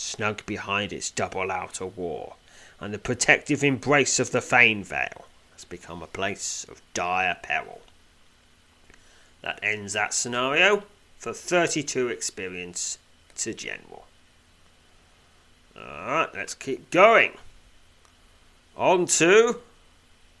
snug 0.00 0.44
behind 0.46 0.92
its 0.92 1.10
double 1.10 1.50
outer 1.50 1.86
wall, 1.86 2.36
and 2.80 2.92
the 2.92 2.98
protective 2.98 3.62
embrace 3.62 4.18
of 4.18 4.30
the 4.30 4.40
Fane 4.40 4.82
Vale 4.82 5.26
has 5.52 5.64
become 5.64 6.02
a 6.02 6.06
place 6.06 6.64
of 6.68 6.80
dire 6.94 7.36
peril. 7.42 7.82
That 9.42 9.60
ends 9.62 9.92
that 9.92 10.14
scenario 10.14 10.84
for 11.18 11.32
32 11.32 12.08
experience 12.08 12.98
to 13.36 13.52
General. 13.54 14.06
Alright, 15.76 16.34
let's 16.34 16.54
keep 16.54 16.90
going. 16.90 17.32
On 18.76 19.06
to 19.06 19.60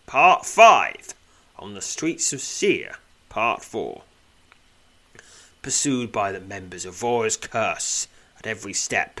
Part 0.06 0.46
5 0.46 1.14
On 1.58 1.74
the 1.74 1.82
Streets 1.82 2.32
of 2.32 2.40
Seer, 2.40 2.96
Part 3.28 3.62
4. 3.62 4.02
Pursued 5.62 6.10
by 6.10 6.32
the 6.32 6.40
members 6.40 6.86
of 6.86 6.94
Voldor's 6.94 7.36
Curse 7.36 8.08
at 8.38 8.46
every 8.46 8.72
step, 8.72 9.20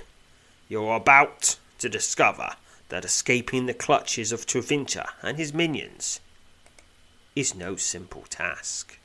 you're 0.70 0.94
about 0.94 1.56
to 1.78 1.88
discover 1.88 2.54
that 2.90 3.04
escaping 3.04 3.66
the 3.66 3.74
clutches 3.74 4.30
of 4.30 4.46
Travinta 4.46 5.04
and 5.20 5.36
his 5.36 5.52
minions 5.52 6.20
is 7.34 7.56
no 7.56 7.74
simple 7.74 8.22
task. 8.30 8.98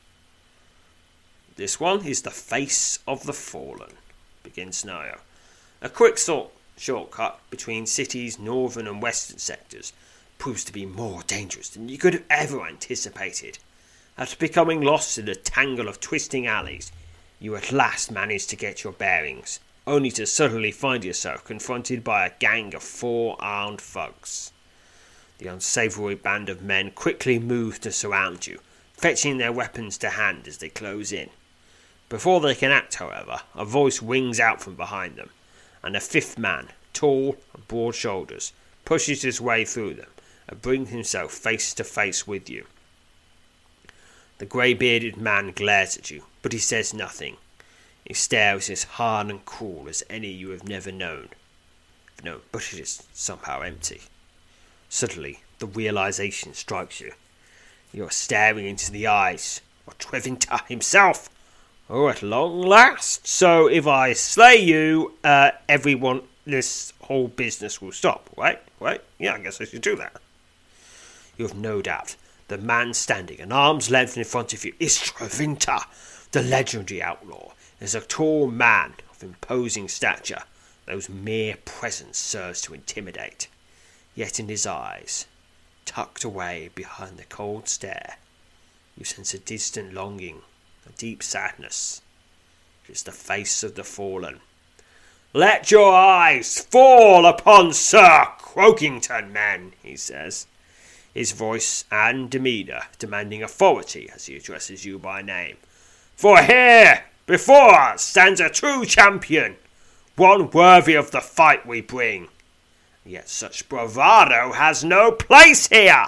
This 1.55 1.79
one 1.79 2.05
is 2.05 2.21
the 2.21 2.29
face 2.29 2.99
of 3.07 3.25
the 3.25 3.33
fallen, 3.33 3.93
begins 4.43 4.83
Snayo. 4.83 5.19
A 5.81 5.89
quick 5.89 6.19
sort 6.19 6.51
shortcut 6.77 7.39
between 7.49 7.87
city's 7.87 8.37
northern 8.37 8.87
and 8.87 9.01
western 9.01 9.39
sectors 9.39 9.91
proves 10.37 10.63
to 10.65 10.73
be 10.73 10.85
more 10.85 11.23
dangerous 11.23 11.69
than 11.69 11.89
you 11.89 11.97
could 11.97 12.13
have 12.13 12.23
ever 12.29 12.63
anticipated. 12.63 13.57
After 14.19 14.37
becoming 14.37 14.81
lost 14.81 15.17
in 15.17 15.27
a 15.27 15.35
tangle 15.35 15.87
of 15.87 15.99
twisting 15.99 16.45
alleys, 16.45 16.91
you 17.39 17.55
at 17.55 17.71
last 17.71 18.11
manage 18.11 18.45
to 18.47 18.55
get 18.55 18.83
your 18.83 18.93
bearings 18.93 19.59
only 19.87 20.11
to 20.11 20.25
suddenly 20.25 20.71
find 20.71 21.03
yourself 21.03 21.43
confronted 21.43 22.03
by 22.03 22.25
a 22.25 22.33
gang 22.39 22.73
of 22.73 22.83
four 22.83 23.35
armed 23.39 23.81
thugs. 23.81 24.51
The 25.37 25.47
unsavoury 25.47 26.15
band 26.15 26.49
of 26.49 26.61
men 26.61 26.91
quickly 26.91 27.39
move 27.39 27.81
to 27.81 27.91
surround 27.91 28.47
you, 28.47 28.59
fetching 28.93 29.37
their 29.37 29.51
weapons 29.51 29.97
to 29.99 30.11
hand 30.11 30.47
as 30.47 30.57
they 30.57 30.69
close 30.69 31.11
in. 31.11 31.29
Before 32.07 32.39
they 32.39 32.55
can 32.55 32.71
act, 32.71 32.95
however, 32.95 33.41
a 33.53 33.65
voice 33.65 34.01
rings 34.01 34.39
out 34.39 34.61
from 34.61 34.75
behind 34.75 35.15
them, 35.15 35.31
and 35.83 35.95
a 35.95 35.99
fifth 35.99 36.37
man, 36.37 36.69
tall 36.93 37.37
and 37.53 37.67
broad 37.67 37.95
shoulders, 37.95 38.53
pushes 38.85 39.23
his 39.23 39.41
way 39.41 39.65
through 39.65 39.95
them 39.95 40.09
uh, 40.09 40.21
and 40.47 40.61
brings 40.61 40.89
himself 40.89 41.33
face 41.33 41.73
to 41.73 41.83
face 41.83 42.27
with 42.27 42.49
you. 42.49 42.65
The 44.37 44.45
grey 44.45 44.73
bearded 44.73 45.17
man 45.17 45.51
glares 45.51 45.97
at 45.97 46.11
you, 46.11 46.23
but 46.41 46.53
he 46.53 46.59
says 46.59 46.93
nothing, 46.93 47.37
his 48.05 48.19
stare 48.19 48.55
as 48.55 48.83
hard 48.83 49.27
and 49.27 49.43
cruel 49.45 49.89
as 49.89 50.03
any 50.09 50.29
you 50.29 50.49
have 50.51 50.67
never 50.67 50.91
known. 50.91 51.29
No, 52.23 52.41
but 52.51 52.73
it 52.73 52.79
is 52.79 53.03
somehow 53.13 53.61
empty. 53.61 54.01
Suddenly, 54.89 55.39
the 55.59 55.65
realization 55.65 56.53
strikes 56.53 57.01
you. 57.01 57.11
You're 57.91 58.11
staring 58.11 58.65
into 58.65 58.91
the 58.91 59.07
eyes 59.07 59.61
of 59.87 59.97
Travinta 59.97 60.65
himself. 60.67 61.29
Oh, 61.89 62.07
at 62.07 62.21
long 62.21 62.61
last. 62.61 63.27
So 63.27 63.67
if 63.67 63.87
I 63.87 64.13
slay 64.13 64.55
you, 64.55 65.13
uh, 65.23 65.51
everyone, 65.67 66.21
this 66.45 66.93
whole 67.01 67.27
business 67.27 67.81
will 67.81 67.91
stop, 67.91 68.29
right? 68.37 68.61
Right? 68.79 69.01
Yeah, 69.19 69.33
I 69.33 69.39
guess 69.39 69.59
I 69.59 69.65
should 69.65 69.81
do 69.81 69.95
that. 69.95 70.21
You 71.37 71.45
have 71.47 71.55
no 71.55 71.81
doubt 71.81 72.15
the 72.47 72.57
man 72.57 72.93
standing 72.93 73.39
an 73.41 73.51
arm's 73.51 73.89
length 73.89 74.17
in 74.17 74.23
front 74.23 74.53
of 74.53 74.63
you 74.63 74.73
is 74.79 74.97
Travinta, 74.97 75.83
the 76.31 76.43
legendary 76.43 77.01
outlaw. 77.01 77.51
Is 77.79 77.93
a 77.93 78.01
tall 78.01 78.49
man 78.49 78.93
of 79.11 79.21
imposing 79.21 79.87
stature. 79.87 80.43
Those 80.85 81.09
mere 81.09 81.57
presence 81.65 82.17
serves 82.17 82.61
to 82.61 82.73
intimidate. 82.73 83.47
Yet 84.15 84.39
in 84.39 84.47
his 84.47 84.65
eyes, 84.65 85.25
tucked 85.85 86.23
away 86.23 86.69
behind 86.73 87.17
the 87.17 87.25
cold 87.25 87.67
stare, 87.67 88.17
you 88.97 89.03
sense 89.03 89.33
a 89.33 89.39
distant 89.39 89.93
longing, 89.93 90.41
a 90.87 90.91
deep 90.93 91.21
sadness. 91.21 92.01
It 92.87 92.93
is 92.93 93.03
the 93.03 93.11
face 93.11 93.63
of 93.63 93.75
the 93.75 93.83
fallen. 93.83 94.39
Let 95.33 95.69
your 95.69 95.93
eyes 95.93 96.59
fall 96.59 97.25
upon 97.25 97.73
Sir 97.73 98.27
Croakington, 98.39 99.33
men, 99.33 99.73
he 99.83 99.97
says, 99.97 100.47
his 101.13 101.33
voice 101.33 101.83
and 101.91 102.29
demeanour 102.29 102.83
demanding 102.99 103.43
authority 103.43 104.09
as 104.13 104.27
he 104.27 104.37
addresses 104.37 104.85
you 104.85 104.97
by 104.97 105.21
name. 105.21 105.57
For 106.15 106.41
here, 106.41 107.05
before 107.25 107.73
us, 107.73 108.03
stands 108.03 108.39
a 108.39 108.49
true 108.49 108.85
champion, 108.85 109.55
one 110.15 110.49
worthy 110.51 110.93
of 110.93 111.11
the 111.11 111.21
fight 111.21 111.65
we 111.65 111.81
bring. 111.81 112.27
Yet 113.03 113.29
such 113.29 113.67
bravado 113.69 114.53
has 114.53 114.83
no 114.83 115.11
place 115.11 115.67
here. 115.67 116.05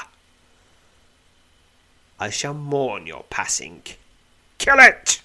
I 2.20 2.30
shall 2.30 2.54
mourn 2.54 3.06
your 3.06 3.26
passing. 3.30 3.84
Kill 4.58 4.80
it! 4.80 5.22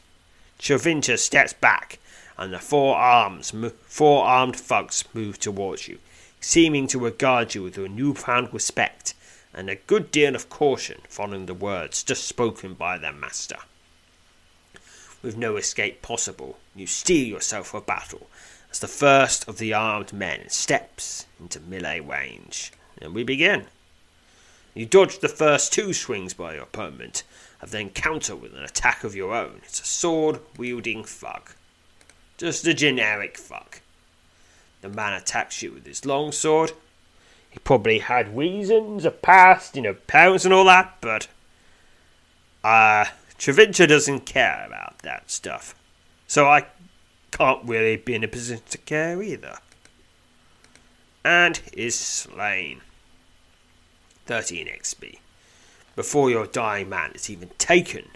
Travinta 0.59 1.19
steps 1.19 1.53
back, 1.53 1.99
and 2.37 2.53
the 2.53 2.59
four 2.59 2.97
arms, 2.97 3.53
four 3.85 4.25
armed 4.25 4.57
thugs 4.57 5.05
move 5.15 5.39
towards 5.39 5.89
you, 5.89 5.99
seeming 6.41 6.87
to 6.89 6.99
regard 6.99 7.55
you 7.55 7.63
with 7.63 7.79
a 7.79 7.89
newfound 7.89 8.53
respect 8.53 9.15
and 9.55 9.69
a 9.69 9.77
good 9.77 10.11
deal 10.11 10.35
of 10.35 10.49
caution 10.49 11.01
following 11.09 11.47
the 11.47 11.55
words 11.55 12.03
just 12.03 12.25
spoken 12.25 12.75
by 12.75 12.99
their 12.99 13.13
master. 13.13 13.59
With 15.23 15.37
no 15.37 15.57
escape 15.57 16.03
possible, 16.03 16.59
you 16.75 16.87
steel 16.87 17.27
yourself 17.27 17.69
for 17.69 17.81
battle 17.81 18.27
as 18.73 18.81
the 18.81 18.89
first 18.89 19.47
of 19.47 19.59
the 19.59 19.73
armed 19.73 20.13
men 20.13 20.49
steps 20.49 21.27
into 21.39 21.61
melee 21.61 22.01
range. 22.01 22.73
And 23.01 23.15
we 23.15 23.23
begin. 23.23 23.67
You 24.75 24.87
dodge 24.87 25.19
the 25.19 25.29
first 25.29 25.73
two 25.73 25.93
swings 25.93 26.33
by 26.33 26.55
your 26.55 26.63
opponent, 26.63 27.23
and 27.61 27.71
then 27.71 27.91
counter 27.91 28.35
with 28.35 28.55
an 28.55 28.65
attack 28.65 29.05
of 29.05 29.15
your 29.15 29.35
own. 29.35 29.61
It's 29.65 29.81
a 29.81 29.85
sword 29.85 30.41
wielding 30.57 31.05
fuck. 31.05 31.57
Just 32.39 32.67
a 32.67 32.73
generic 32.73 33.37
fuck. 33.37 33.83
The 34.81 34.89
man 34.89 35.13
attacks 35.13 35.63
you 35.63 35.73
with 35.73 35.87
his 35.87 36.07
long 36.07 36.33
sword. 36.33 36.73
He 37.51 37.59
probably 37.59 37.99
had 37.99 38.37
reasons, 38.37 39.05
a 39.05 39.11
past, 39.11 39.77
you 39.77 39.83
know, 39.83 39.95
parents 39.95 40.47
and 40.47 40.55
all 40.55 40.65
that, 40.65 40.97
but 41.01 41.29
uh 42.65 43.05
Travinta 43.43 43.89
doesn't 43.89 44.21
care 44.21 44.63
about 44.69 45.01
that 45.01 45.29
stuff. 45.29 45.75
So 46.29 46.47
I 46.47 46.67
can't 47.33 47.65
really 47.65 47.97
be 47.97 48.15
in 48.15 48.23
a 48.23 48.29
position 48.29 48.63
to 48.71 48.79
care 48.79 49.21
either. 49.21 49.57
And 51.25 51.61
is 51.73 51.99
slain. 51.99 52.83
13 54.27 54.69
XP. 54.69 55.19
Before 55.97 56.31
your 56.31 56.47
dying 56.47 56.89
man 56.89 57.11
has 57.15 57.29
even 57.29 57.51
taken, 57.59 58.11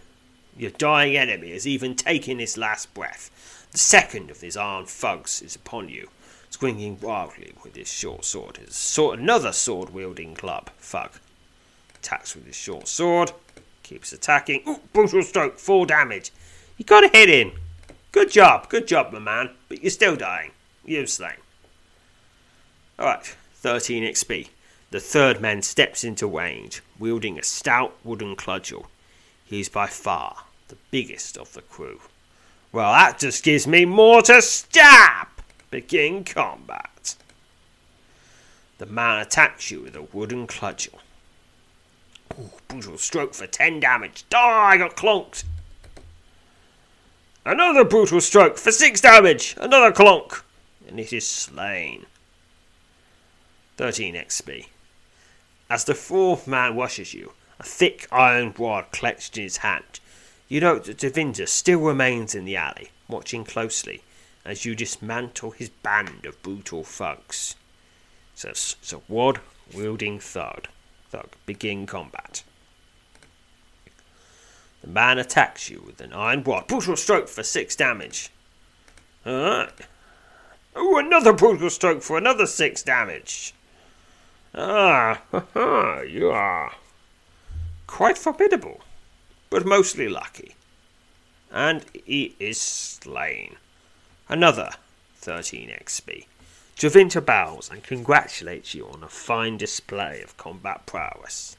your 0.57 0.70
dying 0.70 1.16
enemy 1.16 1.51
has 1.51 1.66
even 1.66 1.97
taken 1.97 2.39
his 2.39 2.57
last 2.57 2.95
breath. 2.95 3.66
The 3.72 3.79
second 3.79 4.31
of 4.31 4.39
these 4.39 4.57
armed 4.57 4.89
thugs 4.89 5.43
is 5.43 5.57
upon 5.57 5.89
you, 5.89 6.09
swinging 6.51 7.01
wildly 7.01 7.53
with 7.64 7.74
his 7.74 7.93
short 7.93 8.24
sword. 8.24 8.59
His 8.59 8.77
sword, 8.77 9.18
another 9.18 9.53
sword 9.53 9.91
wielding 9.91 10.37
club, 10.37 10.70
thug. 10.79 11.18
Attacks 11.97 12.37
with 12.37 12.47
his 12.47 12.55
short 12.55 12.87
sword, 12.87 13.33
keeps 13.87 14.12
attacking. 14.12 14.62
Ooh, 14.68 14.80
brutal 14.93 15.22
stroke, 15.22 15.59
full 15.59 15.84
damage. 15.84 16.32
You 16.76 16.84
got 16.84 17.05
a 17.05 17.09
hit 17.09 17.30
in. 17.30 17.53
Good 18.11 18.30
job, 18.30 18.68
good 18.68 18.87
job, 18.87 19.12
my 19.12 19.20
man. 19.20 19.51
But 19.68 19.82
you're 19.82 19.91
still 19.91 20.16
dying. 20.16 20.51
You're 20.84 21.07
slain. 21.07 21.37
Alright, 22.99 23.37
13 23.55 24.03
XP. 24.03 24.49
The 24.91 25.01
third 25.01 25.41
man 25.41 25.62
steps 25.62 26.05
into 26.05 26.26
range, 26.26 26.82
wielding 26.99 27.39
a 27.39 27.43
stout 27.43 27.97
wooden 28.05 28.37
cudgel. 28.37 28.87
He's 29.45 29.68
by 29.68 29.87
far 29.87 30.45
the 30.68 30.76
biggest 30.91 31.37
of 31.37 31.53
the 31.53 31.62
crew. 31.62 32.01
Well, 32.72 32.93
that 32.93 33.18
just 33.18 33.45
gives 33.45 33.66
me 33.66 33.84
more 33.84 34.22
to 34.22 34.43
stab! 34.43 35.28
Begin 35.70 36.24
combat. 36.24 37.14
The 38.78 38.87
man 38.87 39.20
attacks 39.20 39.70
you 39.70 39.82
with 39.82 39.95
a 39.95 40.03
wooden 40.03 40.47
cudgel. 40.47 41.01
Ooh, 42.39 42.51
brutal 42.68 42.99
stroke 42.99 43.35
for 43.35 43.47
10 43.47 43.81
damage. 43.81 44.24
Die, 44.29 44.39
I 44.39 44.77
got 44.77 44.97
clonked. 44.97 45.45
Another 47.45 47.85
brutal 47.85 48.20
stroke 48.20 48.59
for 48.59 48.72
6 48.72 49.01
damage. 49.01 49.55
Another 49.59 49.93
clonk. 49.93 50.43
And 50.89 50.99
it 50.99 51.12
is 51.12 51.27
slain. 51.27 52.07
13 53.77 54.14
XP. 54.14 54.66
As 55.68 55.85
the 55.85 55.95
fourth 55.95 56.47
man 56.47 56.77
rushes 56.77 57.12
you, 57.12 57.33
a 57.59 57.62
thick 57.62 58.07
iron 58.12 58.55
rod 58.59 58.87
clenched 58.93 59.37
in 59.37 59.45
his 59.45 59.59
hand, 59.59 60.01
you 60.49 60.61
note 60.61 60.85
that 60.85 60.99
Travinta 60.99 61.49
still 61.49 61.81
remains 61.81 62.35
in 62.35 62.45
the 62.45 62.57
alley, 62.57 62.91
watching 63.09 63.45
closely 63.45 64.03
as 64.45 64.64
you 64.64 64.77
dismantle 64.77 65.51
his 65.51 65.68
band 65.68 66.24
of 66.24 66.41
brutal 66.43 66.85
thugs. 66.85 67.57
So, 68.35 68.53
so 68.55 69.03
wad 69.09 69.41
wielding 69.74 70.20
thug, 70.20 70.68
thug, 71.11 71.28
begin 71.46 71.86
combat. 71.86 72.42
The 74.82 74.88
man 74.88 75.18
attacks 75.18 75.68
you 75.70 75.82
with 75.84 76.00
an 76.00 76.12
iron 76.12 76.42
rod, 76.42 76.68
brutal 76.68 76.96
stroke 76.96 77.28
for 77.28 77.42
six 77.42 77.74
damage. 77.74 78.30
Alright. 79.26 79.72
Oh, 80.74 80.98
another 80.98 81.32
brutal 81.32 81.70
stroke 81.70 82.02
for 82.02 82.18
another 82.18 82.46
six 82.46 82.82
damage. 82.82 83.54
Ah, 84.54 85.22
ha, 85.32 86.00
you 86.02 86.30
are 86.30 86.72
quite 87.86 88.18
formidable, 88.18 88.80
but 89.50 89.66
mostly 89.66 90.09
lucky. 90.09 90.54
And 91.50 91.84
he 91.92 92.34
is 92.38 92.61
slain. 92.61 93.57
Another 94.28 94.70
13 95.16 95.68
XP. 95.68 96.26
Travinta 96.77 97.24
bows 97.24 97.70
and 97.70 97.83
congratulates 97.83 98.74
you 98.74 98.87
on 98.87 99.03
a 99.03 99.09
fine 99.09 99.57
display 99.57 100.20
of 100.20 100.37
combat 100.37 100.85
prowess. 100.85 101.57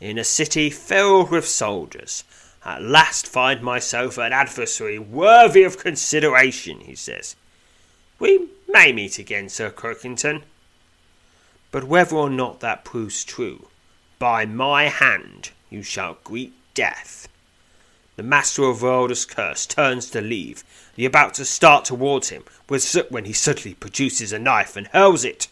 In 0.00 0.16
a 0.16 0.24
city 0.24 0.70
filled 0.70 1.30
with 1.30 1.46
soldiers, 1.46 2.24
at 2.64 2.82
last 2.82 3.28
find 3.28 3.62
myself 3.62 4.16
an 4.16 4.32
adversary 4.32 4.98
worthy 4.98 5.62
of 5.62 5.78
consideration, 5.78 6.80
he 6.80 6.94
says. 6.94 7.36
We 8.18 8.48
may 8.66 8.92
meet 8.92 9.18
again, 9.18 9.50
Sir 9.50 9.70
Croakington. 9.70 10.42
But 11.70 11.84
whether 11.84 12.16
or 12.16 12.30
not 12.30 12.60
that 12.60 12.84
proves 12.84 13.24
true, 13.24 13.68
by 14.18 14.46
my 14.46 14.84
hand 14.84 15.50
you 15.68 15.82
shall 15.82 16.16
greet 16.24 16.54
death. 16.72 17.28
The 18.16 18.22
master 18.22 18.64
of 18.64 18.78
Voldor's 18.78 19.24
curse 19.24 19.66
turns 19.66 20.10
to 20.10 20.20
leave. 20.20 20.64
You're 20.98 21.06
about 21.06 21.34
to 21.34 21.44
start 21.44 21.84
towards 21.84 22.30
him 22.30 22.42
when 22.66 23.24
he 23.24 23.32
suddenly 23.32 23.74
produces 23.74 24.32
a 24.32 24.38
knife 24.40 24.76
and 24.76 24.88
hurls 24.88 25.24
it. 25.24 25.46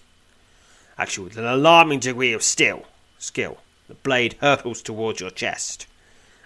Actually, 0.98 1.28
with 1.28 1.36
an 1.36 1.44
alarming 1.44 2.00
degree 2.00 2.32
of 2.32 2.42
skill, 2.42 2.82
skill, 3.20 3.58
the 3.86 3.94
blade 3.94 4.34
hurtles 4.40 4.82
towards 4.82 5.20
your 5.20 5.30
chest. 5.30 5.86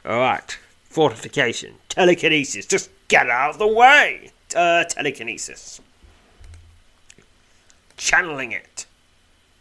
Alright, 0.04 0.58
fortification, 0.84 1.76
telekinesis, 1.88 2.66
just 2.66 2.90
get 3.08 3.30
out 3.30 3.52
of 3.52 3.58
the 3.58 3.66
way! 3.66 4.32
Uh, 4.54 4.84
telekinesis. 4.84 5.80
Channeling 7.96 8.52
it. 8.52 8.84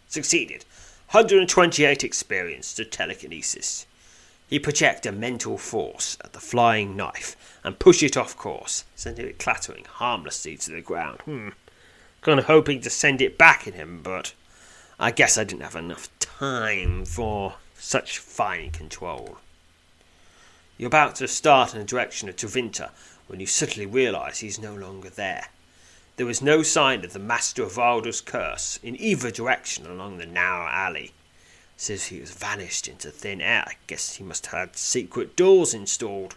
Succeeded. 0.10 0.66
128 1.12 2.04
experience 2.04 2.74
to 2.74 2.84
telekinesis. 2.84 3.86
He 4.50 4.58
project 4.58 5.06
a 5.06 5.12
mental 5.12 5.60
force 5.60 6.18
at 6.24 6.34
the 6.34 6.40
flying 6.40 6.96
knife 6.96 7.36
and 7.64 7.78
push 7.78 8.02
it 8.02 8.18
off 8.18 8.36
course, 8.36 8.84
sending 8.96 9.28
it 9.28 9.38
clattering 9.38 9.86
harmlessly 9.86 10.58
to 10.58 10.72
the 10.72 10.82
ground. 10.82 11.22
Hmm. 11.22 11.50
Kind 12.22 12.40
of 12.40 12.46
hoping 12.46 12.82
to 12.82 12.90
send 12.90 13.22
it 13.22 13.38
back 13.38 13.68
at 13.68 13.76
him, 13.76 14.02
but 14.02 14.34
I 15.00 15.12
guess 15.12 15.38
I 15.38 15.44
didn't 15.44 15.62
have 15.62 15.76
enough 15.76 16.10
time 16.20 17.06
for 17.06 17.58
such 17.78 18.18
fine 18.18 18.72
control. 18.72 19.38
You're 20.80 20.88
about 20.88 21.14
to 21.16 21.28
start 21.28 21.76
in 21.76 21.80
the 21.80 21.86
direction 21.86 22.28
of 22.28 22.36
Travinta 22.36 22.90
when 23.28 23.40
you 23.40 23.46
suddenly 23.46 23.86
realise 23.86 24.40
he's 24.40 24.60
no 24.60 24.74
longer 24.74 25.10
there. 25.10 25.50
There 26.16 26.26
was 26.26 26.42
no 26.42 26.64
sign 26.64 27.06
of 27.06 27.14
the 27.14 27.20
master 27.20 27.62
of 27.62 27.74
Voldor's 27.74 28.20
curse 28.20 28.80
in 28.82 29.00
either 29.00 29.30
direction 29.30 29.86
along 29.86 30.18
the 30.18 30.26
narrow 30.26 30.68
alley. 30.68 31.14
Says 31.82 32.08
he 32.08 32.20
has 32.20 32.32
vanished 32.32 32.90
into 32.90 33.10
thin 33.10 33.40
air. 33.40 33.64
I 33.66 33.76
guess 33.88 34.16
he 34.16 34.24
must 34.26 34.48
have 34.48 34.60
had 34.60 34.76
secret 34.76 35.38
doors 35.38 35.74
installed. 35.74 36.36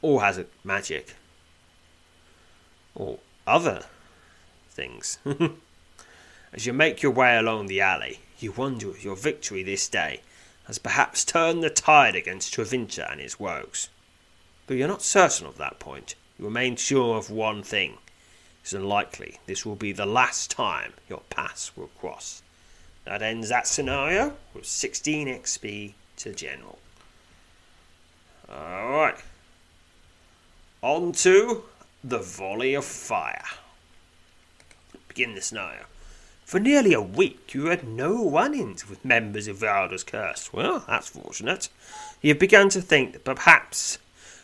Or 0.00 0.20
has 0.20 0.38
it 0.38 0.52
magic. 0.62 1.16
Or 2.94 3.18
other 3.44 3.86
things. 4.70 5.18
As 6.52 6.64
you 6.64 6.72
make 6.72 7.02
your 7.02 7.10
way 7.10 7.36
along 7.36 7.66
the 7.66 7.80
alley, 7.80 8.20
you 8.38 8.52
wonder 8.52 8.88
if 8.90 9.02
your 9.02 9.16
victory 9.16 9.64
this 9.64 9.88
day 9.88 10.20
has 10.68 10.78
perhaps 10.78 11.24
turned 11.24 11.64
the 11.64 11.68
tide 11.68 12.14
against 12.14 12.54
Travinta 12.54 13.10
and 13.10 13.20
his 13.20 13.40
woes. 13.40 13.88
Though 14.68 14.74
you're 14.74 14.86
not 14.86 15.02
certain 15.02 15.48
of 15.48 15.58
that 15.58 15.80
point. 15.80 16.14
You 16.38 16.44
remain 16.44 16.76
sure 16.76 17.18
of 17.18 17.30
one 17.30 17.64
thing. 17.64 17.98
It's 18.62 18.72
unlikely 18.72 19.40
this 19.46 19.66
will 19.66 19.74
be 19.74 19.90
the 19.90 20.06
last 20.06 20.52
time 20.52 20.92
your 21.08 21.22
paths 21.30 21.76
will 21.76 21.90
cross. 21.98 22.44
That 23.06 23.22
ends 23.22 23.48
that 23.48 23.66
scenario 23.66 24.34
with 24.52 24.66
16 24.66 25.28
XP 25.28 25.92
to 26.16 26.34
General. 26.34 26.78
Alright. 28.50 29.18
On 30.82 31.12
to 31.12 31.64
the 32.02 32.18
Volley 32.18 32.74
of 32.74 32.84
Fire. 32.84 33.44
Begin 35.08 35.34
the 35.34 35.40
scenario. 35.40 35.84
For 36.44 36.60
nearly 36.60 36.92
a 36.92 37.00
week 37.00 37.54
you 37.54 37.66
had 37.66 37.86
no 37.86 38.28
run 38.28 38.54
ins 38.54 38.88
with 38.88 39.04
members 39.04 39.48
of 39.48 39.58
Voldor's 39.58 40.04
Curse. 40.04 40.52
Well, 40.52 40.84
that's 40.86 41.08
fortunate. 41.08 41.68
You 42.22 42.30
have 42.30 42.38
begun 42.38 42.68
to 42.70 42.80
think 42.80 43.12
that 43.12 43.24
perhaps 43.24 43.98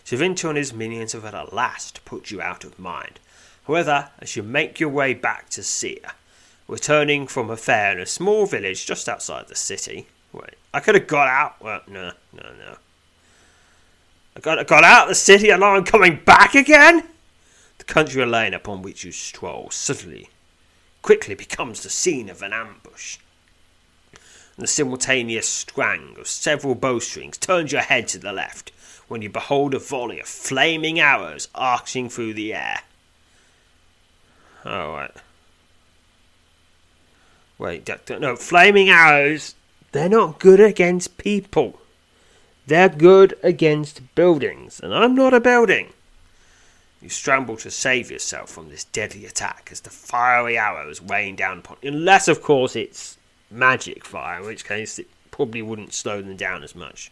Travinta 0.04 0.48
and 0.48 0.58
his 0.58 0.72
minions 0.72 1.12
have 1.12 1.24
at 1.24 1.52
last 1.52 2.04
put 2.04 2.30
you 2.30 2.40
out 2.40 2.64
of 2.64 2.78
mind. 2.78 3.18
However, 3.66 4.10
as 4.20 4.36
you 4.36 4.42
make 4.42 4.80
your 4.80 4.88
way 4.88 5.14
back 5.14 5.48
to 5.50 5.62
Seer, 5.62 6.12
returning 6.68 7.26
from 7.26 7.50
a 7.50 7.56
fair 7.56 7.92
in 7.92 8.00
a 8.00 8.06
small 8.06 8.46
village 8.46 8.86
just 8.86 9.08
outside 9.08 9.48
the 9.48 9.54
city. 9.54 10.06
Wait, 10.32 10.54
I 10.72 10.80
could 10.80 10.94
have 10.94 11.06
got 11.06 11.28
out. 11.28 11.60
Well, 11.60 11.82
no, 11.86 12.12
no, 12.32 12.48
no. 12.58 12.76
I 14.36 14.40
got, 14.40 14.66
got 14.66 14.84
out 14.84 15.04
of 15.04 15.08
the 15.10 15.14
city 15.14 15.50
and 15.50 15.60
now 15.60 15.74
I'm 15.74 15.84
coming 15.84 16.20
back 16.24 16.54
again? 16.54 17.04
The 17.78 17.84
country 17.84 18.24
lane 18.24 18.54
upon 18.54 18.82
which 18.82 19.04
you 19.04 19.12
stroll 19.12 19.68
suddenly, 19.70 20.30
quickly 21.02 21.34
becomes 21.34 21.82
the 21.82 21.90
scene 21.90 22.30
of 22.30 22.40
an 22.42 22.52
ambush. 22.52 23.18
And 24.56 24.62
the 24.62 24.68
simultaneous 24.68 25.48
strang 25.48 26.16
of 26.18 26.28
several 26.28 26.74
bowstrings 26.74 27.38
turns 27.38 27.72
your 27.72 27.82
head 27.82 28.08
to 28.08 28.18
the 28.18 28.32
left 28.32 28.70
when 29.08 29.20
you 29.20 29.28
behold 29.28 29.74
a 29.74 29.78
volley 29.78 30.20
of 30.20 30.26
flaming 30.26 31.00
arrows 31.00 31.48
arching 31.54 32.08
through 32.08 32.34
the 32.34 32.54
air. 32.54 32.82
Alright. 34.64 35.16
Wait, 37.58 37.88
no, 38.08 38.36
flaming 38.36 38.88
arrows, 38.88 39.54
they're 39.92 40.08
not 40.08 40.38
good 40.38 40.60
against 40.60 41.18
people. 41.18 41.78
They're 42.66 42.88
good 42.88 43.34
against 43.42 44.14
buildings, 44.14 44.80
and 44.80 44.94
I'm 44.94 45.14
not 45.14 45.34
a 45.34 45.40
building. 45.40 45.92
You 47.00 47.08
scramble 47.08 47.56
to 47.58 47.70
save 47.70 48.10
yourself 48.10 48.50
from 48.50 48.68
this 48.68 48.84
deadly 48.84 49.26
attack 49.26 49.68
as 49.72 49.80
the 49.80 49.90
fiery 49.90 50.56
arrows 50.56 51.00
rain 51.00 51.34
down 51.34 51.58
upon 51.58 51.78
you. 51.82 51.90
Unless, 51.90 52.28
of 52.28 52.42
course, 52.42 52.76
it's 52.76 53.18
magic 53.50 54.04
fire, 54.04 54.38
in 54.40 54.46
which 54.46 54.64
case 54.64 54.98
it 54.98 55.08
probably 55.32 55.62
wouldn't 55.62 55.92
slow 55.92 56.22
them 56.22 56.36
down 56.36 56.62
as 56.62 56.76
much. 56.76 57.10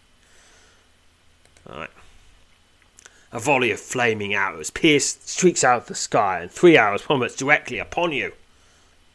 Alright. 1.69 1.91
A 3.33 3.41
volley 3.41 3.73
of 3.73 3.81
flaming 3.81 4.35
arrows 4.35 4.71
pierce, 4.71 5.19
streaks 5.25 5.65
out 5.65 5.83
of 5.83 5.87
the 5.87 5.95
sky, 5.95 6.41
and 6.41 6.51
three 6.51 6.77
arrows 6.77 7.03
plummets 7.03 7.37
directly 7.37 7.79
upon 7.79 8.13
you. 8.13 8.33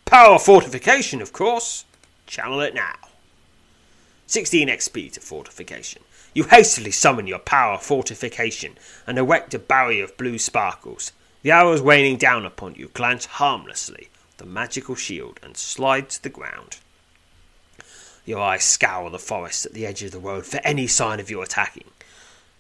Power 0.06 0.38
fortification, 0.38 1.22
of 1.22 1.34
course. 1.34 1.84
Channel 2.28 2.62
it 2.62 2.76
now. 2.76 2.95
16 4.28 4.68
XP 4.68 5.12
to 5.14 5.20
fortification. 5.20 6.03
You 6.34 6.43
hastily 6.43 6.91
summon 6.91 7.28
your 7.28 7.39
power 7.39 7.78
fortification 7.78 8.78
and 9.08 9.18
erect 9.18 9.53
a 9.53 9.60
barrier 9.60 10.03
of 10.03 10.18
blue 10.18 10.38
sparkles. 10.38 11.12
The 11.41 11.51
arrows 11.51 11.82
raining 11.82 12.18
down 12.18 12.45
upon 12.45 12.76
you 12.76 12.89
glance 12.93 13.26
harmlessly 13.26 14.10
the 14.38 14.45
magical 14.45 14.95
shield 14.95 15.39
and 15.41 15.56
slide 15.56 16.10
to 16.10 16.24
the 16.24 16.30
ground. 16.30 16.78
Your 18.26 18.41
eyes 18.41 18.64
scour 18.64 19.10
the 19.10 19.20
forest 19.20 19.66
at 19.66 19.74
the 19.74 19.86
edge 19.86 20.03
of 20.03 20.12
the 20.12 20.20
road 20.20 20.45
for 20.45 20.60
any 20.64 20.88
sign 20.88 21.20
of 21.20 21.30
your 21.30 21.43
attacking 21.43 21.91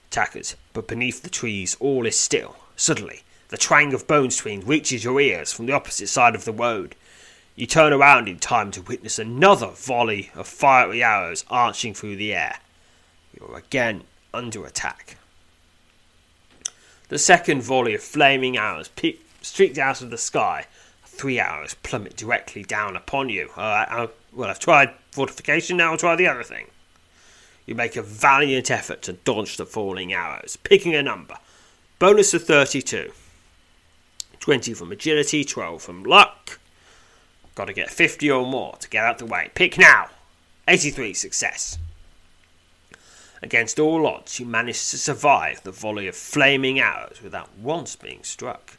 attackers, 0.09 0.55
but 0.73 0.87
beneath 0.87 1.21
the 1.21 1.29
trees 1.29 1.75
all 1.79 2.05
is 2.05 2.17
still. 2.17 2.55
Suddenly, 2.75 3.23
the 3.49 3.57
twang 3.57 3.93
of 3.93 4.07
bone 4.07 4.31
strings 4.31 4.65
reaches 4.65 5.03
your 5.03 5.19
ears 5.19 5.51
from 5.51 5.65
the 5.65 5.73
opposite 5.73 6.07
side 6.07 6.35
of 6.35 6.45
the 6.45 6.53
road. 6.53 6.95
You 7.55 7.65
turn 7.65 7.93
around 7.93 8.27
in 8.27 8.39
time 8.39 8.71
to 8.71 8.81
witness 8.81 9.17
another 9.17 9.67
volley 9.67 10.29
of 10.35 10.45
fiery 10.45 11.01
arrows 11.01 11.45
arching 11.49 11.93
through 11.93 12.17
the 12.17 12.33
air. 12.33 12.59
You're 13.33 13.57
again 13.57 14.03
under 14.33 14.65
attack. 14.65 15.17
The 17.07 17.17
second 17.17 17.61
volley 17.63 17.95
of 17.95 18.03
flaming 18.03 18.57
arrows 18.57 18.89
pe- 18.89 19.17
streaked 19.41 19.77
out 19.77 20.01
of 20.01 20.09
the 20.09 20.17
sky. 20.17 20.65
Three 21.05 21.39
arrows 21.39 21.75
plummet 21.75 22.17
directly 22.17 22.63
down 22.63 22.97
upon 22.97 23.29
you. 23.29 23.49
Uh, 23.55 24.07
well, 24.33 24.49
I've 24.49 24.59
tried 24.59 24.91
fortification, 25.11 25.77
now 25.77 25.91
I'll 25.91 25.97
try 25.97 26.17
the 26.17 26.27
other 26.27 26.43
thing. 26.43 26.67
You 27.65 27.73
make 27.73 27.95
a 27.95 28.01
valiant 28.01 28.69
effort 28.69 29.01
to 29.03 29.13
dodge 29.13 29.55
the 29.55 29.65
falling 29.65 30.11
arrows, 30.11 30.57
picking 30.61 30.93
a 30.93 31.01
number. 31.01 31.37
Bonus 31.99 32.33
of 32.33 32.43
32. 32.43 33.13
20 34.41 34.73
from 34.73 34.91
agility, 34.91 35.45
12 35.45 35.81
from 35.81 36.03
luck. 36.03 36.59
Got 37.55 37.65
to 37.65 37.73
get 37.73 37.89
50 37.89 38.29
or 38.29 38.45
more 38.45 38.75
to 38.77 38.89
get 38.89 39.05
out 39.05 39.17
the 39.17 39.25
way. 39.25 39.49
Pick 39.55 39.77
now. 39.77 40.09
83 40.67 41.13
success. 41.13 41.77
Against 43.41 43.79
all 43.79 44.07
odds, 44.07 44.39
you 44.39 44.45
manage 44.45 44.89
to 44.89 44.97
survive 44.97 45.63
the 45.63 45.71
volley 45.71 46.07
of 46.07 46.15
flaming 46.15 46.79
arrows 46.79 47.19
without 47.23 47.49
once 47.57 47.95
being 47.95 48.23
struck. 48.23 48.77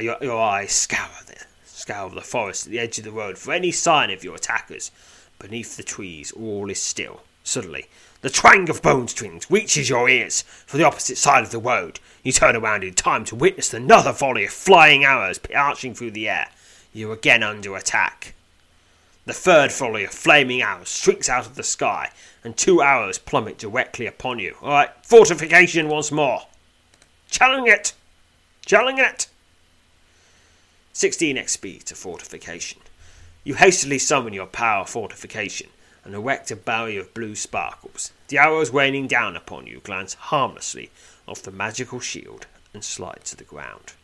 Your, 0.00 0.16
your 0.20 0.40
eyes 0.40 0.72
scour 0.72 1.10
the, 1.26 1.36
scour 1.66 2.10
the 2.10 2.22
forest 2.22 2.66
at 2.66 2.72
the 2.72 2.78
edge 2.78 2.98
of 2.98 3.04
the 3.04 3.10
road 3.10 3.36
for 3.38 3.52
any 3.52 3.70
sign 3.70 4.10
of 4.10 4.24
your 4.24 4.36
attackers. 4.36 4.90
Beneath 5.38 5.76
the 5.76 5.82
trees, 5.82 6.32
all 6.32 6.70
is 6.70 6.80
still. 6.80 7.22
Suddenly, 7.44 7.86
the 8.22 8.30
twang 8.30 8.70
of 8.70 8.82
bone 8.82 9.08
strings 9.08 9.50
reaches 9.50 9.90
your 9.90 10.08
ears 10.08 10.42
from 10.42 10.78
the 10.78 10.86
opposite 10.86 11.18
side 11.18 11.42
of 11.42 11.50
the 11.50 11.58
road. 11.58 12.00
You 12.22 12.32
turn 12.32 12.56
around 12.56 12.84
in 12.84 12.94
time 12.94 13.24
to 13.26 13.34
witness 13.34 13.74
another 13.74 14.12
volley 14.12 14.44
of 14.44 14.52
flying 14.52 15.04
arrows 15.04 15.40
arching 15.54 15.92
through 15.92 16.12
the 16.12 16.28
air. 16.28 16.48
You 16.92 17.10
are 17.10 17.14
again 17.14 17.42
under 17.42 17.74
attack. 17.76 18.34
The 19.24 19.32
third 19.32 19.72
volley 19.72 20.04
of 20.04 20.10
flaming 20.10 20.62
arrows 20.62 20.88
streaks 20.88 21.28
out 21.28 21.46
of 21.46 21.54
the 21.54 21.62
sky, 21.62 22.10
and 22.42 22.56
two 22.56 22.82
arrows 22.82 23.18
plummet 23.18 23.56
directly 23.56 24.06
upon 24.06 24.38
you. 24.40 24.56
Alright, 24.62 24.90
fortification 25.04 25.88
once 25.88 26.10
more. 26.10 26.42
Challenge 27.30 27.68
it! 27.68 27.92
Challenge 28.66 28.98
it! 28.98 29.28
16 30.92 31.36
XP 31.36 31.82
to 31.84 31.94
fortification. 31.94 32.82
You 33.44 33.54
hastily 33.54 33.98
summon 33.98 34.34
your 34.34 34.46
power 34.46 34.84
fortification 34.84 35.68
and 36.04 36.14
erect 36.14 36.50
a 36.50 36.56
barrier 36.56 37.00
of 37.00 37.14
blue 37.14 37.34
sparkles. 37.34 38.12
The 38.28 38.38
arrows 38.38 38.70
raining 38.70 39.06
down 39.06 39.36
upon 39.36 39.66
you 39.66 39.80
glance 39.80 40.14
harmlessly 40.14 40.90
off 41.26 41.42
the 41.42 41.50
magical 41.50 42.00
shield 42.00 42.46
and 42.74 42.84
slide 42.84 43.24
to 43.24 43.36
the 43.36 43.44
ground. 43.44 43.94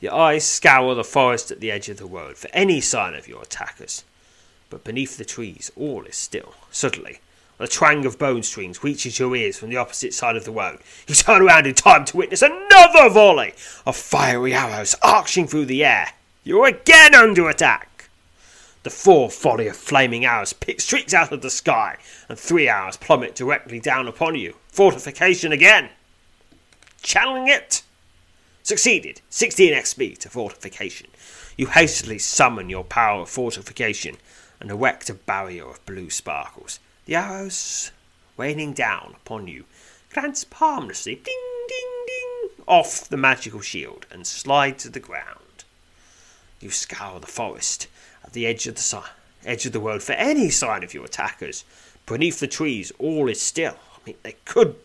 Your 0.00 0.14
eyes 0.14 0.46
scour 0.46 0.94
the 0.94 1.02
forest 1.02 1.50
at 1.50 1.60
the 1.60 1.72
edge 1.72 1.88
of 1.88 1.96
the 1.96 2.06
road 2.06 2.36
for 2.36 2.48
any 2.52 2.80
sign 2.80 3.14
of 3.14 3.26
your 3.26 3.42
attackers, 3.42 4.04
but 4.70 4.84
beneath 4.84 5.16
the 5.16 5.24
trees 5.24 5.72
all 5.76 6.04
is 6.04 6.14
still. 6.14 6.54
Suddenly, 6.70 7.18
the 7.58 7.66
twang 7.66 8.06
of 8.06 8.18
bone 8.18 8.44
strings 8.44 8.84
reaches 8.84 9.18
your 9.18 9.34
ears 9.34 9.58
from 9.58 9.70
the 9.70 9.76
opposite 9.76 10.14
side 10.14 10.36
of 10.36 10.44
the 10.44 10.52
road. 10.52 10.78
You 11.08 11.16
turn 11.16 11.42
around 11.42 11.66
in 11.66 11.74
time 11.74 12.04
to 12.04 12.16
witness 12.16 12.42
another 12.42 13.10
volley 13.10 13.54
of 13.84 13.96
fiery 13.96 14.54
arrows 14.54 14.94
arching 15.02 15.48
through 15.48 15.66
the 15.66 15.84
air. 15.84 16.10
You're 16.44 16.68
again 16.68 17.16
under 17.16 17.48
attack. 17.48 18.08
The 18.84 18.90
fourth 18.90 19.42
volley 19.42 19.66
of 19.66 19.76
flaming 19.76 20.24
arrows 20.24 20.54
streaks 20.78 21.12
out 21.12 21.32
of 21.32 21.42
the 21.42 21.50
sky, 21.50 21.96
and 22.28 22.38
three 22.38 22.68
arrows 22.68 22.96
plummet 22.96 23.34
directly 23.34 23.80
down 23.80 24.06
upon 24.06 24.36
you. 24.36 24.54
Fortification 24.68 25.50
again. 25.50 25.90
Channeling 27.02 27.48
it. 27.48 27.82
Succeeded. 28.68 29.22
16 29.30 29.72
XP 29.72 30.18
to 30.18 30.28
fortification. 30.28 31.06
You 31.56 31.68
hastily 31.68 32.18
summon 32.18 32.68
your 32.68 32.84
power 32.84 33.22
of 33.22 33.30
fortification 33.30 34.18
and 34.60 34.70
erect 34.70 35.08
a 35.08 35.14
barrier 35.14 35.64
of 35.64 35.82
blue 35.86 36.10
sparkles. 36.10 36.78
The 37.06 37.14
arrows 37.14 37.92
raining 38.36 38.74
down 38.74 39.14
upon 39.16 39.48
you 39.48 39.64
glance 40.12 40.44
harmlessly, 40.52 41.14
ding, 41.14 41.64
ding, 41.66 42.04
ding, 42.06 42.50
off 42.66 43.08
the 43.08 43.16
magical 43.16 43.62
shield 43.62 44.04
and 44.10 44.26
slide 44.26 44.78
to 44.80 44.90
the 44.90 45.00
ground. 45.00 45.64
You 46.60 46.68
scour 46.68 47.20
the 47.20 47.26
forest 47.26 47.88
at 48.22 48.34
the 48.34 48.46
edge 48.46 48.66
of 48.66 48.74
the 48.74 49.02
edge 49.46 49.64
of 49.64 49.72
the 49.72 49.80
world 49.80 50.02
for 50.02 50.12
any 50.12 50.50
sign 50.50 50.84
of 50.84 50.92
your 50.92 51.06
attackers. 51.06 51.64
Beneath 52.04 52.38
the 52.38 52.46
trees, 52.46 52.92
all 52.98 53.30
is 53.30 53.40
still. 53.40 53.78
I 53.96 54.00
mean, 54.04 54.16
they 54.22 54.36
could 54.44 54.76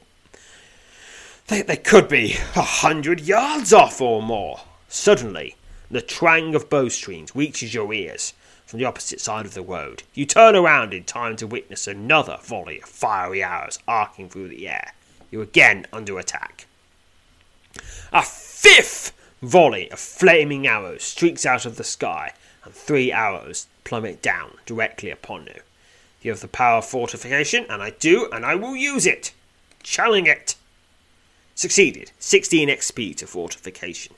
they, 1.48 1.62
they 1.62 1.78
could 1.78 2.08
be 2.08 2.34
a 2.56 2.62
hundred 2.62 3.22
yards 3.22 3.74
off 3.74 4.02
or 4.02 4.22
more. 4.22 4.62
Suddenly, 4.88 5.56
the 5.90 6.02
twang 6.02 6.56
of 6.56 6.70
bowstrings 6.70 7.36
reaches 7.36 7.74
your 7.74 7.94
ears 7.94 8.34
from 8.66 8.80
the 8.80 8.86
opposite 8.86 9.22
side 9.22 9.46
of 9.46 9.54
the 9.54 9.62
road. 9.62 10.04
You 10.14 10.26
turn 10.26 10.56
around 10.56 10.94
in 10.94 11.04
time 11.04 11.36
to 11.38 11.48
witness 11.48 11.88
another 11.88 12.40
volley 12.42 12.82
of 12.82 12.90
fiery 12.90 13.44
arrows 13.44 13.80
arcing 13.88 14.30
through 14.30 14.48
the 14.48 14.68
air. 14.68 14.94
You're 15.30 15.44
again 15.44 15.86
under 15.94 16.18
attack. 16.18 16.66
A 18.12 18.24
fifth 18.24 19.12
volley 19.42 19.92
of 19.92 20.00
flaming 20.00 20.66
arrows 20.66 21.04
streaks 21.04 21.46
out 21.46 21.66
of 21.66 21.76
the 21.76 21.84
sky, 21.84 22.34
and 22.64 22.74
three 22.74 23.12
arrows 23.12 23.68
plummet 23.84 24.22
down 24.22 24.58
directly 24.66 25.10
upon 25.10 25.46
you. 25.46 25.62
You 26.22 26.32
have 26.32 26.42
the 26.42 26.48
power 26.48 26.78
of 26.78 26.86
fortification, 26.86 27.66
and 27.70 27.84
I 27.84 27.90
do, 27.92 28.30
and 28.32 28.46
I 28.46 28.56
will 28.56 28.76
use 28.76 29.06
it. 29.06 29.34
Channeling 29.84 30.26
it. 30.26 30.56
Succeeded. 31.56 32.12
16 32.20 32.68
XP 32.70 33.16
to 33.18 33.28
fortification. 33.28 34.16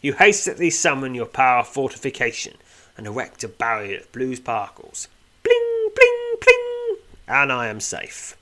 You 0.00 0.14
hastily 0.14 0.70
summon 0.70 1.14
your 1.14 1.26
power 1.26 1.62
fortification 1.62 2.56
and 2.96 3.06
erect 3.06 3.44
a 3.44 3.48
barrier 3.48 3.98
of 4.00 4.12
blue 4.12 4.34
sparkles. 4.36 5.08
Bling, 5.42 5.90
bling, 5.94 6.34
bling, 6.40 6.96
and 7.28 7.52
I 7.52 7.66
am 7.66 7.80
safe. 7.80 8.36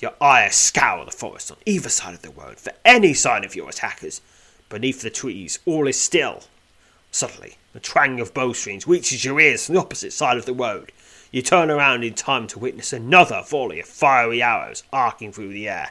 Your 0.00 0.14
eyes 0.20 0.54
scour 0.54 1.04
the 1.04 1.10
forest 1.10 1.50
on 1.50 1.58
either 1.66 1.88
side 1.88 2.14
of 2.14 2.22
the 2.22 2.30
road 2.30 2.58
for 2.58 2.72
any 2.84 3.12
sign 3.14 3.44
of 3.44 3.54
your 3.54 3.68
attackers. 3.68 4.20
Beneath 4.68 5.02
the 5.02 5.10
trees, 5.10 5.58
all 5.66 5.86
is 5.86 6.00
still. 6.00 6.44
Suddenly, 7.10 7.56
the 7.72 7.80
twang 7.80 8.20
of 8.20 8.32
bowstrings 8.32 8.86
reaches 8.86 9.24
your 9.24 9.40
ears 9.40 9.66
from 9.66 9.74
the 9.74 9.80
opposite 9.80 10.12
side 10.12 10.36
of 10.36 10.46
the 10.46 10.54
road. 10.54 10.92
You 11.30 11.42
turn 11.42 11.70
around 11.70 12.04
in 12.04 12.14
time 12.14 12.46
to 12.48 12.58
witness 12.58 12.92
another 12.92 13.42
volley 13.46 13.80
of 13.80 13.86
fiery 13.86 14.42
arrows 14.42 14.82
arcing 14.92 15.32
through 15.32 15.52
the 15.52 15.68
air. 15.68 15.90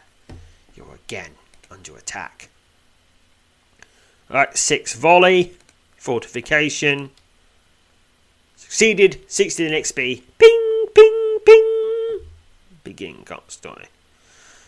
You're 0.77 0.95
again 1.07 1.31
under 1.71 1.97
attack. 1.97 2.49
Alright, 4.29 4.55
six 4.55 4.93
volley, 4.93 5.53
fortification. 5.97 7.09
Succeeded, 8.55 9.19
16 9.27 9.71
XP. 9.71 10.21
Ping, 10.37 10.85
ping, 10.93 11.37
ping. 11.43 12.19
Begin 12.83 13.25
story. 13.47 13.87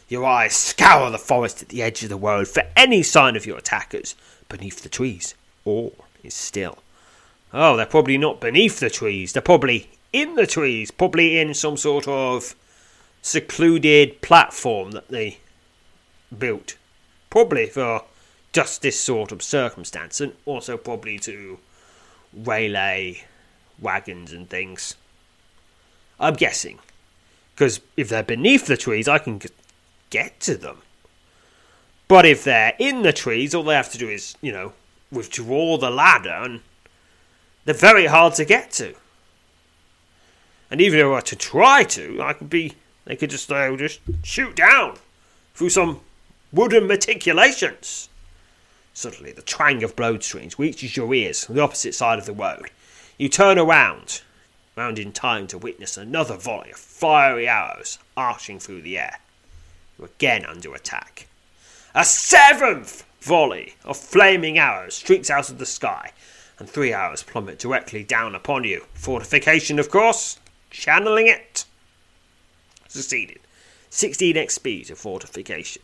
Your 0.07 0.25
eyes 0.25 0.55
scour 0.55 1.11
the 1.11 1.19
forest 1.19 1.61
at 1.61 1.69
the 1.69 1.83
edge 1.83 2.01
of 2.01 2.09
the 2.09 2.17
world 2.17 2.47
for 2.47 2.63
any 2.75 3.03
sign 3.03 3.35
of 3.35 3.45
your 3.45 3.57
attackers. 3.57 4.15
Beneath 4.47 4.81
the 4.81 4.89
trees, 4.89 5.35
all 5.63 5.93
is 6.23 6.33
still. 6.33 6.79
Oh, 7.53 7.77
they're 7.77 7.85
probably 7.85 8.17
not 8.17 8.41
beneath 8.41 8.79
the 8.79 8.89
trees. 8.89 9.33
They're 9.33 9.41
probably 9.43 9.91
in 10.11 10.33
the 10.33 10.47
trees, 10.47 10.89
probably 10.89 11.37
in 11.37 11.53
some 11.53 11.77
sort 11.77 12.07
of 12.07 12.55
secluded 13.21 14.21
platform 14.21 14.91
that 14.91 15.09
they 15.09 15.37
built. 16.37 16.77
Probably 17.29 17.67
for 17.67 18.03
just 18.51 18.81
this 18.81 18.99
sort 18.99 19.31
of 19.31 19.43
circumstance, 19.43 20.19
and 20.19 20.33
also 20.45 20.77
probably 20.77 21.19
to 21.19 21.59
waylay 22.33 23.23
wagons 23.79 24.33
and 24.33 24.49
things. 24.49 24.95
I'm 26.19 26.33
guessing. 26.33 26.79
Because 27.53 27.81
if 27.95 28.09
they're 28.09 28.23
beneath 28.23 28.67
the 28.67 28.77
trees, 28.77 29.07
I 29.07 29.19
can 29.19 29.41
get 30.09 30.39
to 30.41 30.55
them. 30.55 30.79
But 32.07 32.25
if 32.25 32.43
they're 32.43 32.73
in 32.79 33.03
the 33.03 33.13
trees, 33.13 33.53
all 33.53 33.63
they 33.63 33.75
have 33.75 33.91
to 33.91 33.97
do 33.97 34.09
is, 34.09 34.35
you 34.41 34.51
know, 34.51 34.73
withdraw 35.11 35.77
the 35.77 35.91
ladder, 35.91 36.29
and 36.29 36.61
they're 37.65 37.75
very 37.75 38.07
hard 38.07 38.33
to 38.35 38.45
get 38.45 38.71
to. 38.71 38.95
And 40.71 40.81
even 40.81 40.99
if 40.99 41.05
I 41.05 41.09
were 41.09 41.21
to 41.21 41.35
try 41.35 41.83
to, 41.83 42.21
I 42.21 42.33
could 42.33 42.49
be. 42.49 42.73
They 43.05 43.15
could 43.15 43.31
just, 43.31 43.51
uh, 43.51 43.75
just 43.75 44.01
shoot 44.23 44.55
down 44.55 44.97
through 45.55 45.69
some 45.69 46.01
wooden 46.51 46.87
matriculations. 46.87 48.09
Suddenly, 48.93 49.31
the 49.31 49.41
twang 49.41 49.83
of 49.83 49.95
blowstrings 49.95 50.59
reaches 50.59 50.97
your 50.97 51.13
ears 51.13 51.45
from 51.45 51.55
the 51.55 51.61
opposite 51.61 51.95
side 51.95 52.19
of 52.19 52.25
the 52.25 52.33
road. 52.33 52.71
You 53.17 53.29
turn 53.29 53.57
around, 53.57 54.21
round 54.75 54.99
in 54.99 55.11
time 55.11 55.47
to 55.47 55.57
witness 55.57 55.97
another 55.97 56.35
volley 56.35 56.71
of 56.71 56.77
fiery 56.77 57.47
arrows 57.47 57.99
arching 58.17 58.59
through 58.59 58.81
the 58.81 58.97
air. 58.97 59.19
You're 59.97 60.07
again 60.07 60.45
under 60.45 60.73
attack. 60.73 61.27
A 61.95 62.05
seventh 62.05 63.05
volley 63.21 63.75
of 63.83 63.97
flaming 63.97 64.57
arrows 64.57 64.95
streaks 64.95 65.29
out 65.29 65.49
of 65.49 65.57
the 65.59 65.65
sky, 65.65 66.11
and 66.57 66.69
three 66.69 66.93
arrows 66.93 67.23
plummet 67.23 67.59
directly 67.59 68.03
down 68.03 68.35
upon 68.35 68.63
you. 68.63 68.85
Fortification, 68.93 69.79
of 69.79 69.89
course 69.89 70.39
channeling 70.69 71.27
it. 71.27 71.65
Succeeded. 72.87 73.39
16 73.89 74.35
XP 74.35 74.87
to 74.87 74.95
fortification. 74.95 75.81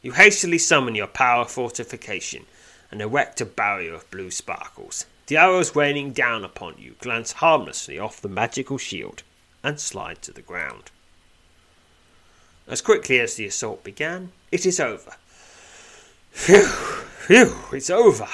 You 0.00 0.12
hastily 0.12 0.58
summon 0.58 0.94
your 0.94 1.08
power 1.08 1.44
fortification 1.44 2.46
and 2.90 3.02
erect 3.02 3.40
a 3.40 3.44
barrier 3.44 3.94
of 3.94 4.10
blue 4.10 4.30
sparkles. 4.30 5.06
The 5.26 5.36
arrows 5.36 5.74
raining 5.74 6.12
down 6.12 6.44
upon 6.44 6.76
you 6.78 6.94
glance 7.00 7.32
harmlessly 7.32 7.98
off 7.98 8.20
the 8.20 8.28
magical 8.28 8.78
shield 8.78 9.24
and 9.62 9.80
slide 9.80 10.22
to 10.22 10.32
the 10.32 10.40
ground. 10.40 10.92
As 12.68 12.80
quickly 12.80 13.18
as 13.18 13.34
the 13.34 13.46
assault 13.46 13.82
began, 13.82 14.30
it 14.52 14.64
is 14.64 14.78
over. 14.78 15.16
Phew, 16.30 16.66
phew, 16.66 17.54
it's 17.72 17.90
over. 17.90 18.28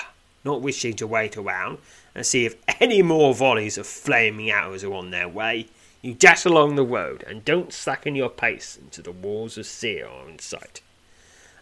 Not 0.45 0.61
wishing 0.61 0.95
to 0.97 1.07
wait 1.07 1.37
around 1.37 1.79
and 2.15 2.27
see 2.27 2.45
if 2.45 2.57
any 2.81 3.01
more 3.01 3.35
volleys 3.35 3.79
of 3.79 3.87
flaming 3.87 4.51
arrows 4.51 4.85
are 4.85 4.93
on 4.93 5.11
their 5.11 5.29
way, 5.29 5.69
you 6.03 6.13
dash 6.13 6.45
along 6.45 6.77
the 6.77 6.85
road 6.85 7.25
and 7.27 7.45
don't 7.45 7.73
slacken 7.73 8.15
your 8.15 8.29
pace 8.29 8.77
until 8.77 9.05
the 9.05 9.13
walls 9.13 9.57
of 9.57 9.65
Seer 9.65 10.07
are 10.07 10.29
in 10.29 10.39
sight. 10.39 10.83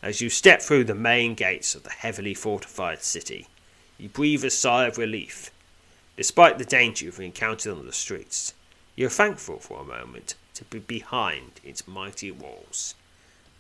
As 0.03 0.21
you 0.21 0.29
step 0.29 0.61
through 0.61 0.85
the 0.85 0.97
main 0.97 1.35
gates 1.35 1.77
of 1.77 1.85
the 1.85 1.91
heavily 1.91 2.35
fortified 2.35 3.03
city, 3.03 3.47
you 3.99 4.09
breathe 4.09 4.45
a 4.45 4.51
sigh 4.51 4.87
of 4.87 4.99
relief. 4.99 5.53
Despite 6.17 6.59
the 6.59 6.65
danger 6.65 7.05
you've 7.05 7.21
encountered 7.21 7.79
on 7.79 7.87
the 7.87 7.93
streets, 7.93 8.53
you're 8.97 9.09
thankful 9.09 9.61
for 9.61 9.81
a 9.81 9.85
moment 9.85 10.35
to 10.55 10.65
be 10.65 10.81
behind 10.81 11.61
its 11.63 11.87
mighty 11.87 12.33
walls. 12.33 12.97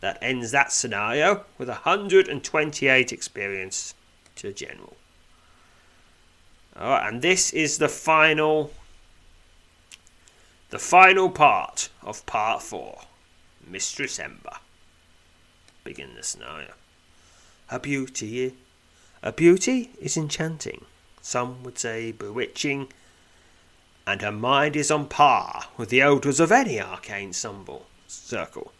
That 0.00 0.18
ends 0.20 0.50
that 0.50 0.72
scenario 0.72 1.44
with 1.58 1.68
128 1.68 3.12
experience 3.12 3.94
to 4.36 4.52
General. 4.52 4.96
Alright, 6.76 7.06
and 7.06 7.22
this 7.22 7.52
is 7.52 7.78
the 7.78 7.88
final 7.88 8.72
the 10.70 10.78
final 10.78 11.28
part 11.30 11.90
of 12.02 12.24
part 12.24 12.62
4 12.62 13.02
Mistress 13.68 14.18
Ember. 14.18 14.56
Begin 15.84 16.14
the 16.14 16.22
scenario. 16.22 16.72
Her 17.66 17.78
beauty, 17.78 18.54
her 19.22 19.32
beauty 19.32 19.90
is 20.00 20.16
enchanting, 20.16 20.84
some 21.20 21.62
would 21.62 21.78
say 21.78 22.12
bewitching, 22.12 22.92
and 24.06 24.20
her 24.20 24.32
mind 24.32 24.76
is 24.76 24.90
on 24.90 25.08
par 25.08 25.64
with 25.76 25.88
the 25.88 26.00
elders 26.00 26.40
of 26.40 26.52
any 26.52 26.80
arcane 26.80 27.32
symbol, 27.32 27.86
circle. 28.06 28.72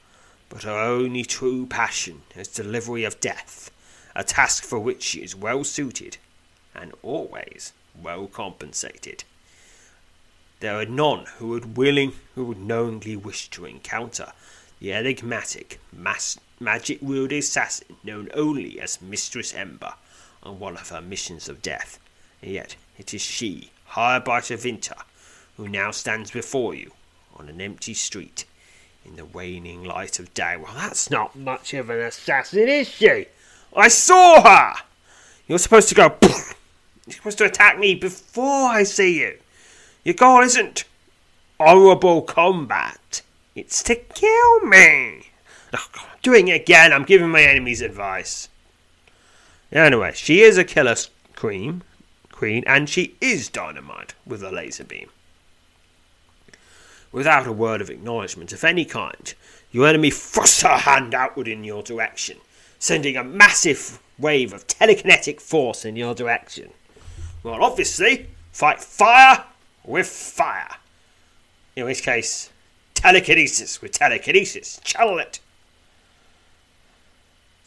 But 0.48 0.64
her 0.64 0.78
only 0.78 1.24
true 1.24 1.66
passion 1.66 2.22
is 2.36 2.48
delivery 2.48 3.04
of 3.04 3.20
death, 3.20 3.70
a 4.14 4.24
task 4.24 4.64
for 4.64 4.78
which 4.78 5.02
she 5.02 5.22
is 5.22 5.34
well 5.34 5.64
suited 5.64 6.18
and 6.74 6.92
always 7.02 7.72
well 8.00 8.26
compensated. 8.26 9.24
There 10.60 10.78
are 10.78 10.86
none 10.86 11.26
who 11.38 11.48
would 11.48 11.76
willing 11.76 12.12
who 12.34 12.44
would 12.44 12.60
knowingly 12.60 13.16
wish 13.16 13.48
to 13.50 13.64
encounter 13.64 14.32
the 14.80 14.92
enigmatic 14.92 15.80
mass, 15.92 16.38
magic 16.62 16.98
wielding 17.02 17.38
assassin 17.38 17.96
known 18.04 18.28
only 18.34 18.80
as 18.80 19.02
Mistress 19.02 19.54
Ember 19.54 19.94
on 20.42 20.58
one 20.58 20.76
of 20.76 20.88
her 20.88 21.00
missions 21.00 21.48
of 21.48 21.62
death. 21.62 21.98
And 22.40 22.52
yet 22.52 22.76
it 22.98 23.12
is 23.12 23.20
she, 23.22 23.70
hired 23.86 24.24
by 24.24 24.40
Travinta, 24.40 25.02
who 25.56 25.68
now 25.68 25.90
stands 25.90 26.30
before 26.30 26.74
you 26.74 26.92
on 27.36 27.48
an 27.48 27.60
empty 27.60 27.94
street 27.94 28.44
in 29.04 29.16
the 29.16 29.24
waning 29.24 29.84
light 29.84 30.18
of 30.18 30.32
day. 30.34 30.56
Well, 30.56 30.74
that's 30.74 31.10
not 31.10 31.36
much 31.36 31.74
of 31.74 31.90
an 31.90 32.00
assassin, 32.00 32.68
is 32.68 32.88
she? 32.88 33.26
I 33.74 33.88
saw 33.88 34.42
her! 34.42 34.82
You're 35.46 35.58
supposed 35.58 35.88
to 35.88 35.94
go. 35.94 36.16
You're 36.22 37.16
supposed 37.16 37.38
to 37.38 37.44
attack 37.44 37.78
me 37.78 37.94
before 37.94 38.68
I 38.68 38.84
see 38.84 39.20
you. 39.20 39.38
Your 40.04 40.14
goal 40.14 40.40
isn't 40.40 40.84
horrible 41.58 42.22
combat, 42.22 43.22
it's 43.54 43.82
to 43.84 43.94
kill 43.94 44.60
me. 44.60 45.31
Oh, 45.74 45.88
doing 46.22 46.48
it 46.48 46.60
again, 46.62 46.92
I'm 46.92 47.04
giving 47.04 47.30
my 47.30 47.42
enemies 47.42 47.80
advice. 47.80 48.48
Anyway, 49.72 50.12
she 50.14 50.40
is 50.40 50.58
a 50.58 50.64
killer 50.64 50.96
queen, 51.34 51.82
queen, 52.30 52.62
and 52.66 52.88
she 52.88 53.16
is 53.20 53.48
dynamite 53.48 54.14
with 54.26 54.42
a 54.42 54.50
laser 54.50 54.84
beam. 54.84 55.08
Without 57.10 57.46
a 57.46 57.52
word 57.52 57.80
of 57.80 57.90
acknowledgement 57.90 58.52
of 58.52 58.64
any 58.64 58.84
kind, 58.84 59.34
your 59.70 59.86
enemy 59.86 60.10
thrusts 60.10 60.62
her 60.62 60.76
hand 60.76 61.14
outward 61.14 61.48
in 61.48 61.64
your 61.64 61.82
direction, 61.82 62.38
sending 62.78 63.16
a 63.16 63.24
massive 63.24 63.98
wave 64.18 64.52
of 64.52 64.66
telekinetic 64.66 65.40
force 65.40 65.84
in 65.84 65.96
your 65.96 66.14
direction. 66.14 66.70
Well, 67.42 67.62
obviously, 67.64 68.28
fight 68.52 68.80
fire 68.80 69.44
with 69.84 70.06
fire. 70.06 70.76
In 71.74 71.86
which 71.86 72.02
case, 72.02 72.50
telekinesis 72.94 73.80
with 73.80 73.92
telekinesis. 73.92 74.80
Channel 74.84 75.18
it. 75.18 75.40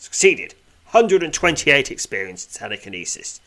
Succeeded. 0.05 0.53
128 0.91 1.89
experience 1.89 2.45
in 2.45 2.59
telekinesis. 2.59 3.41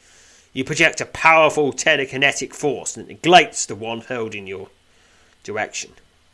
You 0.53 0.65
project 0.65 1.01
a 1.01 1.07
powerful 1.07 1.73
telekinetic 1.73 2.53
force 2.53 2.95
that 2.95 3.07
neglects 3.07 3.65
the 3.65 3.77
one 3.77 4.01
hurled 4.01 4.35
in 4.35 4.49
your 4.49 4.69
direction. 5.45 5.93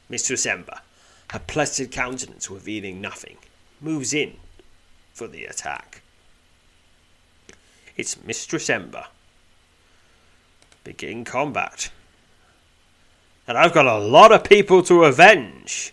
Mistress 0.09 0.47
Ember, 0.47 0.79
her 1.29 1.41
placid 1.41 1.93
countenance 1.93 2.51
revealing 2.51 3.03
nothing, 3.03 3.37
moves 3.83 4.15
in 4.15 4.37
for 5.13 5.29
the 5.29 5.45
attack. 5.45 6.01
It's 7.99 8.25
Mistress 8.25 8.71
Ember. 8.71 9.05
Begin 10.85 11.25
combat. 11.27 11.91
And 13.47 13.59
I've 13.59 13.75
got 13.75 13.87
a 13.87 13.99
lot 13.99 14.33
of 14.33 14.43
people 14.43 14.83
to 14.85 15.05
avenge. 15.05 15.93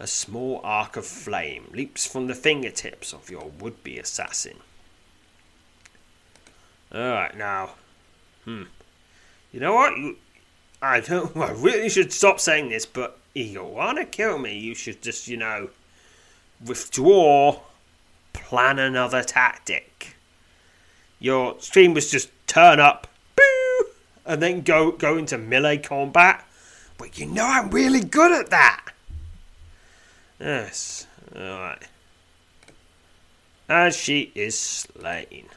A 0.00 0.06
small 0.06 0.60
arc 0.62 0.96
of 0.96 1.06
flame 1.06 1.70
leaps 1.72 2.06
from 2.06 2.28
the 2.28 2.34
fingertips 2.34 3.12
of 3.12 3.30
your 3.30 3.50
would 3.58 3.82
be 3.82 3.98
assassin. 3.98 4.58
Alright, 6.94 7.36
now. 7.36 7.70
Hmm. 8.44 8.64
You 9.52 9.60
know 9.60 9.74
what? 9.74 9.96
You, 9.98 10.16
I 10.80 11.00
don't. 11.00 11.36
I 11.36 11.50
really 11.50 11.88
should 11.88 12.12
stop 12.12 12.40
saying 12.40 12.68
this, 12.68 12.86
but 12.86 13.18
if 13.34 13.52
you 13.52 13.64
want 13.64 13.98
to 13.98 14.04
kill 14.04 14.38
me, 14.38 14.56
you 14.56 14.74
should 14.74 15.02
just, 15.02 15.28
you 15.28 15.36
know, 15.36 15.70
withdraw, 16.64 17.60
plan 18.32 18.78
another 18.78 19.22
tactic. 19.22 20.16
Your 21.18 21.60
stream 21.60 21.94
was 21.94 22.10
just 22.10 22.30
turn 22.46 22.78
up, 22.78 23.08
boo, 23.34 23.86
and 24.24 24.40
then 24.40 24.60
go 24.62 24.92
go 24.92 25.18
into 25.18 25.36
melee 25.36 25.78
combat. 25.78 26.44
But 26.96 27.18
you 27.18 27.26
know 27.26 27.44
I'm 27.44 27.70
really 27.70 28.02
good 28.02 28.32
at 28.32 28.50
that. 28.50 28.92
Yes. 30.40 31.06
Alright. 31.34 31.88
As 33.68 33.96
she 33.96 34.32
is 34.34 34.58
slain. 34.58 35.48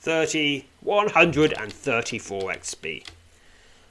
30, 0.00 0.64
134 0.80 2.40
XP. 2.52 3.06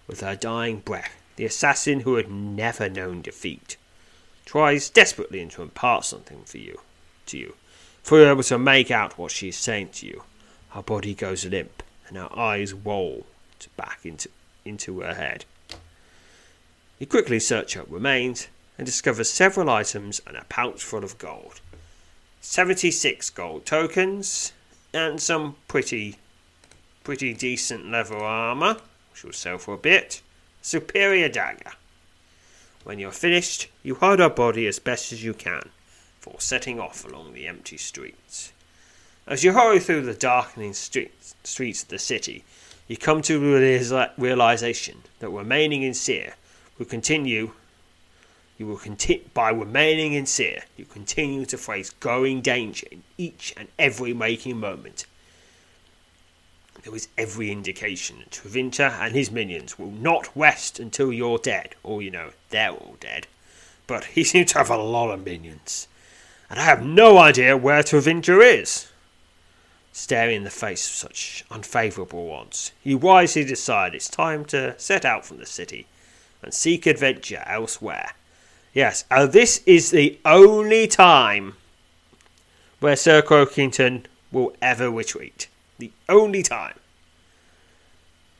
With 0.07 0.21
her 0.21 0.35
dying 0.35 0.79
breath, 0.79 1.21
the 1.35 1.45
assassin 1.45 1.99
who 2.01 2.15
had 2.15 2.31
never 2.31 2.89
known 2.89 3.21
defeat 3.21 3.77
tries 4.45 4.89
desperately 4.89 5.45
to 5.45 5.61
impart 5.61 6.05
something 6.05 6.43
for 6.45 6.57
you, 6.57 6.79
to 7.27 7.37
you. 7.37 7.55
For 8.01 8.17
you're 8.17 8.31
able 8.31 8.41
to 8.43 8.57
make 8.57 8.89
out 8.89 9.19
what 9.19 9.31
she 9.31 9.49
is 9.49 9.57
saying 9.57 9.89
to 9.89 10.07
you. 10.07 10.23
Her 10.69 10.81
body 10.81 11.13
goes 11.13 11.45
limp, 11.45 11.83
and 12.07 12.17
her 12.17 12.29
eyes 12.35 12.73
roll 12.73 13.27
back 13.77 13.99
into, 14.03 14.29
into 14.65 15.01
her 15.01 15.13
head. 15.13 15.45
You 16.99 17.07
quickly 17.07 17.39
search 17.39 17.75
her 17.75 17.83
remains 17.87 18.49
and 18.77 18.85
discover 18.85 19.23
several 19.23 19.69
items 19.69 20.21
and 20.27 20.35
a 20.35 20.43
pouch 20.49 20.83
full 20.83 21.05
of 21.05 21.17
gold. 21.17 21.61
76 22.41 23.29
gold 23.29 23.65
tokens 23.65 24.51
and 24.93 25.21
some 25.21 25.55
pretty 25.69 26.17
pretty 27.05 27.33
decent 27.33 27.89
leather 27.89 28.17
armor, 28.17 28.77
which 29.11 29.23
will 29.23 29.31
sell 29.31 29.57
for 29.57 29.75
a 29.75 29.77
bit. 29.77 30.21
Superior 30.61 31.29
dagger. 31.29 31.71
When 32.83 32.99
you're 32.99 33.11
finished, 33.11 33.69
you 33.81 33.95
hide 33.95 34.19
her 34.19 34.29
body 34.29 34.67
as 34.67 34.79
best 34.79 35.13
as 35.13 35.23
you 35.23 35.33
can 35.33 35.69
before 36.19 36.41
setting 36.41 36.81
off 36.81 37.05
along 37.05 37.33
the 37.33 37.47
empty 37.47 37.77
streets. 37.77 38.51
As 39.25 39.45
you 39.45 39.53
hurry 39.53 39.79
through 39.79 40.01
the 40.01 40.13
darkening 40.13 40.73
streets, 40.73 41.33
streets 41.45 41.83
of 41.83 41.89
the 41.89 41.99
city, 41.99 42.43
you 42.89 42.97
come 42.97 43.21
to 43.21 43.39
the 43.39 44.11
realization 44.17 45.03
that 45.19 45.29
remaining 45.29 45.83
in 45.83 45.93
Seer 45.93 46.35
will 46.79 46.85
continue. 46.85 47.51
You 48.57 48.65
will 48.65 48.77
continue 48.77 49.25
by 49.33 49.51
remaining 49.51 50.13
in 50.13 50.25
Seer. 50.25 50.63
You 50.77 50.85
continue 50.85 51.45
to 51.45 51.57
face 51.57 51.91
growing 51.91 52.41
danger 52.41 52.87
in 52.89 53.03
each 53.17 53.53
and 53.55 53.67
every 53.77 54.13
waking 54.13 54.59
moment. 54.59 55.05
There 56.83 56.95
is 56.95 57.09
every 57.17 57.51
indication 57.51 58.19
that 58.19 58.31
Travinta 58.31 58.91
and 59.01 59.13
his 59.13 59.29
minions 59.29 59.77
will 59.77 59.91
not 59.91 60.29
rest 60.35 60.79
until 60.79 61.11
you're 61.11 61.37
dead, 61.37 61.75
or 61.83 62.01
you 62.01 62.09
know, 62.09 62.31
they're 62.49 62.71
all 62.71 62.95
dead. 63.01 63.27
But 63.85 64.05
he 64.05 64.23
seems 64.23 64.53
to 64.53 64.59
have 64.59 64.69
a 64.69 64.77
lot 64.77 65.11
of 65.11 65.25
minions, 65.25 65.89
and 66.49 66.59
I 66.59 66.63
have 66.63 66.83
no 66.83 67.17
idea 67.17 67.57
where 67.57 67.83
Travinta 67.83 68.41
is. 68.41 68.87
Staring 69.91 70.37
in 70.37 70.43
the 70.45 70.49
face 70.49 70.87
of 70.87 70.93
such 70.93 71.43
unfavourable 71.51 72.31
odds, 72.31 72.71
you 72.83 72.97
wisely 72.97 73.43
decide 73.43 73.93
it's 73.93 74.07
time 74.07 74.45
to 74.45 74.79
set 74.79 75.03
out 75.03 75.25
from 75.25 75.39
the 75.39 75.45
city 75.45 75.85
and 76.41 76.53
seek 76.53 76.85
adventure 76.85 77.43
elsewhere. 77.45 78.11
Yes, 78.73 79.05
and 79.09 79.29
uh, 79.29 79.31
this 79.31 79.61
is 79.65 79.91
the 79.91 80.19
only 80.25 80.87
time 80.87 81.55
where 82.79 82.95
Sir 82.95 83.21
Croakington 83.21 84.05
will 84.31 84.55
ever 84.61 84.89
retreat. 84.89 85.47
The 85.79 85.91
only 86.07 86.43
time. 86.43 86.75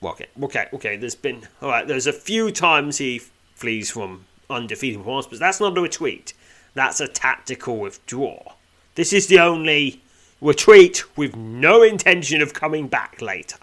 Okay, 0.01 0.27
okay, 0.41 0.67
okay. 0.73 0.97
There's 0.97 1.15
been 1.15 1.47
all 1.61 1.69
right. 1.69 1.87
There's 1.87 2.07
a 2.07 2.13
few 2.13 2.51
times 2.51 2.99
he 2.99 3.19
flees 3.55 3.91
from 3.91 4.25
undefeated 4.49 4.99
performance, 4.99 5.27
but 5.27 5.39
that's 5.39 5.59
not 5.59 5.77
a 5.77 5.81
retreat. 5.81 6.33
That's 6.73 7.01
a 7.01 7.07
tactical 7.07 7.77
withdrawal. 7.77 8.53
This 8.95 9.11
is 9.11 9.27
the 9.27 9.39
only 9.39 10.01
retreat 10.41 11.03
with 11.17 11.35
no 11.35 11.83
intention 11.83 12.41
of 12.41 12.53
coming 12.53 12.87
back 12.87 13.21
later. 13.21 13.57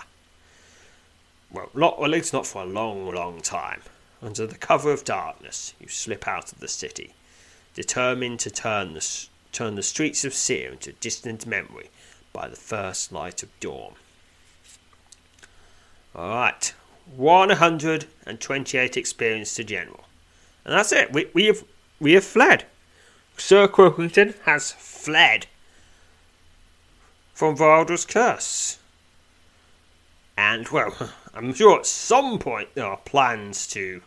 Well, 1.50 1.70
not, 1.74 2.02
at 2.02 2.10
least 2.10 2.32
not 2.32 2.46
for 2.46 2.62
a 2.62 2.66
long, 2.66 3.14
long 3.14 3.40
time. 3.40 3.80
Under 4.22 4.46
the 4.46 4.56
cover 4.56 4.90
of 4.92 5.04
darkness, 5.04 5.74
you 5.78 5.88
slip 5.88 6.26
out 6.26 6.52
of 6.52 6.60
the 6.60 6.68
city, 6.68 7.12
determined 7.74 8.40
to 8.40 8.50
turn 8.50 8.94
the, 8.94 9.26
turn 9.52 9.74
the 9.74 9.82
streets 9.82 10.24
of 10.24 10.32
Seer 10.32 10.72
into 10.72 10.92
distant 10.92 11.46
memory 11.46 11.90
by 12.32 12.48
the 12.48 12.56
first 12.56 13.12
light 13.12 13.42
of 13.42 13.60
dawn. 13.60 13.94
Alright, 16.14 16.72
128 17.14 18.96
experience 18.96 19.54
to 19.54 19.64
general. 19.64 20.04
And 20.64 20.74
that's 20.74 20.92
it. 20.92 21.12
We, 21.12 21.28
we, 21.34 21.46
have, 21.46 21.62
we 22.00 22.14
have 22.14 22.24
fled. 22.24 22.64
Sir 23.36 23.68
Croakington 23.68 24.34
has 24.44 24.72
fled 24.72 25.46
from 27.34 27.54
Voldor's 27.54 28.06
curse. 28.06 28.78
And, 30.38 30.68
well, 30.70 31.12
I'm 31.36 31.52
sure 31.52 31.78
at 31.78 31.84
some 31.84 32.38
point 32.38 32.70
there 32.74 32.86
are 32.86 32.96
plans 32.96 33.66
to 33.68 34.00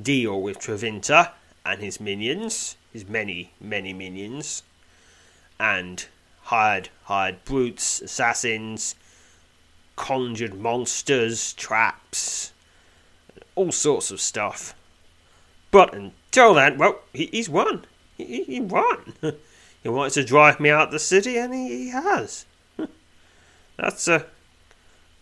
deal 0.00 0.40
with 0.40 0.60
Travinta 0.60 1.32
and 1.64 1.82
his 1.82 2.00
minions, 2.00 2.76
his 2.92 3.08
many, 3.08 3.50
many 3.60 3.92
minions, 3.92 4.62
and 5.58 6.06
hired, 6.42 6.90
hired 7.06 7.44
brutes, 7.44 8.00
assassins, 8.00 8.94
conjured 9.96 10.54
monsters, 10.54 11.52
traps, 11.54 12.52
all 13.56 13.72
sorts 13.72 14.12
of 14.12 14.20
stuff. 14.20 14.72
But 15.72 15.92
until 15.94 16.54
then, 16.54 16.78
well, 16.78 17.00
he, 17.12 17.26
he's 17.26 17.48
won. 17.48 17.86
He, 18.16 18.44
he 18.44 18.60
won. 18.60 19.14
he 19.82 19.88
wanted 19.88 20.12
to 20.12 20.24
drive 20.24 20.60
me 20.60 20.70
out 20.70 20.86
of 20.86 20.92
the 20.92 21.00
city, 21.00 21.38
and 21.38 21.52
he, 21.52 21.68
he 21.68 21.88
has. 21.88 22.46
That's 23.76 24.06
a 24.06 24.26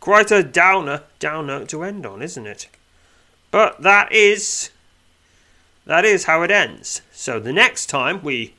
quite 0.05 0.31
a 0.31 0.43
downer, 0.43 1.03
down 1.19 1.47
note 1.47 1.67
to 1.67 1.83
end 1.83 2.05
on, 2.05 2.21
isn't 2.21 2.47
it? 2.47 2.69
But 3.51 3.81
that 3.81 4.13
is 4.13 4.69
that 5.87 6.05
is 6.05 6.25
how 6.25 6.43
it 6.43 6.51
ends. 6.51 7.01
So 7.11 7.41
the 7.41 7.55
next 7.55 7.87
time 7.87 8.23
we 8.23 8.53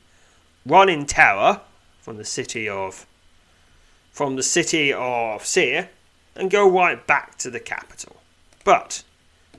run 0.66 0.88
in 0.88 1.06
terror 1.06 1.60
from 2.00 2.16
the 2.16 2.24
city 2.24 2.68
of 2.68 3.06
from 4.10 4.34
the 4.34 4.42
city 4.42 4.92
of 4.92 5.46
Seer 5.46 5.90
and 6.34 6.50
go 6.50 6.68
right 6.68 7.06
back 7.06 7.38
to 7.38 7.48
the 7.48 7.60
capital. 7.60 8.16
But 8.64 9.04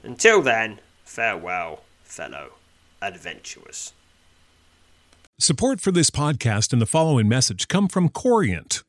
until 0.04 0.42
then, 0.42 0.82
farewell, 1.06 1.84
fellow 2.04 2.56
adventurers. 3.02 3.94
Support 5.40 5.80
for 5.80 5.94
this 5.94 6.10
podcast 6.10 6.74
and 6.74 6.82
the 6.82 6.86
following 6.86 7.30
message 7.30 7.70
come 7.70 7.88
from 7.88 8.10
Corient 8.10 8.84